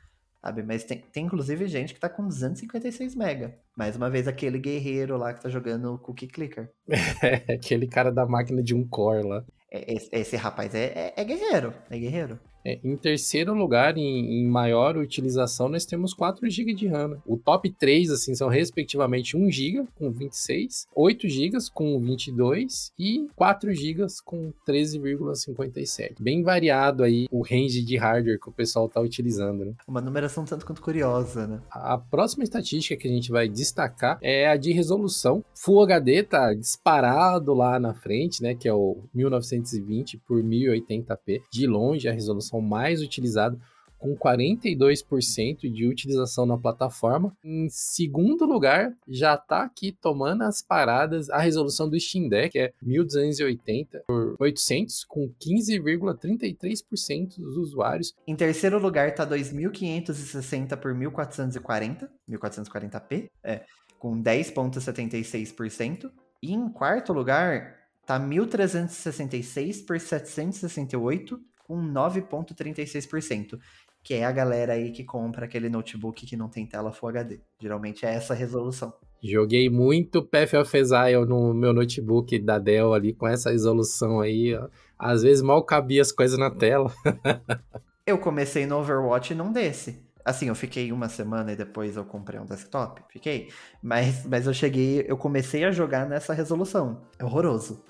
Sabe? 0.41 0.63
Mas 0.63 0.83
tem, 0.83 1.03
tem 1.11 1.25
inclusive 1.25 1.67
gente 1.67 1.93
que 1.93 1.99
tá 1.99 2.07
com 2.07 2.25
256 2.25 3.15
mega. 3.15 3.55
Mais 3.75 3.95
uma 3.95 4.09
vez, 4.09 4.27
aquele 4.27 4.57
guerreiro 4.57 5.17
lá 5.17 5.33
que 5.33 5.41
tá 5.41 5.49
jogando 5.49 5.93
o 5.93 5.99
Cookie 5.99 6.27
Clicker. 6.27 6.69
É, 7.23 7.53
aquele 7.55 7.87
cara 7.87 8.11
da 8.11 8.25
máquina 8.25 8.63
de 8.63 8.73
um 8.73 8.87
core 8.87 9.27
lá. 9.27 9.43
É, 9.71 9.93
esse, 9.93 10.09
esse 10.11 10.35
rapaz 10.35 10.73
é, 10.73 10.85
é, 10.85 11.13
é 11.17 11.23
guerreiro, 11.23 11.73
é 11.89 11.97
guerreiro. 11.97 12.39
É, 12.67 12.79
em 12.83 12.97
terceiro 12.97 13.53
lugar, 13.53 13.97
em, 13.97 14.41
em, 14.41 14.45
maior 14.45 14.97
utilização, 14.97 15.69
nós 15.69 15.85
temos 15.85 16.13
4 16.13 16.49
GB 16.49 16.73
de 16.73 16.85
RAM. 16.85 17.17
O 17.25 17.37
top 17.37 17.71
3, 17.71 18.11
assim, 18.11 18.35
são 18.35 18.49
respectivamente 18.49 19.37
1 19.37 19.49
GB 19.49 19.87
com 19.95 20.11
26, 20.11 20.85
8 20.93 21.29
GB 21.29 21.57
com 21.73 21.97
22 21.97 22.91
e 22.99 23.25
4 23.37 23.73
GB 23.73 24.05
com 24.25 24.51
13,57. 24.67 26.15
Bem 26.19 26.43
variado 26.43 27.03
aí 27.03 27.25
o 27.31 27.41
range 27.41 27.85
de 27.85 27.95
hardware 27.95 28.37
que 28.37 28.49
o 28.49 28.51
pessoal 28.53 28.87
está 28.87 28.99
utilizando, 28.99 29.63
né? 29.63 29.73
Uma 29.87 30.01
numeração 30.01 30.43
tanto 30.43 30.65
quanto 30.65 30.81
curiosa, 30.81 31.47
né? 31.47 31.61
A 31.71 31.97
próxima 31.97 32.43
estatística 32.43 32.97
que 32.97 33.07
a 33.07 33.11
gente 33.11 33.31
vai 33.31 33.47
destacar 33.47 34.19
é 34.21 34.45
a 34.45 34.57
de 34.57 34.73
resolução. 34.73 35.41
Full 35.55 35.83
HD 35.83 36.23
tá 36.23 36.53
disparado 36.53 37.53
lá 37.53 37.79
na 37.79 37.93
frente, 37.93 38.43
né, 38.43 38.53
que 38.53 38.67
é 38.67 38.73
o 38.73 38.97
1920 39.13 40.17
por 40.27 40.43
1080p. 40.43 41.43
De 41.49 41.65
longe 41.65 42.09
a 42.09 42.11
resolução 42.11 42.56
mais 42.61 43.01
utilizado, 43.01 43.59
com 43.97 44.15
42% 44.15 45.71
de 45.71 45.87
utilização 45.87 46.45
na 46.45 46.55
plataforma. 46.57 47.35
Em 47.43 47.67
segundo 47.69 48.45
lugar, 48.45 48.93
já 49.07 49.33
está 49.33 49.63
aqui 49.63 49.91
tomando 49.91 50.43
as 50.43 50.61
paradas 50.61 51.27
a 51.29 51.39
resolução 51.39 51.89
do 51.89 51.99
Steam 51.99 52.29
Deck, 52.29 52.57
é 52.57 52.71
1280 52.81 54.05
por 54.07 54.37
800, 54.39 55.03
com 55.05 55.29
15,33% 55.29 57.39
dos 57.39 57.57
usuários. 57.57 58.15
Em 58.27 58.35
terceiro 58.35 58.79
lugar 58.79 59.09
está 59.09 59.25
2560 59.25 60.77
por 60.77 60.93
1440, 60.93 62.09
1440p, 62.29 63.29
é, 63.43 63.63
com 63.97 64.21
10,76%. 64.21 66.11
E 66.39 66.53
em 66.53 66.69
quarto 66.69 67.13
lugar 67.13 67.75
está 68.01 68.19
1366 68.19 69.81
por 69.81 69.99
768 69.99 71.41
com 71.67 71.81
9,36%, 71.81 73.59
que 74.03 74.13
é 74.13 74.23
a 74.23 74.31
galera 74.31 74.73
aí 74.73 74.91
que 74.91 75.03
compra 75.03 75.45
aquele 75.45 75.69
notebook 75.69 76.25
que 76.25 76.37
não 76.37 76.47
tem 76.47 76.65
tela 76.65 76.91
Full 76.91 77.09
HD. 77.09 77.41
Geralmente 77.59 78.05
é 78.05 78.13
essa 78.13 78.33
resolução. 78.33 78.93
Joguei 79.21 79.69
muito 79.69 80.23
Path 80.23 80.53
of 80.53 80.77
Exile 80.77 81.25
no 81.25 81.53
meu 81.53 81.73
notebook 81.73 82.39
da 82.39 82.59
Dell 82.59 82.93
ali, 82.93 83.13
com 83.13 83.27
essa 83.27 83.51
resolução 83.51 84.21
aí. 84.21 84.55
Ó. 84.55 84.69
Às 84.97 85.23
vezes 85.23 85.43
mal 85.43 85.63
cabia 85.63 86.01
as 86.01 86.11
coisas 86.11 86.39
na 86.39 86.49
tela. 86.49 86.93
eu 88.05 88.17
comecei 88.17 88.65
no 88.65 88.77
Overwatch 88.77 89.35
num 89.35 89.51
desse. 89.51 90.05
Assim, 90.23 90.49
eu 90.49 90.55
fiquei 90.55 90.91
uma 90.91 91.09
semana 91.09 91.53
e 91.53 91.55
depois 91.55 91.95
eu 91.95 92.03
comprei 92.03 92.39
um 92.39 92.45
desktop, 92.45 93.01
fiquei. 93.09 93.49
Mas, 93.81 94.25
mas 94.25 94.45
eu 94.45 94.53
cheguei, 94.53 95.05
eu 95.07 95.17
comecei 95.17 95.63
a 95.63 95.71
jogar 95.71 96.07
nessa 96.07 96.33
resolução. 96.33 97.01
É 97.17 97.23
horroroso. 97.23 97.83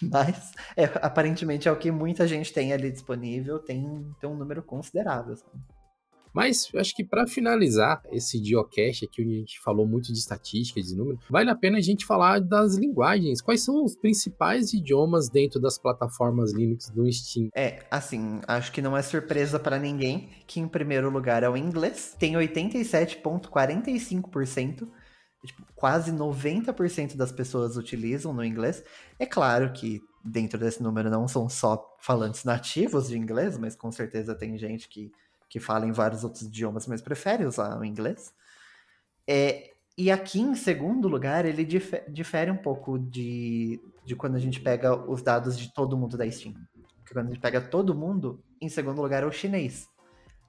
Mas 0.10 0.52
é, 0.76 0.84
aparentemente 0.84 1.68
é 1.68 1.72
o 1.72 1.76
que 1.76 1.90
muita 1.90 2.26
gente 2.26 2.52
tem 2.52 2.72
ali 2.72 2.90
disponível, 2.90 3.58
tem, 3.58 4.06
tem 4.20 4.28
um 4.28 4.36
número 4.36 4.62
considerável. 4.62 5.36
Sabe? 5.36 5.58
Mas 6.32 6.70
eu 6.72 6.80
acho 6.80 6.94
que 6.94 7.04
para 7.04 7.26
finalizar 7.26 8.00
esse 8.12 8.40
Geocache 8.42 9.04
aqui, 9.04 9.20
onde 9.22 9.34
a 9.34 9.38
gente 9.38 9.60
falou 9.60 9.86
muito 9.86 10.10
de 10.12 10.18
estatística, 10.18 10.80
de 10.80 10.96
número, 10.96 11.18
vale 11.28 11.50
a 11.50 11.56
pena 11.56 11.76
a 11.78 11.80
gente 11.80 12.06
falar 12.06 12.40
das 12.40 12.76
linguagens. 12.76 13.42
Quais 13.42 13.64
são 13.64 13.84
os 13.84 13.96
principais 13.96 14.72
idiomas 14.72 15.28
dentro 15.28 15.60
das 15.60 15.76
plataformas 15.78 16.52
Linux 16.52 16.88
do 16.90 17.12
Steam? 17.12 17.48
É, 17.54 17.84
assim, 17.90 18.40
acho 18.46 18.70
que 18.72 18.80
não 18.80 18.96
é 18.96 19.02
surpresa 19.02 19.58
para 19.58 19.76
ninguém 19.78 20.30
que 20.46 20.60
em 20.60 20.68
primeiro 20.68 21.10
lugar 21.10 21.42
é 21.42 21.48
o 21.48 21.56
inglês, 21.56 22.14
tem 22.18 22.34
87,45%. 22.34 24.86
Tipo, 25.44 25.62
quase 25.74 26.12
90% 26.12 27.16
das 27.16 27.32
pessoas 27.32 27.76
utilizam 27.76 28.32
no 28.32 28.44
inglês. 28.44 28.84
É 29.18 29.24
claro 29.24 29.72
que 29.72 30.02
dentro 30.22 30.58
desse 30.58 30.82
número 30.82 31.08
não 31.08 31.26
são 31.26 31.48
só 31.48 31.96
falantes 31.98 32.44
nativos 32.44 33.08
de 33.08 33.16
inglês, 33.16 33.56
mas 33.56 33.74
com 33.74 33.90
certeza 33.90 34.34
tem 34.34 34.58
gente 34.58 34.88
que 34.88 35.10
que 35.50 35.58
fala 35.58 35.84
em 35.84 35.90
vários 35.90 36.22
outros 36.22 36.42
idiomas, 36.42 36.86
mas 36.86 37.02
prefere 37.02 37.44
usar 37.44 37.76
o 37.76 37.84
inglês. 37.84 38.32
É, 39.26 39.72
e 39.98 40.10
aqui, 40.10 40.40
em 40.40 40.54
segundo 40.54 41.08
lugar, 41.08 41.44
ele 41.44 41.64
difere 42.08 42.52
um 42.52 42.56
pouco 42.56 42.96
de, 42.96 43.80
de 44.04 44.14
quando 44.14 44.36
a 44.36 44.38
gente 44.38 44.60
pega 44.60 44.94
os 44.94 45.20
dados 45.20 45.58
de 45.58 45.74
todo 45.74 45.96
mundo 45.96 46.16
da 46.16 46.30
Steam. 46.30 46.54
Porque 46.98 47.12
quando 47.12 47.26
a 47.26 47.30
gente 47.30 47.40
pega 47.40 47.60
todo 47.60 47.96
mundo, 47.96 48.40
em 48.60 48.68
segundo 48.68 49.02
lugar 49.02 49.24
é 49.24 49.26
o 49.26 49.32
chinês. 49.32 49.88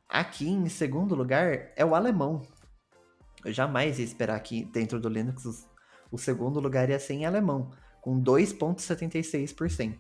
Aqui, 0.07 0.47
em 0.47 0.69
segundo 0.69 1.15
lugar, 1.15 1.71
é 1.75 1.83
o 1.83 1.95
alemão. 1.95 2.43
Eu 3.45 3.53
jamais 3.53 3.99
ia 3.99 4.05
esperar 4.05 4.39
que 4.39 4.65
dentro 4.65 4.99
do 4.99 5.09
Linux 5.09 5.67
o, 6.11 6.17
segundo 6.17 6.59
lugar 6.59 6.89
ia 6.89 6.99
ser 6.99 7.13
em 7.13 7.25
alemão, 7.25 7.71
com 8.01 8.21
2,76%. 8.21 9.97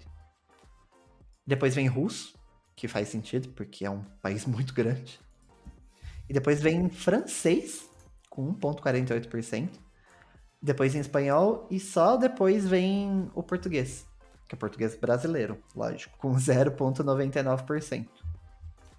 Depois 1.45 1.75
vem 1.75 1.87
russo, 1.87 2.37
que 2.75 2.87
faz 2.87 3.09
sentido, 3.09 3.49
porque 3.49 3.85
é 3.85 3.89
um 3.89 4.03
país 4.21 4.45
muito 4.47 4.73
grande. 4.73 5.19
E 6.29 6.33
depois 6.33 6.61
vem 6.61 6.89
francês, 6.89 7.89
com 8.29 8.53
1,48%. 8.55 9.69
Depois 10.61 10.93
em 10.93 10.99
espanhol, 10.99 11.67
e 11.71 11.79
só 11.79 12.17
depois 12.17 12.67
vem 12.67 13.31
o 13.33 13.41
português, 13.41 14.07
que 14.47 14.53
é 14.53 14.57
português 14.57 14.95
brasileiro, 14.95 15.57
lógico, 15.75 16.15
com 16.17 16.33
0,99%. 16.37 18.07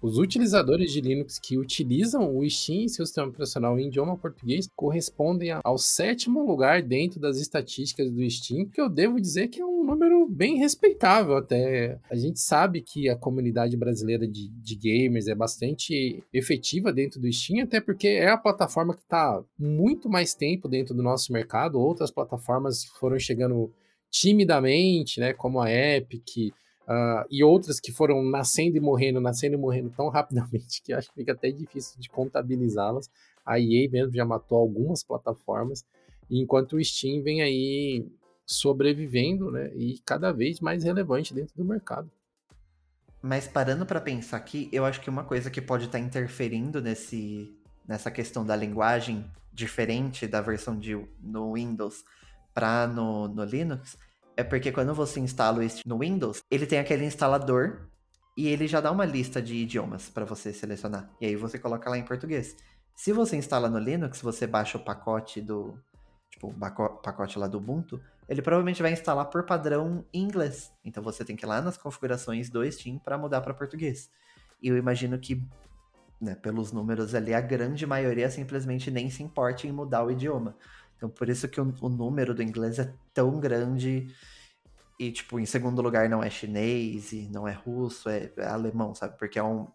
Os 0.03 0.17
utilizadores 0.17 0.91
de 0.91 0.99
Linux 0.99 1.39
que 1.39 1.57
utilizam 1.57 2.37
o 2.37 2.49
Steam 2.49 2.81
em 2.81 2.87
seu 2.89 3.05
sistema 3.05 3.29
operacional 3.29 3.79
em 3.79 3.87
idioma 3.87 4.17
português 4.17 4.67
correspondem 4.75 5.51
ao 5.63 5.77
sétimo 5.77 6.45
lugar 6.45 6.81
dentro 6.81 7.21
das 7.21 7.37
estatísticas 7.37 8.11
do 8.11 8.29
Steam, 8.29 8.65
que 8.65 8.81
eu 8.81 8.89
devo 8.89 9.17
dizer 9.17 9.47
que 9.47 9.61
é 9.61 9.65
um 9.65 9.81
número 9.81 10.27
bem 10.27 10.57
respeitável 10.57 11.37
até. 11.37 12.01
A 12.11 12.17
gente 12.17 12.41
sabe 12.41 12.81
que 12.81 13.07
a 13.07 13.15
comunidade 13.15 13.77
brasileira 13.77 14.27
de, 14.27 14.49
de 14.49 14.75
gamers 14.75 15.29
é 15.29 15.35
bastante 15.35 16.21
efetiva 16.33 16.91
dentro 16.91 17.21
do 17.21 17.31
Steam, 17.31 17.63
até 17.63 17.79
porque 17.79 18.09
é 18.09 18.27
a 18.27 18.37
plataforma 18.37 18.93
que 18.93 19.03
está 19.03 19.41
muito 19.57 20.09
mais 20.09 20.33
tempo 20.33 20.67
dentro 20.67 20.93
do 20.93 21.01
nosso 21.01 21.31
mercado. 21.31 21.79
Outras 21.79 22.11
plataformas 22.11 22.83
foram 22.99 23.17
chegando 23.17 23.71
timidamente, 24.11 25.21
né, 25.21 25.31
como 25.31 25.61
a 25.61 25.71
Epic, 25.71 26.51
Uh, 26.87 27.23
e 27.31 27.43
outras 27.43 27.79
que 27.79 27.93
foram 27.93 28.21
nascendo 28.23 28.75
e 28.75 28.79
morrendo, 28.79 29.21
nascendo 29.21 29.55
e 29.55 29.57
morrendo 29.57 29.89
tão 29.95 30.09
rapidamente 30.11 30.81
que 30.81 30.91
acho 30.91 31.09
que 31.09 31.15
fica 31.15 31.31
até 31.31 31.51
difícil 31.51 31.99
de 31.99 32.09
contabilizá-las. 32.09 33.09
A 33.45 33.59
EA 33.59 33.89
mesmo 33.89 34.13
já 34.13 34.25
matou 34.25 34.57
algumas 34.57 35.03
plataformas, 35.03 35.85
enquanto 36.29 36.77
o 36.77 36.83
Steam 36.83 37.21
vem 37.23 37.41
aí 37.41 38.07
sobrevivendo 38.45 39.51
né, 39.51 39.71
e 39.75 39.99
cada 40.05 40.31
vez 40.31 40.59
mais 40.59 40.83
relevante 40.83 41.33
dentro 41.33 41.55
do 41.55 41.65
mercado. 41.65 42.09
Mas 43.21 43.47
parando 43.47 43.85
para 43.85 44.01
pensar 44.01 44.37
aqui, 44.37 44.69
eu 44.71 44.83
acho 44.83 44.99
que 44.99 45.09
uma 45.09 45.23
coisa 45.23 45.49
que 45.49 45.61
pode 45.61 45.85
estar 45.85 45.97
tá 45.97 46.03
interferindo 46.03 46.81
nesse, 46.81 47.57
nessa 47.87 48.11
questão 48.11 48.45
da 48.45 48.55
linguagem 48.55 49.25
diferente 49.53 50.27
da 50.27 50.41
versão 50.41 50.77
de, 50.77 50.95
no 51.21 51.53
Windows 51.53 52.03
para 52.53 52.87
no, 52.87 53.27
no 53.27 53.45
Linux 53.45 53.97
é 54.35 54.43
porque 54.43 54.71
quando 54.71 54.93
você 54.93 55.19
instala 55.19 55.63
isso 55.63 55.81
no 55.85 55.99
Windows, 55.99 56.41
ele 56.49 56.65
tem 56.65 56.79
aquele 56.79 57.05
instalador 57.05 57.87
e 58.35 58.47
ele 58.47 58.67
já 58.67 58.81
dá 58.81 58.91
uma 58.91 59.05
lista 59.05 59.41
de 59.41 59.55
idiomas 59.55 60.09
para 60.09 60.25
você 60.25 60.51
selecionar. 60.51 61.09
E 61.21 61.25
aí 61.25 61.35
você 61.35 61.59
coloca 61.59 61.89
lá 61.89 61.97
em 61.97 62.03
português. 62.03 62.55
Se 62.95 63.11
você 63.11 63.35
instala 63.35 63.69
no 63.69 63.79
Linux, 63.79 64.21
você 64.21 64.47
baixa 64.47 64.77
o 64.77 64.83
pacote 64.83 65.41
do 65.41 65.77
tipo, 66.29 66.47
o 66.47 66.53
pacote 66.99 67.37
lá 67.37 67.47
do 67.47 67.57
Ubuntu, 67.57 68.01
ele 68.27 68.41
provavelmente 68.41 68.81
vai 68.81 68.91
instalar 68.91 69.25
por 69.25 69.45
padrão 69.45 70.05
em 70.13 70.23
inglês. 70.23 70.71
Então 70.83 71.03
você 71.03 71.23
tem 71.23 71.35
que 71.35 71.45
ir 71.45 71.47
lá 71.47 71.61
nas 71.61 71.77
configurações 71.77 72.49
do 72.49 72.69
Steam 72.71 72.97
para 72.97 73.17
mudar 73.17 73.41
para 73.41 73.53
português. 73.53 74.09
E 74.61 74.67
eu 74.67 74.77
imagino 74.77 75.19
que, 75.19 75.45
né, 76.19 76.35
pelos 76.35 76.71
números 76.71 77.13
ali, 77.13 77.33
a 77.33 77.41
grande 77.41 77.85
maioria 77.85 78.29
simplesmente 78.29 78.89
nem 78.89 79.09
se 79.09 79.21
importe 79.21 79.67
em 79.67 79.71
mudar 79.71 80.03
o 80.03 80.11
idioma. 80.11 80.55
Então, 81.03 81.09
por 81.11 81.27
isso 81.27 81.49
que 81.49 81.59
o, 81.59 81.75
o 81.81 81.89
número 81.89 82.33
do 82.33 82.41
inglês 82.41 82.79
é 82.79 82.93
tão 83.13 83.37
grande. 83.37 84.07
E, 84.97 85.11
tipo, 85.11 85.37
em 85.37 85.45
segundo 85.45 85.81
lugar 85.81 86.07
não 86.07 86.23
é 86.23 86.29
chinês 86.29 87.11
e 87.11 87.27
não 87.29 87.45
é 87.45 87.51
russo, 87.51 88.07
é, 88.07 88.31
é 88.37 88.45
alemão, 88.45 88.95
sabe? 88.95 89.17
Porque 89.19 89.37
é, 89.37 89.43
um, 89.43 89.67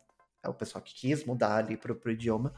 é 0.43 0.49
o 0.49 0.55
pessoal 0.55 0.83
que 0.83 0.95
quis 0.95 1.27
mudar 1.27 1.57
ali 1.57 1.77
pro, 1.77 1.95
pro 1.95 2.13
idioma. 2.13 2.55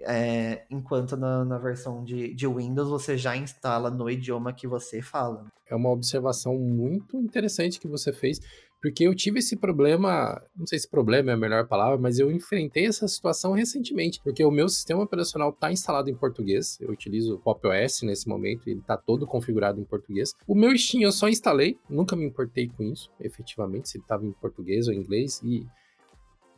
É, 0.00 0.64
enquanto 0.70 1.18
na, 1.18 1.44
na 1.44 1.58
versão 1.58 2.02
de, 2.02 2.32
de 2.32 2.46
Windows 2.46 2.88
você 2.88 3.18
já 3.18 3.36
instala 3.36 3.90
no 3.90 4.08
idioma 4.08 4.54
que 4.54 4.66
você 4.66 5.02
fala. 5.02 5.44
É 5.66 5.74
uma 5.74 5.90
observação 5.90 6.56
muito 6.56 7.18
interessante 7.18 7.78
que 7.78 7.88
você 7.88 8.10
fez, 8.10 8.40
porque 8.80 9.04
eu 9.04 9.14
tive 9.14 9.38
esse 9.40 9.56
problema, 9.56 10.40
não 10.56 10.66
sei 10.66 10.78
se 10.78 10.88
problema 10.88 11.30
é 11.30 11.34
a 11.34 11.36
melhor 11.36 11.66
palavra, 11.66 11.98
mas 11.98 12.18
eu 12.18 12.30
enfrentei 12.30 12.86
essa 12.86 13.08
situação 13.08 13.52
recentemente, 13.52 14.20
porque 14.22 14.44
o 14.44 14.50
meu 14.50 14.68
sistema 14.68 15.02
operacional 15.02 15.50
está 15.50 15.72
instalado 15.72 16.08
em 16.10 16.14
português, 16.14 16.78
eu 16.80 16.90
utilizo 16.90 17.34
o 17.34 17.38
Pop 17.38 17.66
OS 17.66 18.02
nesse 18.02 18.28
momento, 18.28 18.68
ele 18.68 18.80
está 18.80 18.96
todo 18.96 19.26
configurado 19.26 19.80
em 19.80 19.84
português. 19.84 20.32
O 20.46 20.54
meu 20.54 20.76
Steam 20.76 21.02
eu 21.02 21.12
só 21.12 21.28
instalei, 21.28 21.76
nunca 21.88 22.14
me 22.14 22.24
importei 22.24 22.68
com 22.68 22.82
isso, 22.82 23.10
efetivamente, 23.20 23.88
se 23.88 23.98
ele 23.98 24.04
estava 24.04 24.24
em 24.24 24.32
português 24.32 24.86
ou 24.86 24.94
inglês, 24.94 25.40
e 25.42 25.66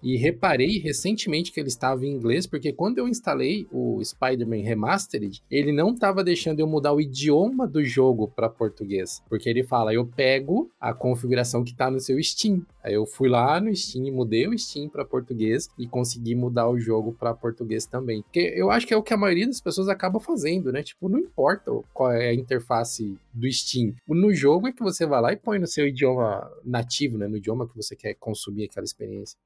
e 0.02 0.16
reparei 0.16 0.78
recentemente 0.78 1.52
que 1.52 1.60
ele 1.60 1.68
estava 1.68 2.04
em 2.04 2.10
inglês, 2.10 2.46
porque 2.46 2.72
quando 2.72 2.98
eu 2.98 3.08
instalei 3.08 3.66
o 3.70 4.02
Spider-Man 4.02 4.62
Remastered, 4.62 5.42
ele 5.50 5.72
não 5.72 5.92
estava 5.92 6.24
deixando 6.24 6.60
eu 6.60 6.66
mudar 6.66 6.92
o 6.92 7.00
idioma 7.00 7.66
do 7.66 7.84
jogo 7.84 8.28
para 8.28 8.48
português. 8.48 9.22
Porque 9.28 9.48
ele 9.48 9.62
fala, 9.62 9.92
eu 9.92 10.06
pego 10.06 10.70
a 10.80 10.92
configuração 10.94 11.64
que 11.64 11.72
está 11.72 11.90
no 11.90 12.00
seu 12.00 12.22
Steam. 12.22 12.64
Aí 12.82 12.94
eu 12.94 13.06
fui 13.06 13.28
lá 13.28 13.60
no 13.60 13.74
Steam, 13.74 14.12
mudei 14.12 14.48
o 14.48 14.58
Steam 14.58 14.88
para 14.88 15.04
português 15.04 15.68
e 15.78 15.86
consegui 15.86 16.34
mudar 16.34 16.68
o 16.68 16.78
jogo 16.78 17.12
para 17.12 17.34
português 17.34 17.86
também. 17.86 18.22
Porque 18.22 18.52
eu 18.56 18.70
acho 18.70 18.86
que 18.86 18.94
é 18.94 18.96
o 18.96 19.02
que 19.02 19.12
a 19.12 19.16
maioria 19.16 19.46
das 19.46 19.60
pessoas 19.60 19.88
acaba 19.88 20.18
fazendo, 20.20 20.72
né? 20.72 20.82
Tipo, 20.82 21.08
não 21.08 21.18
importa 21.18 21.70
qual 21.92 22.12
é 22.12 22.28
a 22.28 22.34
interface 22.34 23.16
do 23.32 23.50
Steam. 23.50 23.94
No 24.08 24.32
jogo 24.32 24.68
é 24.68 24.72
que 24.72 24.82
você 24.82 25.06
vai 25.06 25.20
lá 25.20 25.32
e 25.32 25.36
põe 25.36 25.58
no 25.58 25.66
seu 25.66 25.86
idioma 25.86 26.50
nativo, 26.64 27.18
né? 27.18 27.28
No 27.28 27.36
idioma 27.36 27.68
que 27.68 27.76
você 27.76 27.94
quer 27.94 28.14
consumir 28.14 28.64
aquela 28.64 28.84
experiência. 28.84 29.38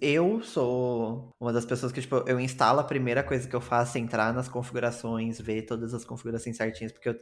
Eu 0.00 0.42
sou 0.42 1.30
uma 1.40 1.52
das 1.52 1.64
pessoas 1.64 1.92
que, 1.92 2.00
tipo, 2.00 2.16
eu 2.26 2.40
instalo 2.40 2.80
a 2.80 2.84
primeira 2.84 3.22
coisa 3.22 3.48
que 3.48 3.54
eu 3.54 3.60
faço 3.60 3.96
é 3.98 4.00
entrar 4.00 4.32
nas 4.34 4.48
configurações, 4.48 5.40
ver 5.40 5.62
todas 5.62 5.94
as 5.94 6.04
configurações 6.04 6.56
certinhas, 6.56 6.92
porque 6.92 7.08
eu, 7.10 7.14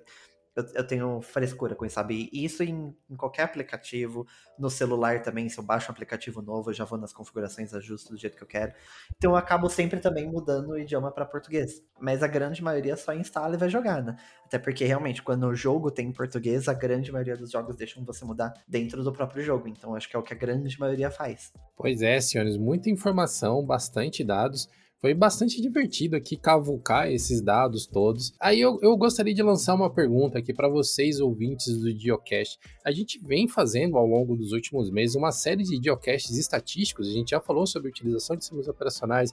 eu, 0.56 0.64
eu, 0.74 0.86
tenho 0.86 1.20
frescura 1.22 1.74
com 1.74 1.86
isso, 1.86 1.94
sabe? 1.94 2.28
E 2.32 2.44
isso 2.44 2.62
em, 2.62 2.94
em, 3.08 3.16
qualquer 3.16 3.42
aplicativo, 3.42 4.26
no 4.58 4.68
celular 4.68 5.22
também, 5.22 5.48
se 5.48 5.58
eu 5.58 5.64
baixo 5.64 5.90
um 5.90 5.92
aplicativo 5.92 6.42
novo, 6.42 6.70
eu 6.70 6.74
já 6.74 6.84
vou 6.84 6.98
nas 6.98 7.12
configurações, 7.12 7.72
ajusto 7.72 8.12
do 8.12 8.18
jeito 8.18 8.36
que 8.36 8.42
eu 8.42 8.48
quero. 8.48 8.72
Então 9.16 9.32
eu 9.32 9.36
acabo 9.36 9.68
sempre 9.68 10.00
também 10.00 10.26
mudando 10.26 10.70
o 10.70 10.78
idioma 10.78 11.12
para 11.12 11.24
português. 11.24 11.82
Mas 12.00 12.22
a 12.22 12.26
grande 12.26 12.62
maioria 12.62 12.96
só 12.96 13.14
instala 13.14 13.54
e 13.54 13.58
vai 13.58 13.68
jogar, 13.68 14.02
né? 14.02 14.16
Até 14.44 14.58
porque 14.58 14.84
realmente, 14.84 15.22
quando 15.22 15.46
o 15.46 15.54
jogo 15.54 15.90
tem 15.90 16.12
português, 16.12 16.68
a 16.68 16.74
grande 16.74 17.12
maioria 17.12 17.36
dos 17.36 17.50
jogos 17.50 17.76
deixam 17.76 18.04
você 18.04 18.24
mudar 18.24 18.52
dentro 18.66 19.04
do 19.04 19.12
próprio 19.12 19.42
jogo. 19.42 19.68
Então 19.68 19.94
acho 19.94 20.08
que 20.08 20.16
é 20.16 20.18
o 20.18 20.22
que 20.22 20.34
a 20.34 20.36
grande 20.36 20.78
maioria 20.78 21.10
faz. 21.10 21.52
Pois 21.76 22.02
é, 22.02 22.20
senhores, 22.20 22.56
muita 22.56 22.90
informação, 22.90 23.64
bastante 23.64 24.24
dados. 24.24 24.68
Foi 25.00 25.14
bastante 25.14 25.62
divertido 25.62 26.14
aqui 26.14 26.36
cavucar 26.36 27.10
esses 27.10 27.40
dados 27.40 27.86
todos. 27.86 28.34
Aí 28.38 28.60
eu, 28.60 28.78
eu 28.82 28.94
gostaria 28.98 29.32
de 29.32 29.42
lançar 29.42 29.74
uma 29.74 29.88
pergunta 29.88 30.38
aqui 30.38 30.52
para 30.52 30.68
vocês, 30.68 31.20
ouvintes 31.20 31.74
do 31.78 31.90
Geocast. 31.90 32.58
A 32.84 32.92
gente 32.92 33.18
vem 33.18 33.48
fazendo 33.48 33.96
ao 33.96 34.06
longo 34.06 34.36
dos 34.36 34.52
últimos 34.52 34.90
meses 34.90 35.16
uma 35.16 35.32
série 35.32 35.62
de 35.62 35.82
geocasts 35.82 36.36
estatísticos. 36.36 37.08
A 37.08 37.12
gente 37.12 37.30
já 37.30 37.40
falou 37.40 37.66
sobre 37.66 37.88
utilização 37.88 38.36
de 38.36 38.44
sistemas 38.44 38.68
operacionais, 38.68 39.32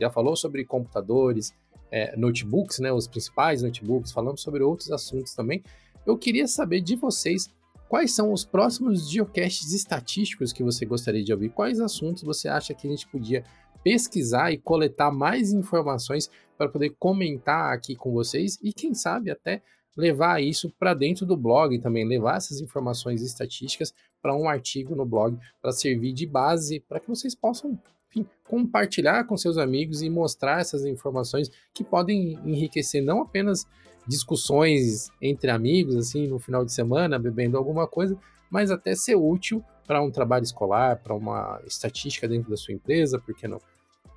já 0.00 0.08
falou 0.08 0.36
sobre 0.36 0.64
computadores, 0.64 1.52
é, 1.90 2.16
notebooks, 2.16 2.78
né, 2.78 2.92
os 2.92 3.08
principais 3.08 3.62
notebooks, 3.62 4.12
falamos 4.12 4.40
sobre 4.42 4.62
outros 4.62 4.92
assuntos 4.92 5.34
também. 5.34 5.60
Eu 6.06 6.16
queria 6.16 6.46
saber 6.46 6.80
de 6.82 6.94
vocês 6.94 7.50
quais 7.88 8.14
são 8.14 8.32
os 8.32 8.44
próximos 8.44 9.10
geocasts 9.10 9.72
estatísticos 9.72 10.52
que 10.52 10.62
você 10.62 10.86
gostaria 10.86 11.24
de 11.24 11.32
ouvir. 11.32 11.48
Quais 11.48 11.80
assuntos 11.80 12.22
você 12.22 12.46
acha 12.46 12.72
que 12.72 12.86
a 12.86 12.90
gente 12.90 13.08
podia 13.08 13.42
pesquisar 13.82 14.52
e 14.52 14.58
coletar 14.58 15.10
mais 15.10 15.52
informações 15.52 16.30
para 16.56 16.68
poder 16.68 16.94
comentar 16.98 17.72
aqui 17.72 17.96
com 17.96 18.12
vocês 18.12 18.58
e 18.62 18.72
quem 18.72 18.94
sabe 18.94 19.30
até 19.30 19.62
levar 19.96 20.42
isso 20.42 20.70
para 20.78 20.94
dentro 20.94 21.26
do 21.26 21.36
blog 21.36 21.78
também, 21.78 22.06
levar 22.06 22.36
essas 22.36 22.60
informações 22.60 23.22
estatísticas 23.22 23.92
para 24.22 24.36
um 24.36 24.48
artigo 24.48 24.94
no 24.94 25.04
blog 25.04 25.38
para 25.60 25.72
servir 25.72 26.12
de 26.12 26.26
base 26.26 26.80
para 26.80 27.00
que 27.00 27.08
vocês 27.08 27.34
possam 27.34 27.78
enfim, 28.08 28.26
compartilhar 28.46 29.24
com 29.24 29.36
seus 29.36 29.56
amigos 29.56 30.02
e 30.02 30.10
mostrar 30.10 30.60
essas 30.60 30.84
informações 30.84 31.50
que 31.72 31.84
podem 31.84 32.38
enriquecer 32.44 33.02
não 33.02 33.22
apenas 33.22 33.66
discussões 34.06 35.10
entre 35.22 35.50
amigos 35.50 35.96
assim 35.96 36.26
no 36.26 36.38
final 36.38 36.64
de 36.64 36.72
semana 36.72 37.18
bebendo 37.18 37.56
alguma 37.56 37.86
coisa, 37.86 38.18
mas 38.50 38.70
até 38.70 38.94
ser 38.94 39.14
útil 39.14 39.64
para 39.86 40.02
um 40.02 40.10
trabalho 40.10 40.44
escolar, 40.44 40.96
para 41.02 41.14
uma 41.14 41.60
estatística 41.66 42.28
dentro 42.28 42.50
da 42.50 42.56
sua 42.56 42.74
empresa, 42.74 43.18
por 43.18 43.34
que 43.34 43.46
não? 43.46 43.60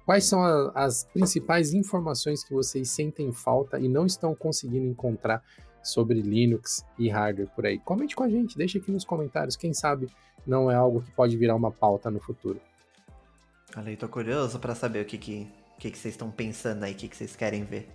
Quais 0.06 0.26
são 0.26 0.43
a, 0.43 0.72
as 0.76 1.06
principais 1.06 1.74
informações 1.74 2.43
que 2.43 2.54
vocês 2.54 2.89
sentem 2.89 3.32
falta 3.32 3.80
e 3.80 3.88
não 3.88 4.06
estão 4.06 4.36
conseguindo 4.36 4.86
encontrar 4.86 5.41
sobre 5.82 6.22
Linux 6.22 6.86
e 6.99 7.10
hardware 7.10 7.49
por 7.56 7.66
aí? 7.66 7.80
Comente 7.80 8.16
com 8.16 8.24
a 8.24 8.30
gente, 8.30 8.58
deixe 8.58 8.78
aqui 8.78 8.91
nos 8.91 9.06
comentários, 9.06 9.56
quem 9.56 9.74
sabe 9.74 10.08
não 10.45 10.70
é 10.70 10.76
algo 10.76 11.01
que 11.01 11.12
pode 11.12 11.38
virar 11.38 11.56
uma 11.56 11.72
pauta 11.72 12.12
no 12.12 12.20
futuro. 12.20 12.60
Olha, 13.76 13.95
tô 13.97 14.08
curioso 14.08 14.60
para 14.60 14.76
saber 14.76 15.04
o 15.04 15.06
que 15.06 15.18
que, 15.18 15.47
que 15.80 15.89
que 15.89 15.97
vocês 15.97 16.14
estão 16.14 16.30
pensando 16.30 16.84
aí, 16.84 16.93
o 16.93 16.95
que 16.95 17.08
que 17.08 17.16
vocês 17.16 17.36
querem 17.36 17.64
ver. 17.64 17.89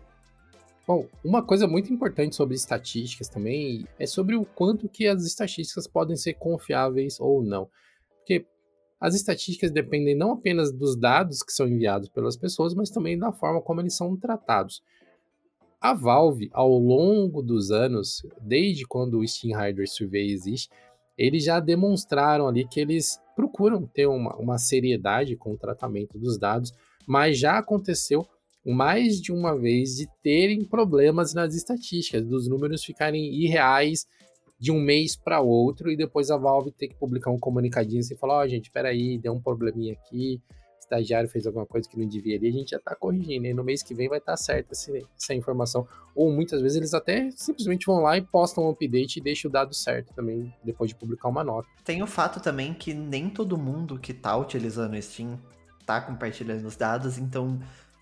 Bom, 0.87 1.07
uma 1.23 1.43
coisa 1.43 1.69
muito 1.69 1.93
importante 1.93 2.35
sobre 2.35 2.57
estatísticas 2.57 3.29
também 3.29 3.87
é 3.99 4.07
sobre 4.07 4.35
o 4.35 4.47
quanto 4.47 4.89
que 4.89 5.07
as 5.07 5.23
estatísticas 5.23 5.87
podem 5.87 6.17
ser 6.17 6.35
confiáveis 6.35 7.21
ou 7.21 7.43
não. 7.43 7.69
Porque 8.17 8.47
as 9.01 9.15
estatísticas 9.15 9.71
dependem 9.71 10.17
não 10.17 10.33
apenas 10.33 10.73
dos 10.73 10.97
dados 10.97 11.43
que 11.43 11.53
são 11.53 11.69
enviados 11.69 12.09
pelas 12.09 12.37
pessoas, 12.37 12.75
mas 12.75 12.91
também 12.91 13.19
da 13.19 13.33
forma 13.33 13.61
como 13.61 13.81
eles 13.81 13.97
são 13.97 14.17
tratados. 14.17 14.83
A 15.81 15.95
Valve, 15.95 16.51
ao 16.53 16.77
longo 16.77 17.41
dos 17.41 17.71
anos, 17.71 18.23
desde 18.41 18.85
quando 18.85 19.19
o 19.19 19.27
Steam 19.27 19.57
Hardware 19.57 19.89
Survey 19.89 20.33
existe, 20.33 20.69
eles 21.17 21.45
já 21.45 21.61
demonstraram 21.61 22.49
ali 22.49 22.67
que 22.67 22.81
eles 22.81 23.21
procuram 23.37 23.87
ter 23.87 24.07
uma, 24.07 24.35
uma 24.37 24.59
seriedade 24.59 25.37
com 25.37 25.53
o 25.53 25.59
tratamento 25.59 26.19
dos 26.19 26.37
dados, 26.37 26.73
mas 27.07 27.39
já 27.39 27.59
aconteceu 27.59 28.27
mais 28.65 29.21
de 29.21 29.33
uma 29.33 29.57
vez 29.57 29.97
de 29.97 30.09
terem 30.23 30.65
problemas 30.65 31.33
nas 31.33 31.55
estatísticas, 31.55 32.25
dos 32.25 32.49
números 32.49 32.85
ficarem 32.85 33.33
irreais 33.35 34.05
de 34.59 34.73
um 34.73 34.81
mês 34.81 35.15
para 35.15 35.41
outro 35.41 35.91
e 35.91 35.97
depois 35.97 36.31
a 36.31 36.37
Valve 36.37 36.73
ter 36.73 36.89
que 36.89 36.95
publicar 36.97 37.31
um 37.31 37.39
comunicadinho 37.39 38.01
assim, 38.01 38.17
falar, 38.17 38.39
ó, 38.39 38.45
oh, 38.45 38.49
gente, 38.49 38.71
peraí, 38.71 39.17
deu 39.17 39.33
um 39.33 39.41
probleminha 39.41 39.93
aqui, 39.93 40.41
estagiário 40.89 41.29
fez 41.29 41.47
alguma 41.47 41.67
coisa 41.67 41.89
que 41.89 41.99
não 41.99 42.09
devia 42.09 42.37
ali, 42.37 42.49
a 42.49 42.53
gente 42.53 42.71
já 42.71 42.79
tá 42.79 42.97
corrigindo, 42.97 43.47
e 43.47 43.55
no 43.55 43.63
mês 43.63 43.83
que 43.83 43.95
vem 43.95 44.09
vai 44.09 44.19
estar 44.19 44.33
tá 44.33 44.37
certa 44.37 44.73
essa 44.73 45.35
informação. 45.35 45.87
Ou 46.15 46.33
muitas 46.33 46.61
vezes 46.63 46.77
eles 46.77 46.95
até 46.95 47.31
simplesmente 47.33 47.87
vão 47.87 48.01
lá 48.01 48.17
e 48.17 48.23
postam 48.23 48.65
um 48.65 48.71
update 48.71 49.19
e 49.19 49.23
deixam 49.23 49.49
o 49.49 49.53
dado 49.53 49.75
certo 49.75 50.13
também, 50.15 50.53
depois 50.65 50.89
de 50.89 50.97
publicar 50.97 51.29
uma 51.29 51.45
nota. 51.45 51.69
Tem 51.85 52.03
o 52.03 52.07
fato 52.07 52.41
também 52.41 52.73
que 52.75 52.95
nem 52.95 53.29
todo 53.29 53.59
mundo 53.59 53.99
que 53.99 54.15
tá 54.15 54.37
utilizando 54.37 54.95
o 54.95 55.03
Steam 55.03 55.39
tá 55.87 56.01
compartilhando 56.01 56.67
os 56.67 56.77
dados, 56.77 57.17
então 57.17 57.59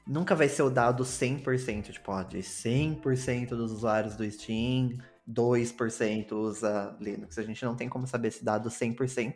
nunca 0.07 0.35
vai 0.35 0.49
ser 0.49 0.63
o 0.63 0.71
dado 0.71 1.05
100%, 1.05 1.93
tipo, 1.93 2.13
ó, 2.13 2.23
de 2.23 2.39
100% 2.39 3.51
dos 3.51 3.73
usuários 3.73 4.17
do 4.17 4.29
Steam 4.31 4.99
2% 5.29 6.33
usa 6.33 6.97
Linux. 7.01 7.39
A 7.39 7.43
gente 7.43 7.65
não 7.65 7.75
tem 7.75 7.89
como 7.89 8.07
saber 8.07 8.29
esse 8.29 8.45
dado 8.45 8.69
100%. 8.69 9.35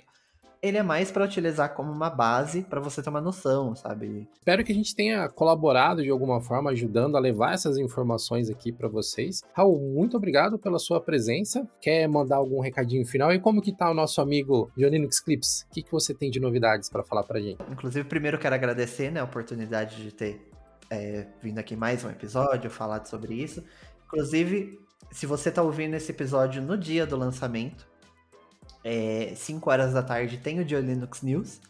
Ele 0.62 0.76
é 0.76 0.82
mais 0.82 1.10
para 1.10 1.24
utilizar 1.24 1.74
como 1.74 1.90
uma 1.90 2.10
base 2.10 2.62
para 2.62 2.80
você 2.80 3.02
ter 3.02 3.08
uma 3.08 3.20
noção, 3.20 3.74
sabe? 3.74 4.28
Espero 4.38 4.62
que 4.62 4.72
a 4.72 4.74
gente 4.74 4.94
tenha 4.94 5.26
colaborado 5.26 6.02
de 6.02 6.10
alguma 6.10 6.38
forma, 6.38 6.70
ajudando 6.70 7.16
a 7.16 7.20
levar 7.20 7.54
essas 7.54 7.78
informações 7.78 8.50
aqui 8.50 8.70
para 8.70 8.86
vocês. 8.86 9.42
Raul, 9.54 9.80
muito 9.80 10.18
obrigado 10.18 10.58
pela 10.58 10.78
sua 10.78 11.00
presença. 11.00 11.66
Quer 11.80 12.06
mandar 12.06 12.36
algum 12.36 12.60
recadinho 12.60 13.06
final? 13.06 13.32
E 13.32 13.40
como 13.40 13.62
que 13.62 13.72
tá 13.72 13.90
o 13.90 13.94
nosso 13.94 14.20
amigo 14.20 14.70
Joninux 14.76 15.18
Clips? 15.18 15.66
O 15.70 15.72
que, 15.72 15.82
que 15.82 15.90
você 15.90 16.12
tem 16.12 16.30
de 16.30 16.38
novidades 16.38 16.90
para 16.90 17.02
falar 17.02 17.22
pra 17.22 17.40
gente? 17.40 17.58
Inclusive, 17.70 18.06
primeiro 18.06 18.38
quero 18.38 18.54
agradecer 18.54 19.10
né, 19.10 19.20
a 19.20 19.24
oportunidade 19.24 20.02
de 20.02 20.12
ter 20.12 20.50
é, 20.90 21.26
vindo 21.42 21.58
aqui 21.58 21.74
mais 21.74 22.04
um 22.04 22.10
episódio, 22.10 22.68
falar 22.68 23.06
sobre 23.06 23.32
isso. 23.32 23.64
Inclusive, 24.04 24.78
se 25.10 25.26
você 25.26 25.50
tá 25.50 25.62
ouvindo 25.62 25.94
esse 25.94 26.10
episódio 26.10 26.62
no 26.62 26.76
dia 26.76 27.06
do 27.06 27.16
lançamento, 27.16 27.88
é, 28.84 29.34
5 29.34 29.70
horas 29.70 29.92
da 29.92 30.02
tarde 30.02 30.38
tem 30.38 30.60
o 30.60 30.64
Dio 30.64 30.80
Linux 30.80 31.22
News, 31.22 31.60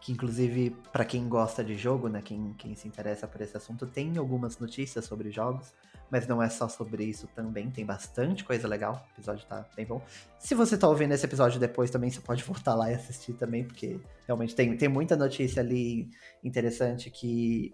que 0.00 0.10
inclusive, 0.10 0.76
para 0.92 1.04
quem 1.04 1.28
gosta 1.28 1.62
de 1.62 1.76
jogo, 1.76 2.08
né, 2.08 2.20
quem, 2.22 2.52
quem 2.54 2.74
se 2.74 2.88
interessa 2.88 3.26
por 3.26 3.40
esse 3.40 3.56
assunto, 3.56 3.86
tem 3.86 4.16
algumas 4.18 4.58
notícias 4.58 5.04
sobre 5.04 5.30
jogos, 5.30 5.72
mas 6.10 6.26
não 6.26 6.42
é 6.42 6.48
só 6.50 6.68
sobre 6.68 7.04
isso 7.04 7.28
também, 7.28 7.70
tem 7.70 7.86
bastante 7.86 8.42
coisa 8.42 8.66
legal, 8.66 9.06
o 9.08 9.14
episódio 9.14 9.46
tá 9.46 9.64
bem 9.76 9.86
bom. 9.86 10.02
Se 10.38 10.54
você 10.56 10.76
tá 10.76 10.88
ouvindo 10.88 11.12
esse 11.12 11.24
episódio 11.24 11.60
depois 11.60 11.88
também, 11.88 12.10
você 12.10 12.20
pode 12.20 12.42
voltar 12.42 12.74
lá 12.74 12.90
e 12.90 12.94
assistir 12.94 13.34
também, 13.34 13.64
porque 13.64 14.00
realmente 14.26 14.54
tem, 14.56 14.76
tem 14.76 14.88
muita 14.88 15.16
notícia 15.16 15.62
ali 15.62 16.10
interessante 16.42 17.08
que, 17.08 17.72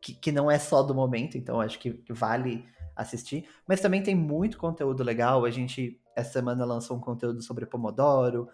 que, 0.00 0.14
que 0.14 0.32
não 0.32 0.50
é 0.50 0.58
só 0.58 0.82
do 0.82 0.94
momento, 0.94 1.36
então 1.36 1.60
acho 1.60 1.78
que 1.78 2.02
vale 2.08 2.64
assistir. 2.96 3.46
Mas 3.66 3.80
também 3.80 4.02
tem 4.02 4.14
muito 4.14 4.58
conteúdo 4.58 5.04
legal. 5.04 5.44
A 5.44 5.50
gente, 5.50 6.00
essa 6.16 6.32
semana, 6.32 6.64
lançou 6.64 6.96
um 6.96 7.00
conteúdo 7.00 7.42
sobre 7.42 7.66
Pomodoro. 7.66 8.48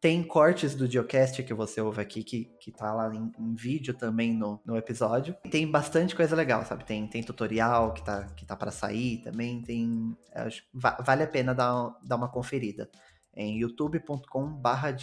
Tem 0.00 0.22
cortes 0.22 0.74
do 0.74 0.86
Geocast 0.86 1.42
que 1.42 1.54
você 1.54 1.80
ouve 1.80 2.02
aqui, 2.02 2.22
que, 2.22 2.44
que 2.60 2.70
tá 2.70 2.92
lá 2.92 3.14
em, 3.14 3.32
em 3.38 3.54
vídeo 3.54 3.94
também 3.94 4.34
no, 4.34 4.60
no 4.66 4.76
episódio. 4.76 5.34
Tem 5.50 5.70
bastante 5.70 6.14
coisa 6.14 6.36
legal, 6.36 6.62
sabe? 6.66 6.84
Tem, 6.84 7.06
tem 7.06 7.22
tutorial 7.22 7.94
que 7.94 8.04
tá, 8.04 8.24
que 8.36 8.44
tá 8.44 8.54
para 8.54 8.70
sair 8.70 9.22
também. 9.22 9.62
Tem. 9.62 10.14
Acho, 10.34 10.62
vale 10.74 11.22
a 11.22 11.26
pena 11.26 11.54
dar, 11.54 11.96
dar 12.02 12.16
uma 12.16 12.28
conferida. 12.28 12.90
Em 13.34 13.58
youtube.com/barra. 13.58 14.94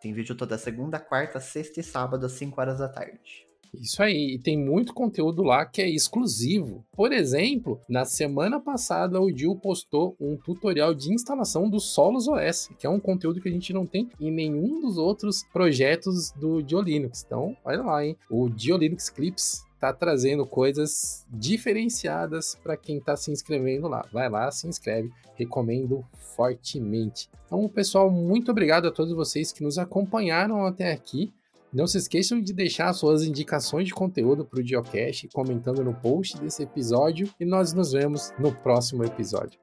Tem 0.00 0.12
vídeo 0.12 0.34
toda 0.34 0.58
segunda, 0.58 0.98
quarta, 0.98 1.40
sexta 1.40 1.80
e 1.80 1.82
sábado, 1.82 2.26
às 2.26 2.32
5 2.32 2.60
horas 2.60 2.78
da 2.78 2.88
tarde. 2.88 3.53
Isso 3.80 4.02
aí, 4.02 4.34
e 4.34 4.38
tem 4.38 4.58
muito 4.58 4.94
conteúdo 4.94 5.42
lá 5.42 5.64
que 5.64 5.82
é 5.82 5.88
exclusivo. 5.88 6.84
Por 6.92 7.12
exemplo, 7.12 7.80
na 7.88 8.04
semana 8.04 8.60
passada 8.60 9.20
o 9.20 9.30
Dil 9.30 9.56
postou 9.56 10.16
um 10.20 10.36
tutorial 10.36 10.94
de 10.94 11.12
instalação 11.12 11.68
do 11.68 11.80
Solos 11.80 12.28
OS, 12.28 12.70
que 12.78 12.86
é 12.86 12.90
um 12.90 13.00
conteúdo 13.00 13.40
que 13.40 13.48
a 13.48 13.52
gente 13.52 13.72
não 13.72 13.86
tem 13.86 14.10
em 14.20 14.30
nenhum 14.30 14.80
dos 14.80 14.98
outros 14.98 15.44
projetos 15.52 16.30
do 16.32 16.62
Dio 16.62 16.80
Linux. 16.80 17.24
Então, 17.24 17.56
olha 17.64 17.82
lá, 17.82 18.04
hein? 18.04 18.16
O 18.30 18.48
Dio 18.48 18.76
Linux 18.76 19.10
Clips 19.10 19.64
tá 19.84 19.92
trazendo 19.92 20.46
coisas 20.46 21.26
diferenciadas 21.30 22.54
para 22.62 22.74
quem 22.76 22.96
está 22.96 23.16
se 23.16 23.30
inscrevendo 23.30 23.86
lá. 23.86 24.06
Vai 24.10 24.30
lá, 24.30 24.50
se 24.50 24.66
inscreve, 24.66 25.10
recomendo 25.34 26.02
fortemente. 26.34 27.28
Então, 27.46 27.68
pessoal, 27.68 28.10
muito 28.10 28.50
obrigado 28.50 28.88
a 28.88 28.90
todos 28.90 29.12
vocês 29.12 29.52
que 29.52 29.62
nos 29.62 29.76
acompanharam 29.76 30.64
até 30.64 30.90
aqui. 30.90 31.32
Não 31.74 31.88
se 31.88 31.98
esqueçam 31.98 32.40
de 32.40 32.52
deixar 32.52 32.92
suas 32.92 33.24
indicações 33.24 33.88
de 33.88 33.92
conteúdo 33.92 34.44
para 34.44 34.60
o 34.60 34.64
Geocache 34.64 35.28
comentando 35.34 35.82
no 35.82 35.92
post 35.92 36.38
desse 36.38 36.62
episódio 36.62 37.28
e 37.40 37.44
nós 37.44 37.72
nos 37.72 37.90
vemos 37.90 38.32
no 38.38 38.54
próximo 38.54 39.02
episódio. 39.02 39.58